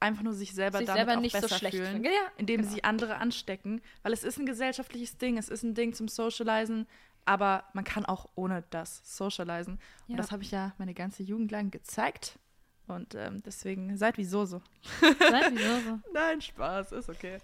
[0.00, 2.04] einfach nur sich selber Sich damit selber auch nicht so besser schlecht fühlen.
[2.04, 2.72] Ja, indem genau.
[2.74, 6.86] sie andere anstecken, weil es ist ein gesellschaftliches Ding, es ist ein Ding zum Socializen,
[7.24, 9.78] aber man kann auch ohne das socializen.
[10.06, 10.12] Ja.
[10.12, 12.38] Und das habe ich ja meine ganze Jugend lang gezeigt.
[12.86, 14.60] Und ähm, deswegen seid wie so so.
[15.00, 16.00] Seid wieso so.
[16.12, 17.38] Nein, Spaß, ist okay.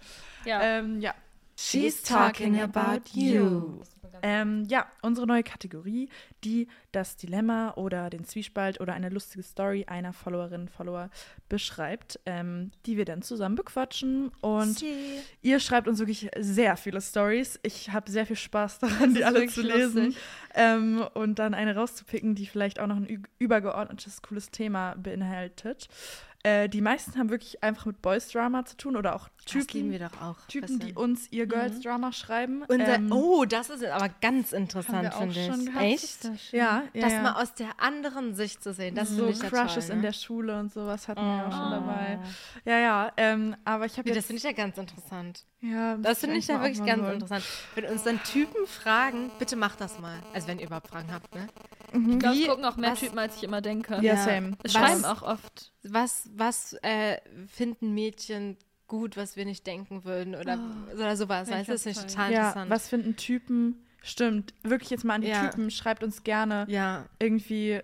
[0.45, 0.61] Ja.
[0.61, 1.15] Ähm, ja.
[1.61, 3.81] She's talking about you.
[4.23, 6.09] Ähm, ja, unsere neue Kategorie,
[6.43, 11.09] die das Dilemma oder den Zwiespalt oder eine lustige Story einer Followerin, Follower
[11.49, 14.31] beschreibt, ähm, die wir dann zusammen bequatschen.
[14.41, 14.83] Und
[15.41, 17.59] ihr schreibt uns wirklich sehr viele Stories.
[17.63, 20.15] Ich habe sehr viel Spaß daran, die alle zu lesen
[20.53, 25.87] ähm, und dann eine rauszupicken, die vielleicht auch noch ein übergeordnetes, cooles Thema beinhaltet.
[26.43, 29.91] Äh, die meisten haben wirklich einfach mit Boys Drama zu tun oder auch Das Typen,
[29.91, 30.37] wir doch auch.
[30.47, 32.63] Typen die uns ihr Girls Drama schreiben.
[32.67, 35.65] Unser, Ähm, oh, das ist aber ganz interessant, finde schon ich.
[35.67, 35.83] gehabt.
[35.85, 36.23] Echt?
[36.51, 37.21] ja, ja, Das ja.
[37.21, 40.07] mal aus der anderen Sicht zu sehen, das so ich ja Crushes toll, in ne?
[40.07, 41.69] der Schule und sowas hatten wir auch schon Oh.
[41.71, 42.19] dabei.
[42.65, 45.45] Ja, ja, ähm, aber ich habe Nee, das finde ich ja ganz interessant.
[45.61, 47.11] ja, Das finde ich ja wirklich ganz so.
[47.11, 47.43] interessant.
[47.75, 50.17] Wenn uns dann Typen fragen, bitte macht das mal.
[50.33, 51.47] Also wenn ihr überhaupt Fragen habt, ne?
[51.93, 53.95] Ich glaube, es gucken auch mehr was- Typen, als ich immer denke.
[53.95, 54.17] Ja, Ja.
[54.17, 54.57] same.
[54.63, 55.71] Es Was- schreiben auch oft.
[55.83, 57.17] Was, was äh,
[57.47, 60.59] finden Mädchen gut, was wir nicht denken würden oder,
[60.93, 61.49] oder sowas.
[61.49, 62.69] Weißt du, das ganz total Ja, interessant.
[62.71, 63.85] was finden Typen?
[64.03, 65.47] Stimmt, wirklich jetzt mal an die Ja.
[65.47, 65.69] Typen.
[65.71, 67.05] Schreibt uns gerne ja.
[67.19, 67.79] irgendwie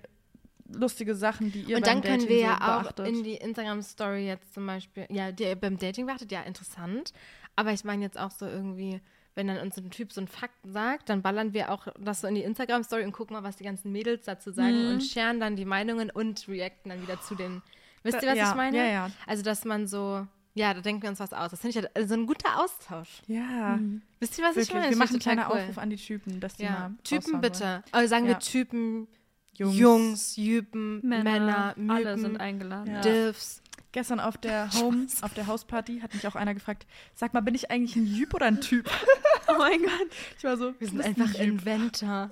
[0.70, 3.08] lustige Sachen, die ihr Und beim dann können Dating wir so ja auch beachtet.
[3.08, 7.14] in die Instagram-Story jetzt zum Beispiel, ja, die ihr beim Dating beachtet, ja, interessant.
[7.56, 9.00] Aber ich meine jetzt auch so irgendwie,
[9.38, 12.28] wenn dann uns ein Typ so einen Fakt sagt, dann ballern wir auch das so
[12.28, 14.90] in die Instagram-Story und gucken mal, was die ganzen Mädels dazu sagen Mhm.
[14.96, 17.62] und scheren dann die Meinungen und reacten dann wieder zu den.
[18.04, 18.78] Wisst ihr, was ja, ich meine?
[18.78, 19.12] Ja, ja.
[19.26, 20.26] Also, dass man so,
[20.56, 21.52] ja, da denken wir uns was aus.
[21.52, 23.22] Das finde ich ja also so ein guter Austausch.
[23.28, 23.80] Ja,
[24.20, 24.70] Wisst ihr, was wirklich.
[24.70, 24.90] ich meine?
[24.90, 25.60] Wir machen einen kleinen cool.
[25.60, 27.84] Aufruf an die Typen, dass die Ja, mal Typen bitte.
[27.92, 29.08] Also sagen wir Typen,
[29.54, 29.78] Jungs.
[29.78, 32.92] Jungs, Jüpen, Männer, Männer, Mypen, alle sind eingeladen.
[32.94, 33.02] Ja.
[33.02, 33.62] Diffs.
[33.94, 36.86] Gestern auf der Home, auf der Hausparty hat mich auch einer gefragt,
[37.16, 38.90] sag mal, bin ich eigentlich ein Jüp oder ein Typ?
[39.48, 40.08] oh mein Gott.
[40.38, 41.42] Ich war so, Wir sind einfach ein.
[41.50, 42.30] Inventor.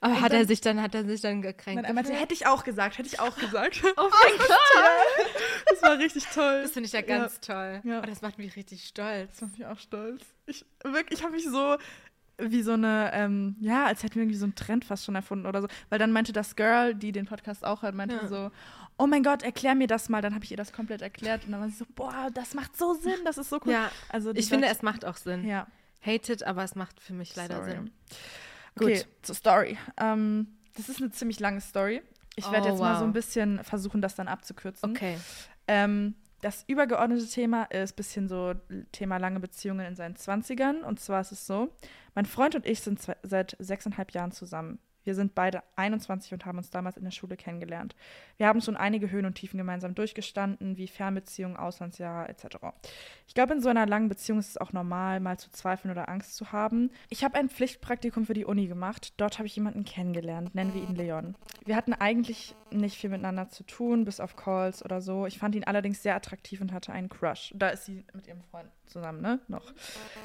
[0.00, 1.76] Aber Und hat dann- er sich dann, hat er sich dann gekränkt?
[1.82, 3.80] Nein, er meinte, hätte ich auch gesagt, hätte ich auch gesagt.
[3.96, 5.26] Oh mein Gott!
[5.70, 6.62] Das war richtig toll.
[6.62, 7.80] das finde ich ja ganz toll.
[7.84, 8.00] Ja.
[8.02, 9.30] Oh, das macht mich richtig stolz.
[9.38, 10.22] Das macht mich auch stolz.
[10.46, 11.76] Ich wirklich, ich habe mich so
[12.38, 15.46] wie so eine, ähm, ja, als hätten wir irgendwie so einen Trend fast schon erfunden
[15.46, 15.68] oder so.
[15.90, 18.26] Weil dann meinte das Girl, die den Podcast auch hört, meinte Ja.
[18.26, 18.50] so,
[18.98, 20.22] oh mein Gott, erklär mir das mal.
[20.22, 22.76] Dann habe ich ihr das komplett erklärt und dann war sie so, boah, das macht
[22.76, 23.72] so Sinn, das ist so cool.
[23.72, 25.44] Ja, also ich finde, es macht auch Sinn.
[25.46, 25.66] ja,
[26.04, 27.70] Hated, aber es macht für mich leider Sorry.
[27.72, 27.90] Sinn.
[28.76, 29.06] Okay, Gut.
[29.22, 29.78] zur Story.
[29.98, 32.02] Ähm, das ist eine ziemlich lange Story.
[32.36, 32.98] Ich werde Oh, jetzt mal wow.
[33.00, 34.90] so ein bisschen versuchen, das dann abzukürzen.
[34.92, 35.18] Okay.
[35.68, 38.54] Ähm, das übergeordnete Thema ist ein bisschen so
[38.90, 40.80] Thema lange Beziehungen in seinen 20ern.
[40.80, 41.68] Und zwar ist es so,
[42.14, 44.78] mein Freund und ich sind seit sechseinhalb Jahren zusammen.
[45.04, 47.94] Wir sind beide 21 und haben uns damals in der Schule kennengelernt.
[48.36, 52.56] Wir haben schon einige Höhen und Tiefen gemeinsam durchgestanden, wie Fernbeziehungen, Auslandsjahre etc.
[53.26, 56.08] Ich glaube, in so einer langen Beziehung ist es auch normal, mal zu zweifeln oder
[56.08, 56.90] Angst zu haben.
[57.08, 59.14] Ich habe ein Pflichtpraktikum für die Uni gemacht.
[59.16, 61.34] Dort habe ich jemanden kennengelernt, nennen wir ihn Leon.
[61.64, 65.26] Wir hatten eigentlich nicht viel miteinander zu tun, bis auf Calls oder so.
[65.26, 67.52] Ich fand ihn allerdings sehr attraktiv und hatte einen Crush.
[67.54, 69.40] Da ist sie mit ihrem Freund zusammen, ne?
[69.48, 69.72] Noch.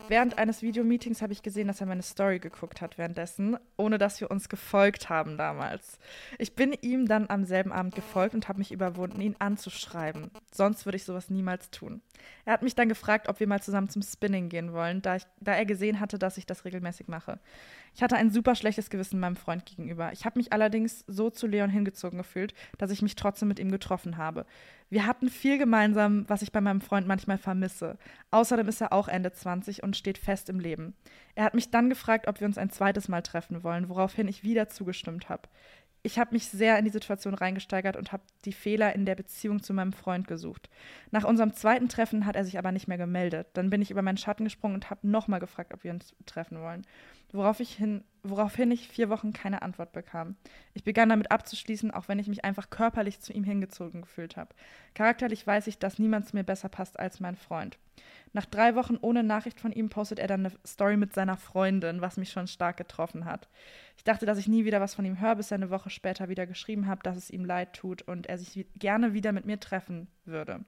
[0.07, 4.19] Während eines Videomeetings habe ich gesehen, dass er meine Story geguckt hat währenddessen, ohne dass
[4.21, 5.99] wir uns gefolgt haben damals.
[6.38, 10.31] Ich bin ihm dann am selben Abend gefolgt und habe mich überwunden, ihn anzuschreiben.
[10.51, 12.01] Sonst würde ich sowas niemals tun.
[12.45, 15.23] Er hat mich dann gefragt, ob wir mal zusammen zum Spinning gehen wollen, da, ich,
[15.39, 17.39] da er gesehen hatte, dass ich das regelmäßig mache.
[17.97, 20.11] Ich hatte ein super schlechtes Gewissen meinem Freund gegenüber.
[20.13, 23.71] Ich habe mich allerdings so zu Leon hingezogen gefühlt, dass ich mich trotzdem mit ihm
[23.71, 24.45] getroffen habe.
[24.91, 27.97] Wir hatten viel gemeinsam, was ich bei meinem Freund manchmal vermisse.
[28.29, 30.93] Außerdem ist er auch Ende 20 und steht fest im Leben.
[31.33, 34.43] Er hat mich dann gefragt, ob wir uns ein zweites Mal treffen wollen, woraufhin ich
[34.43, 35.49] wieder zugestimmt habe.
[36.03, 39.63] Ich habe mich sehr in die Situation reingesteigert und habe die Fehler in der Beziehung
[39.63, 40.69] zu meinem Freund gesucht.
[41.09, 43.47] Nach unserem zweiten Treffen hat er sich aber nicht mehr gemeldet.
[43.53, 46.61] Dann bin ich über meinen Schatten gesprungen und habe nochmal gefragt, ob wir uns treffen
[46.61, 46.85] wollen.
[47.34, 50.36] Worauf ich hin, woraufhin ich vier Wochen keine Antwort bekam.
[50.73, 54.55] Ich begann damit abzuschließen, auch wenn ich mich einfach körperlich zu ihm hingezogen gefühlt habe.
[54.93, 57.78] Charakterlich weiß ich, dass niemand zu mir besser passt als mein Freund.
[58.34, 62.01] Nach drei Wochen ohne Nachricht von ihm postet er dann eine Story mit seiner Freundin,
[62.01, 63.49] was mich schon stark getroffen hat.
[63.97, 66.30] Ich dachte, dass ich nie wieder was von ihm höre, bis er eine Woche später
[66.30, 69.59] wieder geschrieben hat, dass es ihm leid tut und er sich gerne wieder mit mir
[69.59, 70.63] treffen würde.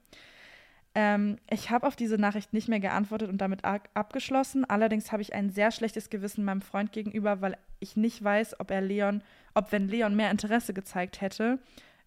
[1.01, 4.65] Ähm, ich habe auf diese Nachricht nicht mehr geantwortet und damit ab- abgeschlossen.
[4.65, 8.69] Allerdings habe ich ein sehr schlechtes Gewissen meinem Freund gegenüber, weil ich nicht weiß, ob
[8.69, 9.23] er Leon
[9.53, 11.59] ob wenn Leon mehr Interesse gezeigt hätte,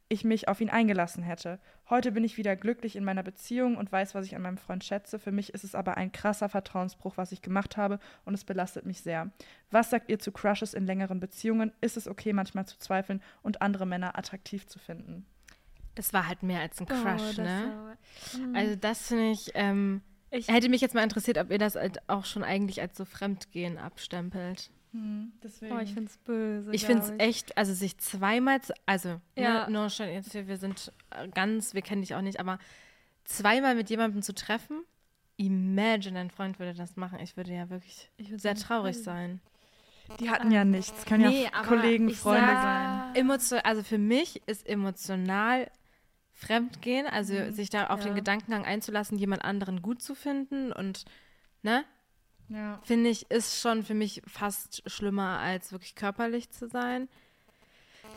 [0.09, 1.59] ich mich auf ihn eingelassen hätte.
[1.89, 4.85] Heute bin ich wieder glücklich in meiner Beziehung und weiß, was ich an meinem Freund
[4.85, 5.19] schätze.
[5.19, 8.85] Für mich ist es aber ein krasser Vertrauensbruch, was ich gemacht habe und es belastet
[8.85, 9.31] mich sehr.
[9.71, 11.73] Was sagt ihr zu Crushes in längeren Beziehungen?
[11.81, 15.25] Ist es okay, manchmal zu zweifeln und andere Männer attraktiv zu finden?
[15.95, 17.73] Das war halt mehr als ein Oh, Crush, das ne?
[18.33, 18.55] war- Hm.
[18.57, 21.99] Also das finde ich, ähm, Ich- hätte mich jetzt mal interessiert, ob ihr das halt
[22.09, 24.71] auch schon eigentlich als so Fremdgehen abstempelt.
[25.43, 25.75] deswegen.
[25.75, 26.71] Oh, ich finde es böse.
[26.75, 29.65] Ich finde es echt, also sich zweimal, zu, also, Ja.
[29.67, 32.59] ne, no, schon, jetzt, wir wir sind äh, ganz, wir kennen dich auch nicht, aber
[33.25, 34.83] zweimal mit jemandem zu treffen,
[35.39, 37.19] imagine, dein Freund würde das machen.
[37.21, 39.05] Ich würde ja wirklich Ich würd sehr traurig voll.
[39.05, 39.41] sein.
[40.21, 41.07] Die hatten ja nichts.
[41.07, 43.15] Können Nee, ja Kollegen, Freunde sag- sein.
[43.15, 45.71] Emotio also für mich ist emotional
[46.47, 47.53] Fremdgehen, also Mhm.
[47.53, 48.15] sich da auf den Ja.
[48.15, 51.05] Gedankengang einzulassen, jemand anderen gut zu finden und,
[51.63, 51.85] ne,
[52.49, 52.81] Ja.
[52.83, 57.09] finde ich, ist schon für mich fast schlimmer, als wirklich körperlich zu sein.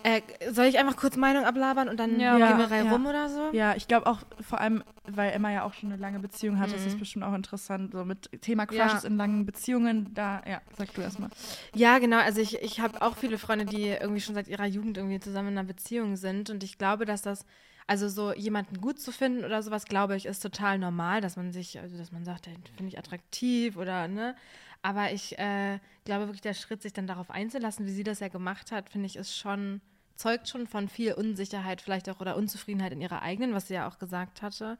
[0.04, 0.22] Äh,
[0.52, 2.36] soll ich einfach kurz Meinung ablabern und dann Ja.
[2.36, 2.92] generell Ja.
[2.92, 3.50] rum oder so?
[3.54, 6.72] Ja, ich glaube auch vor allem, weil Emma ja auch schon eine lange Beziehung hat,
[6.74, 7.00] ist es Mhm.
[7.00, 9.08] bestimmt auch interessant, so mit Thema Crushes Ja.
[9.10, 10.14] in langen Beziehungen.
[10.14, 11.30] Da, ja, sag du erstmal.
[11.74, 12.18] Ja, genau.
[12.20, 15.50] Also ich, ich habe auch viele Freunde, die irgendwie schon seit ihrer Jugend irgendwie zusammen
[15.50, 16.50] in einer Beziehung sind.
[16.52, 17.46] Und ich glaube, dass das,
[17.88, 21.52] also so jemanden gut zu finden oder sowas, glaube ich, ist total normal, dass man
[21.52, 24.36] sich, also dass man sagt, den finde ich attraktiv oder ne.
[24.82, 28.28] Aber ich äh, glaube wirklich, der Schritt, sich dann darauf einzulassen, wie sie das ja
[28.28, 29.82] gemacht hat, finde ich, ist schon,
[30.16, 33.88] zeugt schon von viel Unsicherheit vielleicht auch oder Unzufriedenheit in ihrer eigenen, was sie ja
[33.88, 34.78] auch gesagt hatte.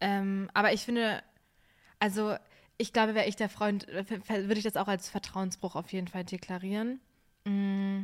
[0.00, 1.22] Ähm, aber ich finde,
[1.98, 2.36] also
[2.76, 6.08] ich glaube, wäre ich der Freund, äh, würde ich das auch als Vertrauensbruch auf jeden
[6.08, 7.00] Fall deklarieren.
[7.44, 8.02] Mm.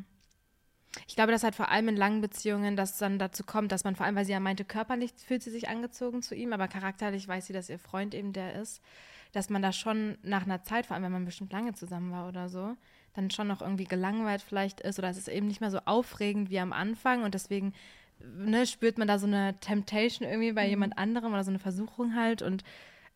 [1.06, 3.94] Ich glaube, dass halt vor allem in langen Beziehungen das dann dazu kommt, dass man
[3.94, 7.26] vor allem, weil sie ja meinte, körperlich fühlt sie sich angezogen zu ihm, aber charakterlich
[7.28, 8.82] weiß sie, dass ihr Freund eben der ist,
[9.32, 12.28] dass man da schon nach einer Zeit, vor allem wenn man bestimmt lange zusammen war
[12.28, 12.76] oder so,
[13.14, 16.50] dann schon noch irgendwie gelangweilt vielleicht ist oder es ist eben nicht mehr so aufregend
[16.50, 17.72] wie am Anfang und deswegen
[18.20, 22.14] ne, spürt man da so eine Temptation irgendwie bei jemand anderem oder so eine Versuchung
[22.14, 22.64] halt und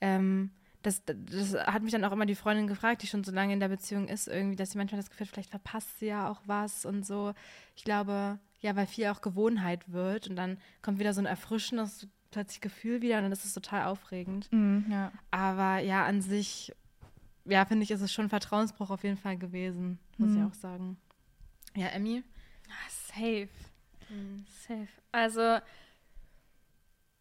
[0.00, 0.50] ähm,
[0.84, 3.60] das, das hat mich dann auch immer die Freundin gefragt, die schon so lange in
[3.60, 6.40] der Beziehung ist, irgendwie, dass sie manchmal das Gefühl hat, vielleicht verpasst sie ja auch
[6.46, 7.32] was und so.
[7.74, 12.06] Ich glaube, ja, weil viel auch Gewohnheit wird und dann kommt wieder so ein erfrischendes
[12.30, 14.50] plötzlich Gefühl wieder und dann ist es total aufregend.
[14.52, 15.12] Mhm, ja.
[15.30, 16.72] Aber ja, an sich,
[17.44, 20.46] ja, finde ich, ist es schon ein Vertrauensbruch auf jeden Fall gewesen, muss ich Mhm.
[20.48, 20.96] auch sagen.
[21.76, 22.22] Ja, Emmy?
[22.88, 23.48] Safe.
[24.66, 24.88] Safe.
[25.12, 25.58] Also,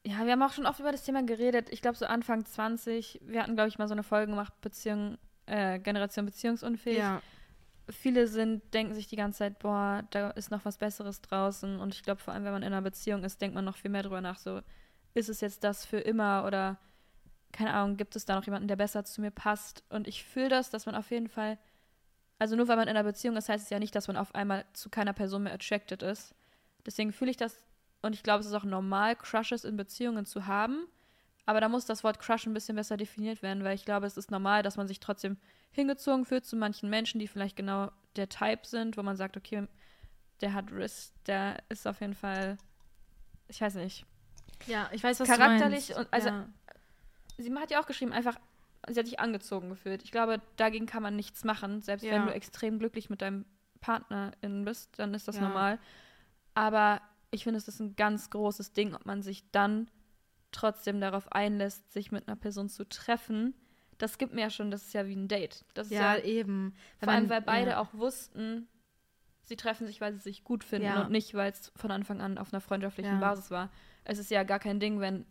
[0.06, 1.70] ja, wir haben auch schon oft über das Thema geredet.
[1.72, 5.18] Ich glaube, so Anfang 20, wir hatten, glaube ich, mal so eine Folge gemacht, Beziehung,
[5.46, 6.98] äh, Generation beziehungsunfähig.
[6.98, 7.22] Ja.
[7.90, 11.80] Viele sind, denken sich die ganze Zeit, boah, da ist noch was Besseres draußen.
[11.80, 13.92] Und ich glaube, vor allem, wenn man in einer Beziehung ist, denkt man noch viel
[13.92, 14.62] mehr drüber nach, so,
[15.14, 16.78] ist es jetzt das für immer oder,
[17.54, 19.84] keine Ahnung, gibt es da noch jemanden, der besser zu mir passt?
[19.90, 21.58] Und ich fühle das, dass man auf jeden Fall,
[22.40, 24.36] also nur weil man in einer Beziehung ist, heißt es ja nicht, dass man auf
[24.36, 26.36] einmal zu keiner Person mehr attracted ist.
[26.86, 27.64] Deswegen fühle ich das
[28.04, 30.86] und ich glaube, es ist auch normal, Crushes in Beziehungen zu haben.
[31.46, 34.16] Aber da muss das Wort Crush ein bisschen besser definiert werden, weil ich glaube, es
[34.16, 35.36] ist normal, dass man sich trotzdem
[35.72, 39.68] hingezogen fühlt zu manchen Menschen, die vielleicht genau der Type sind, wo man sagt, okay,
[40.40, 42.58] der hat Riss, der ist auf jeden Fall,
[43.50, 44.06] ich weiß nicht.
[44.68, 46.08] Ja, ich weiß, was Charakterlich du meinst.
[46.08, 46.46] und- also- ja.
[47.38, 48.38] Sie hat ja auch geschrieben, einfach,
[48.88, 50.04] sie hat sich angezogen gefühlt.
[50.04, 51.82] Ich glaube, dagegen kann man nichts machen.
[51.82, 52.14] Selbst Ja.
[52.14, 53.44] wenn du extrem glücklich mit deinem
[53.82, 55.42] Partnerin bist, dann ist das Ja.
[55.42, 55.80] normal.
[56.54, 57.02] Aber
[57.34, 59.90] ich finde, es ist ein ganz großes Ding, ob man sich dann
[60.52, 63.56] trotzdem darauf einlässt, sich mit einer Person zu treffen.
[63.98, 65.66] Das gibt mir ja schon, das ist ja wie ein Date.
[65.74, 66.76] Das ist ja, ja, eben.
[67.00, 67.80] Vor allem, weil beide ja.
[67.80, 68.68] auch wussten,
[69.44, 71.02] sie treffen sich, weil sie sich gut finden Ja.
[71.02, 73.20] und nicht, weil es von Anfang an auf einer freundschaftlichen.
[73.20, 73.72] Basis war.
[74.04, 75.26] Es ist ja gar kein Ding, wenn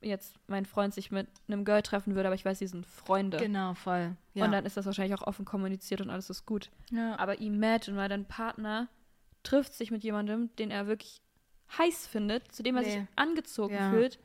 [0.00, 3.38] jetzt mein Freund sich mit einem Girl treffen würde, aber ich weiß, sie sind Freunde.
[3.38, 4.16] Genau, voll.
[4.34, 4.44] Ja.
[4.44, 6.70] Und dann ist das wahrscheinlich auch offen kommuniziert und alles ist gut.
[6.90, 7.18] Ja.
[7.18, 8.88] Aber imagine mal, dein Partner
[9.42, 11.20] trifft sich mit jemandem, den er wirklich
[11.76, 13.06] heiß findet, zu dem er sich Nee.
[13.16, 13.90] angezogen Ja.
[13.90, 14.18] fühlt.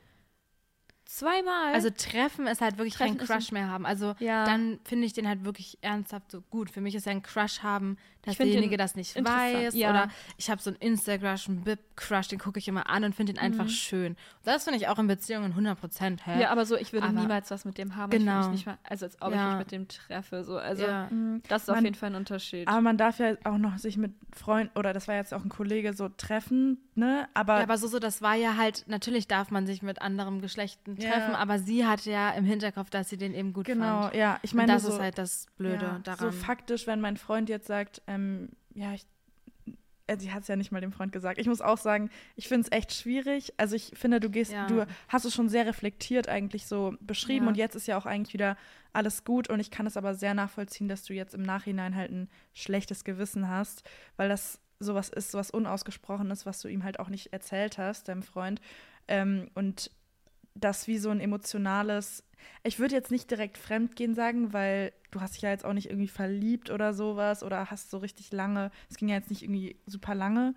[1.06, 1.74] Zweimal.
[1.74, 3.84] Also Treffen ist halt wirklich Treffen kein Crush mehr haben.
[3.84, 4.44] Also ja.
[4.46, 6.70] dann finde ich den halt wirklich ernsthaft so gut.
[6.70, 9.74] Für mich ist ja ein Crush haben, dass Ich derjenige das nicht weiß.
[9.74, 9.90] ja.
[9.90, 13.32] Oder ich habe so einen Instagram, einen Bip-Crush, den gucke ich immer an und finde
[13.34, 13.68] den einfach Mhm.
[13.68, 14.12] schön.
[14.12, 16.22] Und das finde ich auch in Beziehungen 100 Prozent.
[16.26, 18.12] Ja, aber so, ich würde Aber- niemals was mit dem haben.
[18.12, 18.48] Ich Genau.
[18.48, 19.50] mal, also als ob ich Ja.
[19.50, 20.44] mich mit dem treffe.
[20.44, 20.56] So.
[20.58, 21.08] Also ja.
[21.10, 21.42] Mhm.
[21.48, 22.66] das ist auf Man- jeden Fall ein Unterschied.
[22.68, 25.48] Aber man darf ja auch noch sich mit Freunden, oder das war jetzt auch ein
[25.48, 27.28] Kollege, so treffen, ne?
[27.34, 30.40] Aber, Ja, aber so, so, das war ja halt, natürlich darf man sich mit anderen
[30.40, 31.10] Geschlechten Ja.
[31.10, 34.14] treffen, aber sie hatte ja im Hinterkopf, dass sie den eben gut genau, fand.
[34.14, 34.38] ja.
[34.42, 36.32] Ich Und meine, das so, ist halt das Blöde ja, daran.
[36.32, 39.04] So faktisch, wenn mein Freund jetzt sagt, ähm, ja, ich,
[40.06, 41.38] äh, sie hat es ja nicht mal dem Freund gesagt.
[41.38, 43.52] Ich muss auch sagen, ich finde es echt schwierig.
[43.56, 44.66] Also ich finde, du gehst, Ja.
[44.66, 47.48] du hast es schon sehr reflektiert eigentlich so beschrieben Ja.
[47.50, 48.56] und jetzt ist ja auch eigentlich wieder
[48.92, 52.10] alles gut und ich kann es aber sehr nachvollziehen, dass du jetzt im Nachhinein halt
[52.12, 53.82] ein schlechtes Gewissen hast,
[54.16, 58.22] weil das sowas ist, sowas Unausgesprochenes, was du ihm halt auch nicht erzählt hast, deinem
[58.22, 58.60] Freund.
[59.08, 59.90] Ähm, und
[60.54, 62.22] das wie so ein emotionales,
[62.62, 65.88] ich würde jetzt nicht direkt Fremdgehen sagen, weil du hast dich ja jetzt auch nicht
[65.90, 69.76] irgendwie verliebt oder sowas oder hast so richtig lange, es ging ja jetzt nicht irgendwie
[69.86, 70.54] super lange.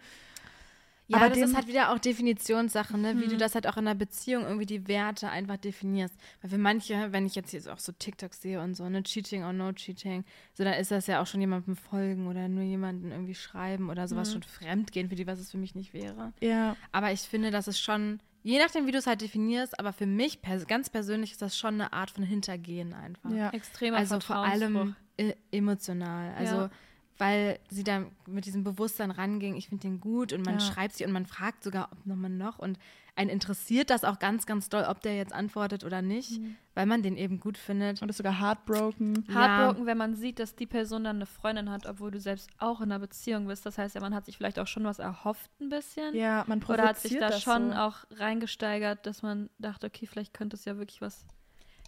[1.09, 3.17] Ja, Aber das ist halt wieder auch Definitionssache, ne?
[3.17, 3.39] wie du Mhm.
[3.39, 6.13] das halt auch in einer Beziehung irgendwie die Werte einfach definierst.
[6.41, 9.45] Weil für manche, wenn ich jetzt hier auch so TikToks sehe und so, ne, Cheating
[9.45, 13.11] or no Cheating, so da ist das ja auch schon jemandem folgen oder nur jemanden
[13.11, 14.33] irgendwie schreiben oder sowas Mhm.
[14.33, 16.33] schon fremdgehen, für die, was es für mich nicht wäre.
[16.41, 19.91] Ja, Aber ich finde, das ist schon, je nachdem, wie du es halt definierst, aber
[19.91, 23.29] für mich pers ganz persönlich ist das schon eine Art von Hintergehen einfach.
[23.29, 23.49] ja.
[23.49, 26.33] Extremer Also vor allem e emotional.
[26.35, 26.69] Also Ja.
[27.17, 30.59] Weil sie da mit diesem Bewusstsein ranging, ich finde den gut und man Ja.
[30.59, 32.77] schreibt sie und man fragt sogar, ob nochmal noch und
[33.15, 36.55] einen interessiert das auch ganz, ganz doll, ob der jetzt antwortet oder nicht, Mhm.
[36.75, 37.99] weil man den eben gut findet.
[37.99, 39.25] Und ist sogar heartbroken.
[39.27, 42.79] Heartbroken, wenn man sieht, dass die Person dann eine Freundin hat, obwohl du selbst auch
[42.79, 43.65] in einer Beziehung bist.
[43.65, 46.13] Das heißt ja, man hat sich vielleicht auch schon was erhofft ein bisschen.
[46.15, 47.77] Ja, man Oder hat sich provoziert da schon so.
[47.77, 51.25] auch reingesteigert, dass man dachte, okay, vielleicht könnte es ja wirklich was.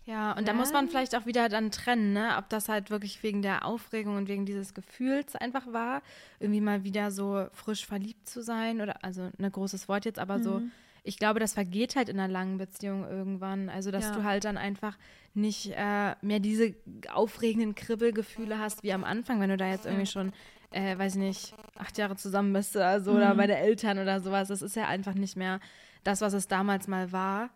[0.10, 2.36] Ja, und da muss man vielleicht auch wieder dann trennen, ne?
[2.40, 6.02] ob das halt wirklich wegen der Aufregung und wegen dieses Gefühls einfach war,
[6.40, 10.40] irgendwie mal wieder so frisch verliebt zu sein oder, also ein großes Wort jetzt, aber
[10.40, 10.72] so, Mhm.
[11.04, 13.70] ich glaube, das vergeht halt in einer langen Beziehung irgendwann.
[13.70, 14.12] Also, dass Ja.
[14.16, 14.98] du halt dann einfach
[15.36, 16.74] nicht äh, mehr diese
[17.12, 20.34] aufregenden Kribbelgefühle hast wie am Anfang, wenn du da jetzt irgendwie schon,
[20.72, 23.38] äh, weiß ich nicht, acht Jahre zusammen bist oder so, oder Mhm.
[23.38, 24.48] bei den Eltern oder sowas.
[24.48, 25.60] Das ist ja einfach nicht mehr
[26.04, 27.52] das, was es damals mal war.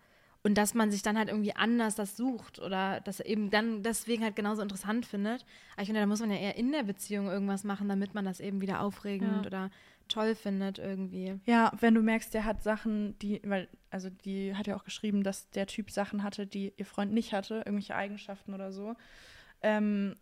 [0.45, 4.23] Und dass man sich dann halt irgendwie anders das sucht oder das eben dann deswegen
[4.23, 5.45] halt genauso interessant findet.
[5.73, 8.25] Aber ich finde, da muss man ja eher in der Beziehung irgendwas machen, damit man
[8.25, 9.47] das eben wieder aufregend Ja.
[9.47, 9.71] oder
[10.09, 11.39] toll findet irgendwie.
[11.45, 15.23] Ja, wenn du merkst, der hat Sachen, die, weil, also die hat ja auch geschrieben,
[15.23, 18.95] dass der Typ Sachen hatte, die ihr Freund nicht hatte, irgendwelche Eigenschaften oder so.
[19.61, 20.17] Ähm,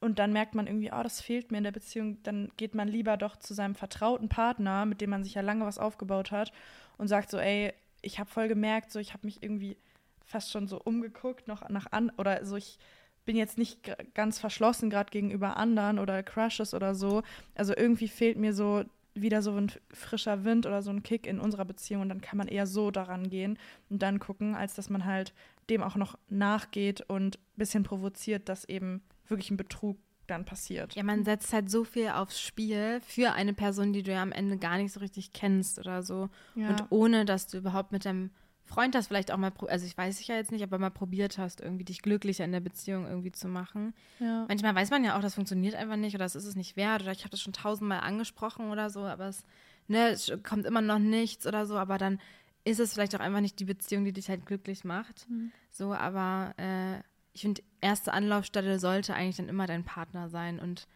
[0.00, 2.88] und dann merkt man irgendwie, oh, das fehlt mir in der Beziehung, dann geht man
[2.88, 6.52] lieber doch zu seinem vertrauten Partner, mit dem man sich ja lange was aufgebaut hat,
[6.98, 7.72] und sagt so, ey,
[8.02, 9.76] ich habe voll gemerkt, so ich habe mich irgendwie
[10.24, 12.78] fast schon so umgeguckt, noch nach an, oder so ich
[13.24, 13.78] bin jetzt nicht
[14.14, 17.22] ganz verschlossen gerade gegenüber anderen oder Crushes oder so.
[17.54, 18.84] Also irgendwie fehlt mir so
[19.14, 22.38] wieder so ein frischer Wind oder so ein Kick in unserer Beziehung und dann kann
[22.38, 23.58] man eher so daran gehen
[23.90, 25.34] und dann gucken, als dass man halt
[25.70, 29.98] dem auch noch nachgeht und ein bisschen provoziert, dass eben wirklich ein Betrug
[30.32, 30.94] dann passiert.
[30.94, 34.32] Ja, man setzt halt so viel aufs Spiel für eine Person, die du ja am
[34.32, 36.28] Ende gar nicht so richtig kennst oder so.
[36.54, 36.70] Ja.
[36.70, 38.30] Und ohne, dass du überhaupt mit deinem
[38.64, 41.36] Freund das vielleicht auch mal, also ich weiß ich ja jetzt nicht, aber mal probiert
[41.36, 43.92] hast, irgendwie dich glücklicher in der Beziehung irgendwie zu machen.
[44.18, 44.46] ja.
[44.48, 47.02] Manchmal weiß man ja auch, das funktioniert einfach nicht oder das ist es nicht wert
[47.02, 49.44] oder ich habe das schon tausendmal angesprochen oder so, aber es,
[49.88, 52.18] ne, es kommt immer noch nichts oder so, aber dann
[52.64, 55.26] ist es vielleicht auch einfach nicht die Beziehung, die dich halt glücklich macht.
[55.70, 57.02] So, aber äh,
[57.32, 60.86] ich finde, erste Anlaufstelle sollte eigentlich dann immer dein Partner sein und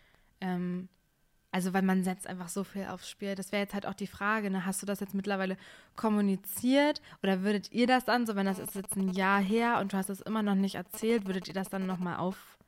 [0.41, 0.89] ähm,
[1.57, 3.34] also weil man setzt einfach so viel aufs Spiel.
[3.34, 4.66] Das wäre jetzt halt auch die Frage, ne?
[4.66, 5.57] hast du das jetzt mittlerweile
[5.95, 9.93] kommuniziert oder würdet ihr das dann, so wenn das ist jetzt ein Jahr her und
[9.93, 12.59] du hast es immer noch nicht erzählt, würdet ihr das dann nochmal auf,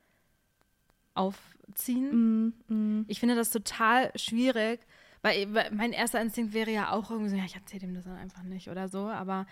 [1.12, 2.54] aufziehen?
[2.68, 3.04] Mm, mm.
[3.08, 4.80] Ich finde das total schwierig,
[5.20, 8.04] weil, weil mein erster Instinkt wäre ja auch irgendwie so, ja, ich erzähle dem das
[8.04, 9.44] dann einfach nicht oder so, aber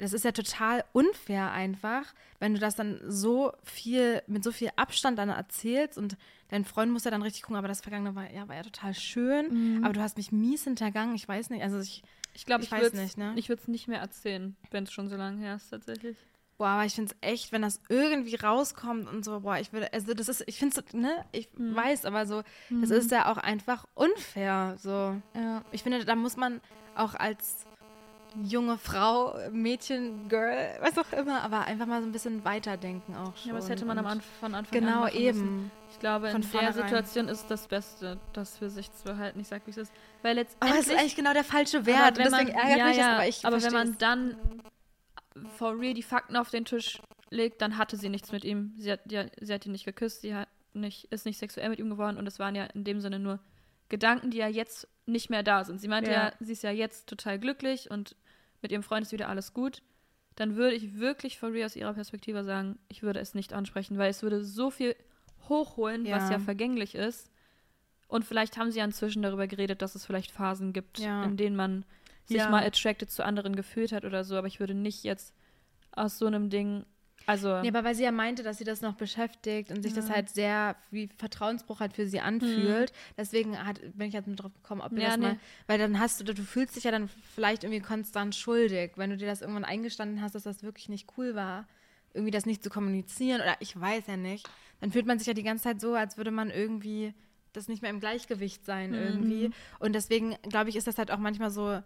[0.00, 4.70] das ist ja total unfair einfach, wenn du das dann so viel, mit so viel
[4.76, 6.16] Abstand dann erzählst und
[6.48, 8.94] dein Freund muss ja dann richtig gucken, aber das Vergangene war ja, war ja total
[8.94, 12.02] schön, aber du hast mich mies hintergangen, ich weiß nicht, also ich,
[12.34, 13.34] Ich glaube, Ich ich, weiß würde nicht, ne?
[13.36, 16.16] es nicht mehr erzählen, wenn es schon so lange her ist, tatsächlich.
[16.58, 19.92] boah, aber ich finde es echt, wenn das irgendwie rauskommt und so, boah, ich würde,
[19.92, 23.38] also das ist, ich finde es, ne, ich weiß, aber so, das ist ja auch
[23.38, 25.20] einfach unfair, so.
[25.34, 25.64] Ja.
[25.72, 26.60] Ich finde, da muss man
[26.94, 27.64] auch als
[28.44, 33.36] junge Frau, Mädchen, Girl, was auch immer, aber einfach mal so ein bisschen weiterdenken auch
[33.36, 33.46] schon.
[33.48, 35.22] Ja, aber das hätte man am Anfang, von Anfang an Genau, machen müssen.
[35.26, 35.70] eben.
[35.92, 36.72] Ich glaube, Von in der.
[36.72, 39.40] Situation ist das Beste, das für sich zu behalten.
[39.40, 39.92] Ich sag, wie es ist.
[40.22, 40.78] Weil Aber letztendlich...
[40.78, 42.18] das ist eigentlich genau der falsche aber Wert.
[42.18, 44.36] wenn deswegen ärgert ja, mich das, ja, aber ich aber wenn man dann
[45.56, 47.00] for real die Fakten auf den Tisch
[47.30, 48.74] legt, dann hatte sie nichts mit ihm.
[48.78, 51.78] Sie hat, ja, sie hat ihn nicht geküsst, sie hat nicht, ist nicht sexuell mit
[51.78, 53.40] ihm geworden und es waren ja in dem Sinne nur
[53.88, 55.80] Gedanken, die ja jetzt nicht mehr da sind.
[55.80, 56.32] Sie meinte ja, Ja.
[56.38, 58.14] sie ist ja jetzt total glücklich und
[58.62, 59.82] mit ihrem Freund ist wieder alles gut.
[60.36, 63.98] Dann würde ich wirklich for real aus ihrer Perspektive sagen, ich würde es nicht ansprechen,
[63.98, 64.94] weil es würde so viel
[65.48, 66.32] hochholen, was Ja.
[66.32, 67.30] ja vergänglich ist.
[68.08, 71.24] Und vielleicht haben sie ja inzwischen darüber geredet, dass es vielleicht Phasen gibt, Ja.
[71.24, 71.84] in denen man
[72.24, 72.50] sich Ja.
[72.50, 75.34] mal attracted zu anderen gefühlt hat oder so, aber ich würde nicht jetzt
[75.92, 76.84] aus so einem Ding,
[77.30, 80.10] also Nee, aber weil sie ja meinte, dass sie das noch beschäftigt und sich das
[80.10, 82.92] halt sehr wie Vertrauensbruch halt für sie anfühlt.
[83.16, 85.38] Deswegen hat, bin ich jetzt mit drauf gekommen, ob Ja, das mal, nee.
[85.66, 89.16] weil dann hast du, du fühlst dich ja dann vielleicht irgendwie konstant schuldig, wenn du
[89.16, 91.66] dir das irgendwann eingestanden hast, dass das wirklich nicht cool war,
[92.14, 94.48] irgendwie das nicht zu kommunizieren oder ich weiß ja nicht,
[94.80, 97.14] dann fühlt man sich ja die ganze Zeit so, als würde man irgendwie
[97.52, 98.96] das nicht mehr im Gleichgewicht sein Mhm.
[98.96, 99.50] irgendwie.
[99.78, 101.80] Und deswegen, glaube ich, ist das halt auch manchmal so,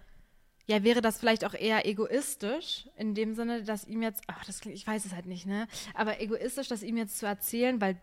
[0.67, 4.61] ja, wäre das vielleicht auch eher egoistisch, in dem Sinne, dass ihm jetzt, ach, das
[4.61, 5.67] klingt, ich weiß es halt nicht, ne?
[5.95, 7.97] Aber egoistisch, das ihm jetzt zu erzählen, weil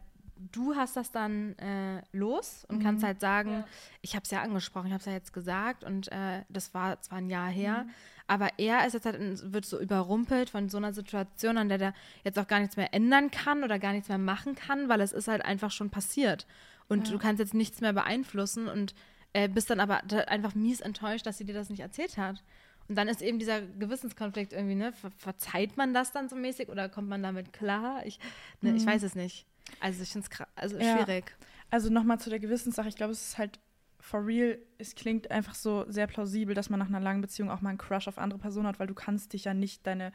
[0.51, 3.67] du hast das dann äh, los und kannst halt sagen, Ja.
[4.01, 6.99] ich habe es ja angesprochen, ich habe es ja jetzt gesagt und äh, das war
[7.01, 7.85] zwar ein Jahr her,
[8.25, 9.19] aber er ist jetzt halt,
[9.53, 11.93] wird so überrumpelt von so einer Situation, an der der
[12.23, 15.11] jetzt auch gar nichts mehr ändern kann oder gar nichts mehr machen kann, weil es
[15.11, 16.47] ist halt einfach schon passiert
[16.87, 18.95] und du kannst jetzt nichts mehr beeinflussen und
[19.33, 22.43] äh, bist dann aber einfach mies enttäuscht, dass sie dir das nicht erzählt hat.
[22.87, 24.91] Und dann ist eben dieser Gewissenskonflikt irgendwie, ne?
[24.91, 28.05] Ver verzeiht man das dann so mäßig oder kommt man damit klar?
[28.05, 28.19] Ich,
[28.61, 29.45] ne, ich weiß es nicht.
[29.79, 31.03] Also ich finde es also Ja.
[31.03, 31.35] schwierig.
[31.69, 32.89] Also nochmal zu der Gewissenssache.
[32.89, 33.59] Ich glaube, es ist halt
[33.99, 34.57] for real.
[34.77, 37.77] Es klingt einfach so sehr plausibel, dass man nach einer langen Beziehung auch mal einen
[37.77, 40.11] Crush auf andere Personen hat, weil du kannst dich ja nicht deine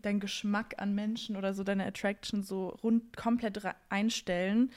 [0.00, 4.70] dein Geschmack an Menschen oder so deine Attraction so rund komplett einstellen.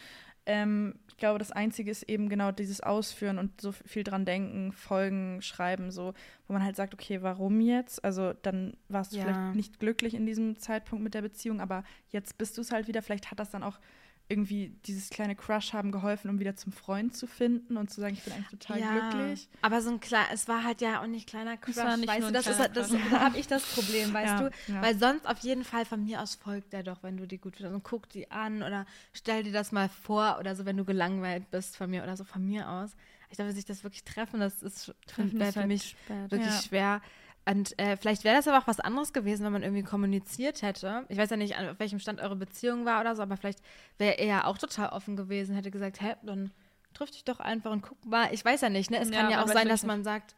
[0.46, 4.72] Ähm, ich glaube, das Einzige ist eben genau dieses Ausführen und so viel dran denken,
[4.74, 6.14] folgen, schreiben, so,
[6.48, 8.04] wo man halt sagt, okay, warum jetzt?
[8.04, 9.24] Also dann warst du Ja.
[9.24, 12.88] vielleicht nicht glücklich in diesem Zeitpunkt mit der Beziehung, aber jetzt bist du es halt
[12.88, 13.02] wieder.
[13.02, 13.80] Vielleicht hat das dann auch
[14.28, 18.16] irgendwie dieses kleine Crush haben geholfen, um wieder zum Freund zu finden und zu sagen,
[18.16, 19.48] ich bin eigentlich total glücklich.
[19.62, 22.20] Aber so ein kleiner, es war halt ja auch nicht kleiner Crush, war nicht weißt
[22.22, 23.12] nur du, ein das ist kleiner halt, das, Crush.
[23.12, 24.74] da habe ich das Problem, weißt Ja, du?
[24.74, 24.82] ja.
[24.82, 27.56] Weil sonst auf jeden Fall von mir aus folgt der doch, wenn du die gut
[27.58, 30.86] findest und guck die an oder stell dir das mal vor oder so, wenn du
[30.86, 32.96] gelangweilt bist von mir oder so von mir aus.
[33.30, 36.32] Ich glaube, sich das wirklich treffen, das ist Treffen wäre ist für halt mich spät.
[36.32, 36.62] wirklich Ja.
[36.62, 37.02] schwer.
[37.48, 41.06] Und äh, vielleicht wäre das aber auch was anderes gewesen, wenn man irgendwie kommuniziert hätte.
[41.10, 43.60] Ich weiß ja nicht, auf welchem Stand eure Beziehung war oder so, aber vielleicht
[44.00, 46.52] wäre er ja auch total offen gewesen, hätte gesagt, hä, dann
[46.96, 48.30] triff dich doch einfach und guck mal.
[48.32, 48.98] Ich weiß ja nicht, ne?
[49.00, 50.34] Es Ja, kann ja auch sein, dass man sagt,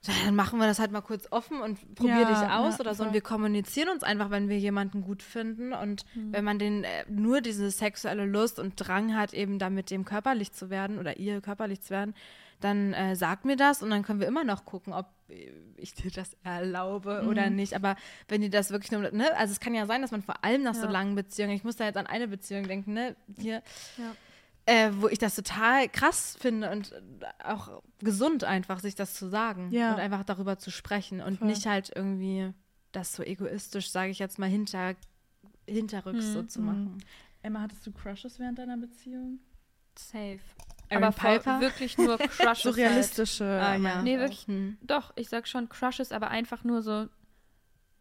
[0.00, 2.80] "So, dann machen wir das halt mal kurz offen und probier Ja, dich aus ja,
[2.80, 3.02] oder so.
[3.04, 5.72] Und wir kommunizieren uns einfach, wenn wir jemanden gut finden.
[5.74, 9.90] Und wenn man den äh, nur diese sexuelle Lust und Drang hat, eben da mit
[9.90, 12.14] dem körperlich zu werden oder ihr körperlich zu werden,
[12.60, 15.94] dann äh, sag mir das und dann können wir immer noch gucken, ob äh, ich
[15.94, 17.74] dir das erlaube oder nicht.
[17.74, 17.96] Aber
[18.28, 20.62] wenn die das wirklich nur, ne, also es kann ja sein, dass man vor allem
[20.62, 20.90] nach so Ja.
[20.92, 23.62] langen Beziehungen, ich muss da jetzt an eine Beziehung denken, ne, hier,
[23.96, 24.14] Ja.
[24.66, 26.94] äh, wo ich das total krass finde und
[27.42, 29.92] auch gesund einfach, sich das zu sagen Ja.
[29.92, 31.48] und einfach darüber zu sprechen und Voll.
[31.48, 32.52] nicht halt irgendwie
[32.92, 34.94] das so egoistisch, sage ich jetzt mal, hinter,
[35.68, 36.32] hinterrücks Hm.
[36.32, 36.66] so zu Mhm.
[36.66, 37.04] machen.
[37.42, 39.38] Emma, hattest du Crushes während deiner Beziehung?
[39.98, 40.38] Safe.
[40.96, 41.60] Aaron aber Piper?
[41.60, 42.62] wirklich nur Crushes.
[42.62, 42.76] So halt.
[42.76, 43.44] realistische.
[43.44, 43.88] Ah, Emma.
[43.88, 44.02] ja.
[44.02, 44.46] Nee, wirklich.
[44.46, 44.76] Hm.
[44.82, 47.06] Doch, ich sag schon Crushes, aber einfach nur so,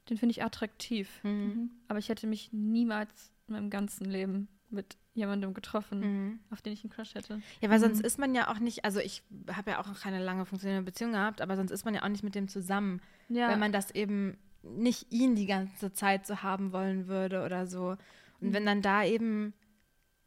[0.09, 1.09] den finde ich attraktiv.
[1.21, 1.71] Hm.
[1.87, 6.39] Aber ich hätte mich niemals in meinem ganzen Leben mit jemandem getroffen, Hm.
[6.49, 7.39] auf den ich einen Crush hätte.
[7.61, 9.21] Ja, weil sonst ist man ja auch nicht, also ich
[9.51, 12.07] habe ja auch noch keine lange funktionierende Beziehung gehabt, aber sonst ist man ja auch
[12.09, 16.41] nicht mit dem zusammen, Ja, wenn man das eben nicht ihn die ganze Zeit so
[16.41, 17.95] haben wollen würde oder so.
[18.41, 19.53] Und wenn dann da eben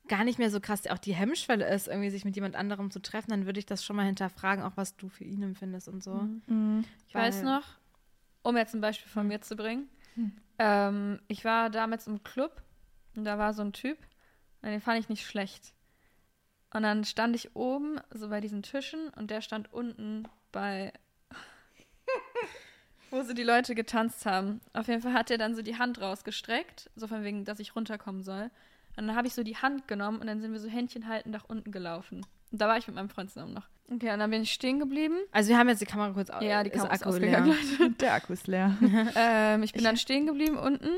[0.09, 3.01] gar nicht mehr so krass auch die Hemmschwelle ist, irgendwie sich mit jemand anderem zu
[3.01, 6.03] treffen, dann würde ich das schon mal hinterfragen, auch was du für ihn empfindest und
[6.03, 6.15] so.
[6.15, 6.43] Mhm.
[6.47, 6.85] Mhm.
[7.09, 7.65] Ich weiß Weil- noch,
[8.43, 9.89] um jetzt ein Beispiel von mir zu bringen.
[10.59, 12.63] Ähm, ich war damals im Club
[13.15, 13.99] und da war so ein Typ,
[14.63, 15.75] und den fand ich nicht schlecht.
[16.73, 20.93] Und dann stand ich oben, so bei diesen Tischen, und der stand unten bei,
[23.11, 24.61] wo so die Leute getanzt haben.
[24.73, 27.77] Auf jeden Fall hat er dann so die Hand rausgestreckt, so von wegen, dass ich
[27.77, 28.51] runterkommen soll.
[28.97, 31.31] Und dann habe ich so die Hand genommen und dann sind wir so Händchen halten
[31.31, 32.25] nach unten gelaufen.
[32.51, 33.69] Und da war ich mit meinem Freund zusammen noch.
[33.93, 35.17] Okay, und dann bin ich stehen geblieben.
[35.33, 37.47] Also wir haben jetzt die Kamera kurz au- Ja, die ist Kamera ist Akku ausgegangen,
[37.53, 37.57] leer.
[37.79, 37.91] Leute.
[37.97, 38.77] Der Akku ist leer.
[39.17, 40.89] Ähm, ich bin dann stehen geblieben unten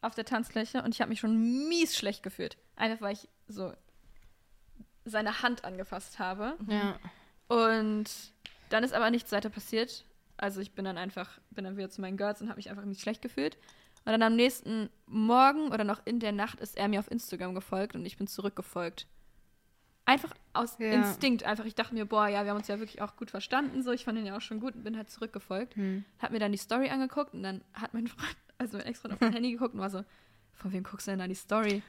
[0.00, 2.56] auf der Tanzfläche und ich habe mich schon mies schlecht gefühlt.
[2.76, 3.72] Einfach weil ich so
[5.04, 6.56] seine Hand angefasst habe.
[6.68, 6.98] Ja.
[7.48, 8.04] Und
[8.70, 10.04] dann ist aber nichts weiter passiert.
[10.36, 12.84] Also ich bin dann einfach, bin dann wieder zu meinen Girls und habe mich einfach
[12.84, 13.56] nicht schlecht gefühlt.
[14.06, 17.54] Und dann am nächsten Morgen oder noch in der Nacht ist er mir auf Instagram
[17.54, 19.06] gefolgt und ich bin zurückgefolgt.
[20.06, 20.92] Einfach aus Ja.
[20.92, 21.44] Instinkt.
[21.44, 23.82] Einfach, ich dachte mir, boah, ja, wir haben uns ja wirklich auch gut verstanden.
[23.82, 25.76] So, ich fand ihn ja auch schon gut und bin halt zurückgefolgt.
[25.76, 26.04] Hm.
[26.20, 29.20] Hab mir dann die Story angeguckt und dann hat mein Freund, also mein Ex-Freund auf
[29.20, 30.04] mein Handy geguckt und war so,
[30.52, 31.82] von wem guckst du denn da die Story?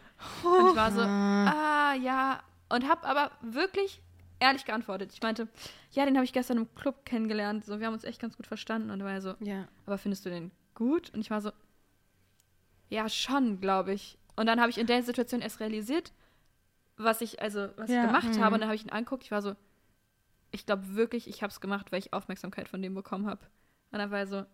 [0.43, 2.41] Und ich war so, ah, ja.
[2.69, 4.01] Und hab aber wirklich
[4.39, 5.11] ehrlich geantwortet.
[5.13, 5.49] Ich meinte,
[5.91, 7.65] ja, den habe ich gestern im Club kennengelernt.
[7.65, 8.91] So, wir haben uns echt ganz gut verstanden.
[8.91, 9.67] Und er war er so, Ja.
[9.85, 11.09] aber findest du den gut?
[11.13, 11.51] Und ich war so,
[12.89, 14.17] ja, schon, glaube ich.
[14.35, 16.11] Und dann habe ich in der Situation erst realisiert,
[16.97, 18.01] was ich, also, was Ja.
[18.01, 18.41] ich gemacht Mhm.
[18.43, 18.55] habe.
[18.55, 19.23] Und dann habe ich ihn angeguckt.
[19.23, 19.55] Ich war so,
[20.51, 23.41] ich glaube wirklich, ich habe es gemacht, weil ich Aufmerksamkeit von dem bekommen habe.
[23.91, 24.45] Und dann war er so,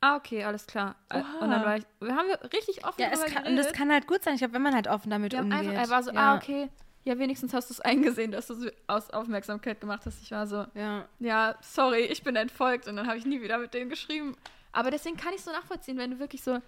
[0.00, 0.96] ah, okay, alles klar.
[1.08, 1.38] Äh, Oha.
[1.40, 3.90] Und dann war ich, wir haben wir richtig offen Ja, es kann, und das kann
[3.90, 4.34] halt gut sein.
[4.34, 5.58] Ich glaube, wenn man halt offen damit haben umgeht.
[5.70, 6.32] einfach, er war so, ja.
[6.32, 6.68] ah, okay,
[7.04, 10.20] ja, wenigstens hast du es eingesehen, dass du es aus Aufmerksamkeit gemacht hast.
[10.22, 11.06] Ich war so, Ja.
[11.20, 14.36] ja, sorry, ich bin entfolgt und dann habe ich nie wieder mit denen geschrieben.
[14.72, 16.58] Aber deswegen kann ich so nachvollziehen, wenn du wirklich so,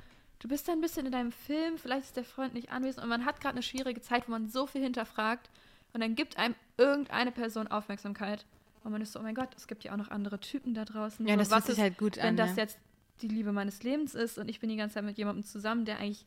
[0.41, 3.09] du bist da ein bisschen in deinem Film, vielleicht ist der Freund nicht anwesend und
[3.09, 5.49] man hat gerade eine schwierige Zeit, wo man so viel hinterfragt
[5.93, 8.45] Und dann gibt einem irgendeine Person Aufmerksamkeit.
[8.83, 10.85] Und man ist so, oh mein Gott, es gibt ja auch noch andere Typen da
[10.85, 11.27] draußen.
[11.27, 12.37] Ja, so, das was ist, halt gut wenn an.
[12.37, 12.63] das ja.
[12.63, 12.79] jetzt
[13.21, 15.99] die Liebe meines Lebens ist und ich bin die ganze Zeit mit jemandem zusammen, der
[15.99, 16.25] eigentlich,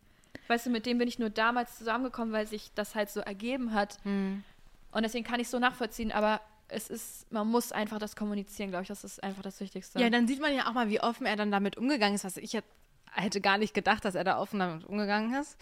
[0.47, 3.73] weißt du, mit dem bin ich nur damals zusammengekommen, weil sich das halt so ergeben
[3.73, 3.97] hat.
[4.03, 4.43] Hm.
[4.91, 8.83] Und deswegen kann ich so nachvollziehen, aber es ist, man muss einfach das kommunizieren, glaube
[8.83, 9.99] ich, das ist einfach das Wichtigste.
[9.99, 12.37] Ja, dann sieht man ja auch mal, wie offen er dann damit umgegangen ist, was
[12.37, 12.69] ich jetzt
[13.13, 15.57] hätte gar nicht gedacht, dass er da offen damit umgegangen ist.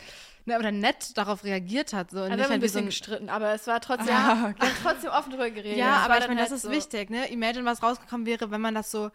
[0.45, 2.09] Ne, oder nett darauf reagiert hat.
[2.11, 4.49] So, und Also nicht ein halt so bisschen ein gestritten, aber es war trotzdem, Ah,
[4.49, 4.67] okay.
[4.81, 5.77] trotzdem offen drüber geredet.
[5.77, 7.29] Ja, aber ich meine, das halt ist so, wichtig, ne?
[7.31, 9.11] Imagine, was rausgekommen wäre, wenn man das so,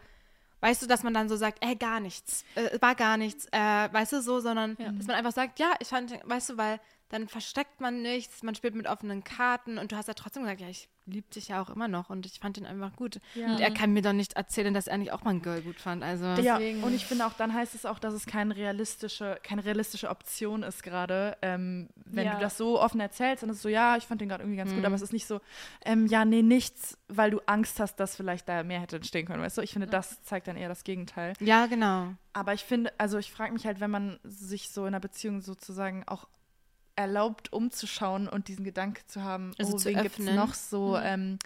[0.61, 3.59] weißt du, dass man dann so sagt, ey, gar nichts, äh, war gar nichts, äh,
[3.91, 4.91] weißt du, so, sondern Ja.
[4.93, 8.55] dass man einfach sagt, ja, ich fand, weißt du, weil dann versteckt man nichts, man
[8.55, 11.61] spielt mit offenen Karten und du hast ja trotzdem gesagt, ja, ich liebe dich ja
[11.61, 13.21] auch immer noch und ich fand ihn einfach gut.
[13.33, 13.45] Ja.
[13.47, 15.79] Und er kann mir doch nicht erzählen, dass er nicht auch mal ein Girl gut
[15.79, 16.25] fand, also.
[16.25, 19.63] Ja, Deswegen- und ich finde auch, dann heißt es auch, dass es keine realistische, keine
[19.63, 21.37] realistische Option ist gerade.
[21.41, 22.35] Ähm, wenn Ja.
[22.35, 24.57] du das so offen erzählst, dann ist es so, ja, ich fand den gerade irgendwie
[24.57, 24.85] ganz gut, Mhm.
[24.85, 25.39] aber es ist nicht so,
[25.85, 29.41] ähm, ja, nee, nichts, weil du Angst hast, dass vielleicht da mehr hätte entstehen können,
[29.41, 29.61] weißt du?
[29.61, 31.33] Ich finde, das zeigt dann eher das Gegenteil.
[31.39, 32.15] Ja, genau.
[32.33, 35.39] Aber ich finde, also ich frage mich halt, wenn man sich so in einer Beziehung
[35.41, 36.27] sozusagen auch
[36.97, 40.97] erlaubt, umzuschauen und diesen Gedanke zu haben, Also oh, zu wen gibt es noch so,
[40.97, 41.03] Mhm.
[41.05, 41.39] ähm,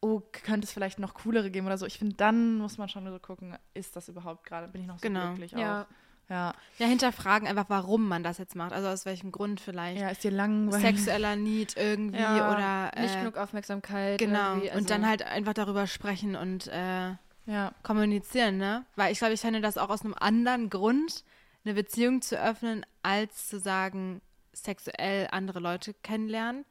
[0.00, 1.86] oh, könnte es vielleicht noch coolere geben oder so.
[1.86, 4.98] Ich finde, dann muss man schon so gucken, ist das überhaupt gerade, bin ich noch
[4.98, 5.26] so Genau.
[5.28, 5.86] glücklich Ja, auch.
[6.28, 6.54] Ja.
[6.78, 10.00] Ja, hinterfragen einfach, warum man das jetzt macht, also aus welchem Grund vielleicht.
[10.00, 10.80] ja, ist dir langweilig.
[10.82, 14.18] Sexueller Need irgendwie Ja, oder nicht äh, genug Aufmerksamkeit.
[14.18, 14.52] Genau.
[14.52, 17.14] irgendwie, also- und dann halt einfach darüber sprechen und äh,
[17.46, 17.72] Ja.
[17.82, 18.84] kommunizieren, ne?
[18.94, 21.24] Weil ich glaube, ich fände das auch aus einem anderen Grund,
[21.64, 24.20] eine Beziehung zu öffnen, als zu sagen,
[24.52, 26.64] sexuell andere Leute kennenlernen.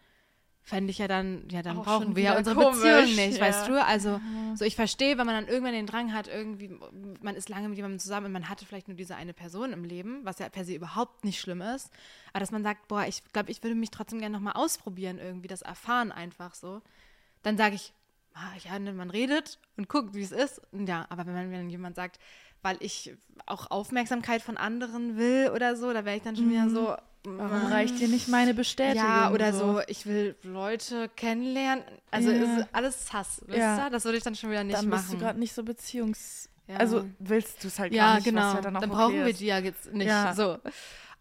[0.61, 3.45] Fände ich ja dann, ja, dann Auch brauchen wir ja unsere komisch, Beziehung nicht, ja.
[3.45, 3.83] weißt du?
[3.83, 4.21] Also,
[4.55, 6.77] so ich verstehe, wenn man dann irgendwann den Drang hat, irgendwie,
[7.21, 9.83] man ist lange mit jemandem zusammen und man hatte vielleicht nur diese eine Person im
[9.83, 11.91] Leben, was ja per se überhaupt nicht schlimm ist.
[12.33, 15.47] Aber dass man sagt, boah, ich glaube, ich würde mich trotzdem gerne nochmal ausprobieren, irgendwie,
[15.47, 16.81] das erfahren einfach so.
[17.41, 17.93] Dann sage ich,
[18.33, 20.61] ah, ja, ne, man redet und guckt, wie es ist.
[20.71, 22.19] Ja, aber wenn, man, wenn jemand sagt,
[22.61, 23.15] weil ich
[23.45, 26.95] auch Aufmerksamkeit von anderen will oder so, da wäre ich dann schon wieder so.
[27.25, 29.05] Warum reicht dir nicht meine Bestätigung?
[29.05, 31.83] Ja, oder so, ich will Leute kennenlernen.
[32.11, 32.41] Also Ja.
[32.43, 33.85] ist alles Hass, wisst Ja.
[33.85, 33.89] ihr?
[33.89, 35.01] Das würde ich dann schon wieder nicht Dann machen.
[35.01, 36.49] bist du gerade nicht so beziehungs...
[36.67, 36.77] Ja.
[36.77, 38.53] Also willst du es halt gar ja, nicht, genau.
[38.53, 40.07] ja dann dann brauchen wir die ja jetzt nicht.
[40.07, 40.33] Ja.
[40.35, 40.59] So.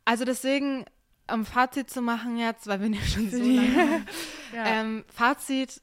[0.04, 0.84] Also deswegen,
[1.32, 4.04] um Fazit zu machen jetzt, weil wir ja schon so lange
[4.54, 5.80] ähm, Fazit,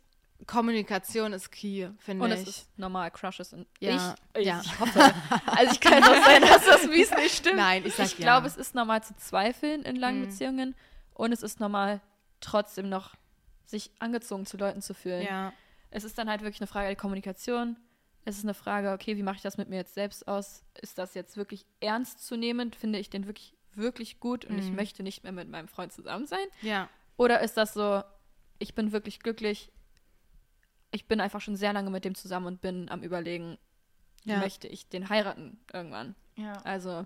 [0.48, 2.42] Kommunikation ist key, finde Und ich.
[2.42, 3.54] es ist normal, Crushes.
[3.54, 4.62] Und Ja, ich, ja.
[4.64, 5.14] ich hoffe.
[5.46, 7.56] Also ich kann auch sein, dass das mies nicht stimmt.
[7.58, 8.26] Nein, ich sag ich ja.
[8.26, 10.26] glaube, es ist normal zu zweifeln in langen Mhm.
[10.26, 10.76] Beziehungen
[11.14, 12.02] und es ist normal
[12.42, 13.16] trotzdem noch
[13.66, 15.24] sich angezogen zu Leuten zu fühlen.
[15.24, 15.54] ja.
[15.92, 17.78] Es ist dann halt wirklich eine Frage der Kommunikation.
[18.26, 20.64] Es ist eine Frage, okay, wie mache ich das mit mir jetzt selbst aus?
[20.82, 22.74] Ist das jetzt wirklich ernst zu nehmen?
[22.74, 24.76] Finde ich den wirklich, wirklich gut und ich Mhm.
[24.76, 26.46] möchte nicht mehr mit meinem Freund zusammen sein?
[26.62, 26.90] Ja.
[27.16, 28.04] Oder ist das so,
[28.60, 29.72] ich bin wirklich glücklich,
[30.96, 33.58] ich bin einfach schon sehr lange mit dem zusammen und bin am überlegen,
[34.24, 34.40] Ja.
[34.40, 36.16] möchte ich den heiraten irgendwann?
[36.38, 36.54] ja.
[36.64, 37.06] Also,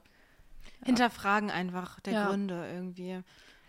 [0.85, 2.27] Hinterfragen einfach der Ja.
[2.27, 3.21] Gründe irgendwie.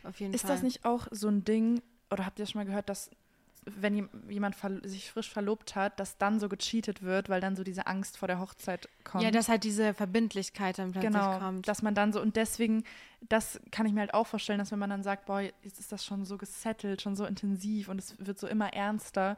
[0.05, 0.51] Auf jeden Ist Fall.
[0.53, 3.11] das nicht auch so ein Ding, oder habt ihr schon mal gehört, dass
[3.67, 7.63] wenn jem- jemand sich frisch verlobt hat, dass dann so gecheatet wird, weil dann so
[7.63, 9.23] diese Angst vor der Hochzeit kommt?
[9.23, 11.69] Ja, dass halt diese Verbindlichkeit dann plötzlich genau, kommt.
[11.69, 12.85] dass man dann so und deswegen,
[13.29, 15.93] das kann ich mir halt auch vorstellen, dass wenn man dann sagt, boah, jetzt ist
[15.93, 19.37] das schon so gesettelt, schon so intensiv und es wird so immer ernster,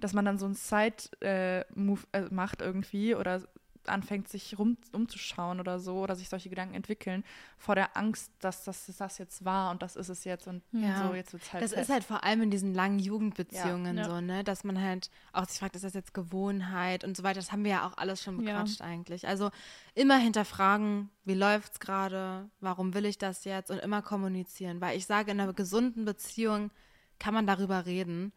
[0.00, 3.42] dass man dann so einen Side-Move äh, macht irgendwie oder
[3.86, 7.22] anfängt, sich rum, umzuschauen oder so oder sich solche Gedanken entwickeln,
[7.56, 10.98] vor der Angst, dass das, das jetzt war und das ist es jetzt und Ja.
[10.98, 11.82] so, jetzt wird es halt Das fest.
[11.84, 14.02] ist halt vor allem in diesen langen Jugendbeziehungen Ja.
[14.02, 14.08] Ja.
[14.08, 14.42] so, ne?
[14.42, 17.38] Dass man halt auch sich fragt, ist das jetzt Gewohnheit und so weiter.
[17.38, 18.54] Das haben wir ja auch alles schon Ja.
[18.54, 19.28] bequatscht eigentlich.
[19.28, 19.50] Also
[19.94, 24.80] immer hinterfragen, wie läuft's gerade, warum will ich das jetzt und immer kommunizieren.
[24.80, 26.72] Weil ich sage, in einer gesunden Beziehung
[27.20, 28.32] kann man darüber reden.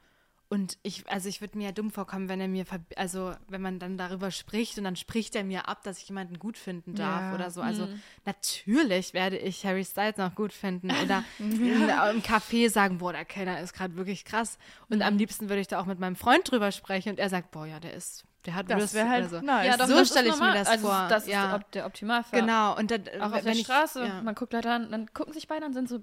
[0.51, 2.65] Und ich, also ich würde mir ja dumm vorkommen, wenn er mir,
[2.95, 6.39] also wenn man dann darüber spricht und dann spricht er mir ab, dass ich jemanden
[6.39, 7.35] gut finden darf Ja.
[7.35, 7.61] oder so.
[7.61, 8.01] Also Mhm.
[8.26, 13.26] natürlich werde ich Harry Styles noch gut finden oder in, im Café sagen, boah, der
[13.26, 14.57] Kellner ist gerade wirklich krass.
[14.89, 17.51] Und am liebsten würde ich da auch mit meinem Freund drüber sprechen und er sagt,
[17.51, 19.41] boah, ja, der ist, der hat das wäre halt so.
[19.41, 19.65] nice.
[19.67, 21.47] ja, doch, so stelle ich mir das also, vor, Das ist ja.
[21.47, 22.39] der, Op- der Optimalfall.
[22.41, 22.77] Genau.
[22.77, 25.33] Und dann, Auch auf wenn der ich, Straße, Ja, man guckt Leute an, dann gucken
[25.33, 26.01] sich beide an, sind so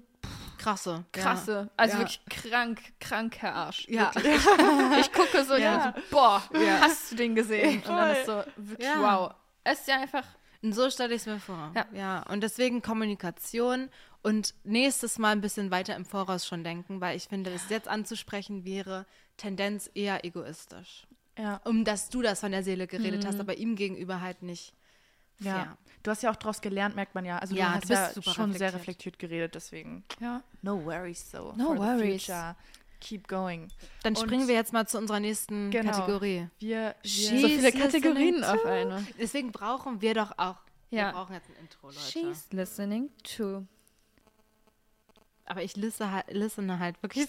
[0.57, 1.05] krasse.
[1.11, 1.99] krasse, also Ja.
[1.99, 3.87] wirklich krank, kranker Arsch.
[3.89, 4.13] Ja.
[4.13, 4.41] Wirklich.
[4.99, 5.93] Ich gucke so, ja.
[5.95, 6.41] So boah,
[6.81, 7.77] hast du den gesehen?
[7.77, 9.01] Und dann ist so, wirklich, Ja.
[9.01, 9.33] wow.
[9.63, 10.23] Es ist ja einfach,
[10.63, 11.71] Und so stelle ich es mir vor.
[11.75, 11.85] Ja.
[11.93, 12.23] ja.
[12.29, 13.89] Und deswegen Kommunikation
[14.23, 17.87] und nächstes Mal ein bisschen weiter im Voraus schon denken, weil ich finde, das jetzt
[17.87, 19.05] anzusprechen wäre
[19.37, 21.05] Tendenz eher egoistisch.
[21.37, 21.61] Ja.
[21.65, 23.27] Um dass du das von der Seele geredet Mhm.
[23.27, 24.73] hast, aber ihm gegenüber halt nicht.
[25.39, 25.53] Ja.
[25.53, 25.77] fair.
[26.03, 27.37] Du hast ja auch daraus gelernt, merkt man ja.
[27.37, 29.19] Also Ja, du du hast bist ja super schon sehr reflektiert.
[29.19, 30.41] geredet, deswegen ja.
[30.63, 31.53] no worries so.
[31.57, 32.31] No worries.
[32.99, 33.67] keep going.
[34.01, 35.91] Dann Und- springen wir jetzt mal zu unserer nächsten Genau.
[35.91, 36.47] Kategorie.
[36.57, 39.05] Wir, wir So viele Kategorien auf eine.
[39.19, 40.55] Deswegen brauchen wir doch auch.
[40.89, 41.11] Wir Ja.
[41.11, 41.99] brauchen jetzt ein Intro, Leute.
[41.99, 43.63] She's listening to.
[45.45, 47.27] Aber ich liste halt, listene halt wirklich.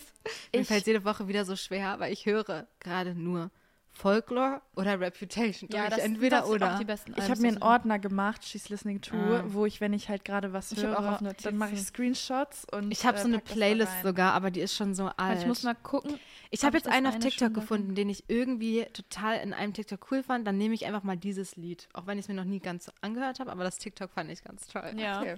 [0.55, 3.51] Mir Ich- fällt jede Woche wieder so schwer, weil ich höre gerade nur
[3.93, 5.69] Folklore oder Reputation.
[5.69, 6.75] Drück ich entweder oder.
[6.75, 7.63] Auch die besten ich habe mir einen.
[7.63, 9.43] Ordner gemacht, She's Listening to, Ah.
[9.49, 11.83] wo ich, wenn ich halt gerade was Ich höre, auch auf dann mache ich.
[11.83, 15.11] Screenshots und Ich habe äh, so eine das Playlist sogar, aber die ist schon so
[15.17, 15.41] alt.
[15.41, 16.19] Ich muss mal gucken.
[16.51, 19.73] Ich habe jetzt das einen auf eine TikTok gefunden, den ich irgendwie total in einem
[19.73, 20.47] TikTok cool fand.
[20.47, 21.89] Dann nehme ich einfach mal dieses Lied.
[21.93, 24.45] Auch wenn ich es mir noch nie ganz angehört habe, aber das TikTok fand ich
[24.45, 24.93] ganz toll.
[24.97, 25.21] Ja.
[25.21, 25.37] Okay.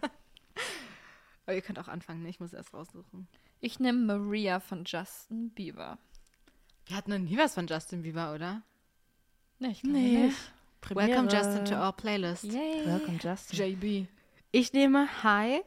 [1.46, 2.28] aber ihr könnt auch anfangen, ne?
[2.28, 3.26] ich muss erst raussuchen.
[3.60, 5.98] Ich nehme Maria von Justin Bieber.
[6.90, 8.62] Wir hatten noch nie was von Justin Bieber, oder?
[9.60, 10.18] Nee, ich glaube Nee.
[10.26, 10.36] nicht.
[10.82, 11.44] Welcome Premiere.
[11.44, 12.42] Justin to our playlist.
[12.42, 12.84] Yay.
[12.84, 13.58] Welcome Justin.
[13.80, 14.08] JB.
[14.50, 15.60] Ich nehme Hi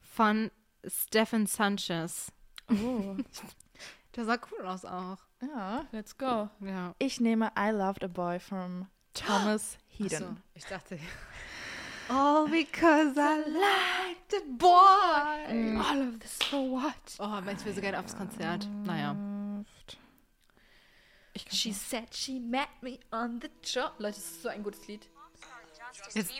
[0.00, 0.50] von
[0.86, 2.32] Stephen Sanchez.
[2.70, 3.16] Oh.
[4.16, 5.18] Der sah cool aus auch.
[5.42, 5.84] ja.
[5.92, 6.48] Let's go.
[6.60, 6.94] Ja.
[6.98, 10.22] Ich nehme I Loved a Boy from Thomas Hedon.
[10.22, 10.98] Achso, ich dachte.
[12.08, 15.78] All because I liked a boy.
[15.80, 16.94] All of this for what?
[17.18, 18.66] Oh, will so gerne aufs Konzert.
[18.84, 19.14] Naja.
[21.50, 23.92] She said she met me on the job.
[23.98, 25.08] Leute, das ist so ein gutes Lied.
[26.14, 26.32] Jetzt,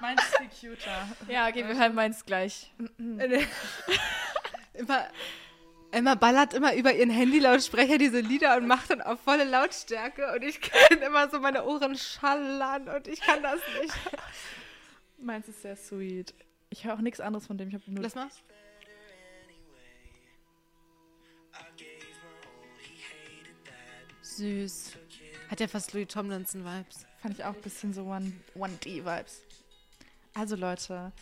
[0.00, 1.08] Meins ist viel cuter.
[1.28, 2.72] Ja, okay, wir hören meins gleich.
[4.74, 5.08] immer,
[5.90, 10.42] Emma ballert immer über ihren Handylautsprecher diese Lieder und macht dann auf volle Lautstärke und
[10.42, 13.94] ich kann immer so meine Ohren schallern und ich kann das nicht.
[15.18, 16.34] Meins ist sehr sweet.
[16.70, 17.68] Ich höre auch nichts anderes von dem.
[17.68, 18.28] Ich habe nur Lass mal.
[24.36, 24.92] Süß.
[25.50, 27.06] Hat ja fast Louis Tomlinson-Vibes.
[27.22, 29.40] Fand ich auch ein bisschen so One- 1D-Vibes.
[30.34, 31.12] Also Leute,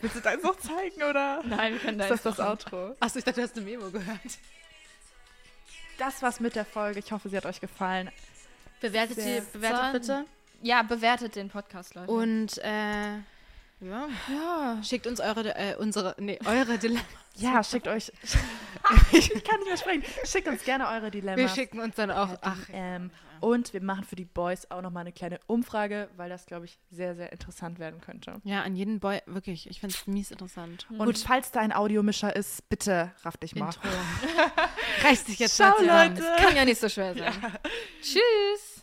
[0.00, 2.94] willst du das noch zeigen oder Nein, wir können da ist das das Outro?
[3.00, 4.20] Achso, ich dachte, du hast eine Memo gehört.
[5.98, 6.98] Das war's mit der Folge.
[7.00, 8.10] Ich hoffe, sie hat euch gefallen.
[8.80, 10.24] Bewertet, die, bewertet bitte.
[10.62, 12.10] Ja, bewertet den Podcast, Leute.
[12.10, 13.18] Und, äh,
[13.84, 14.08] ja.
[14.28, 14.82] ja.
[14.82, 17.04] Schickt uns eure, äh, unsere, nee, eure Dilemma.
[17.36, 18.12] Ja, schickt euch.
[19.12, 20.04] ich kann nicht mehr sprechen.
[20.24, 21.40] Schickt uns gerne eure Dilemmas.
[21.40, 25.02] Wir schicken uns dann auch, ach, Ähm, und wir machen für die Boys auch nochmal
[25.02, 28.40] eine kleine Umfrage, weil das, glaube ich, sehr, sehr interessant werden könnte.
[28.44, 30.86] ja, an jeden Boy, wirklich, ich finde es mies interessant.
[30.96, 33.66] Und falls da ein Audiomischer ist, bitte raff dich mal.
[33.66, 33.82] Intro.
[35.02, 36.16] Reiß dich jetzt Ciao, mal zusammen.
[36.16, 36.42] Leute.
[36.42, 37.32] Kann ja nicht so schwer sein.
[38.00, 38.73] Tschüss.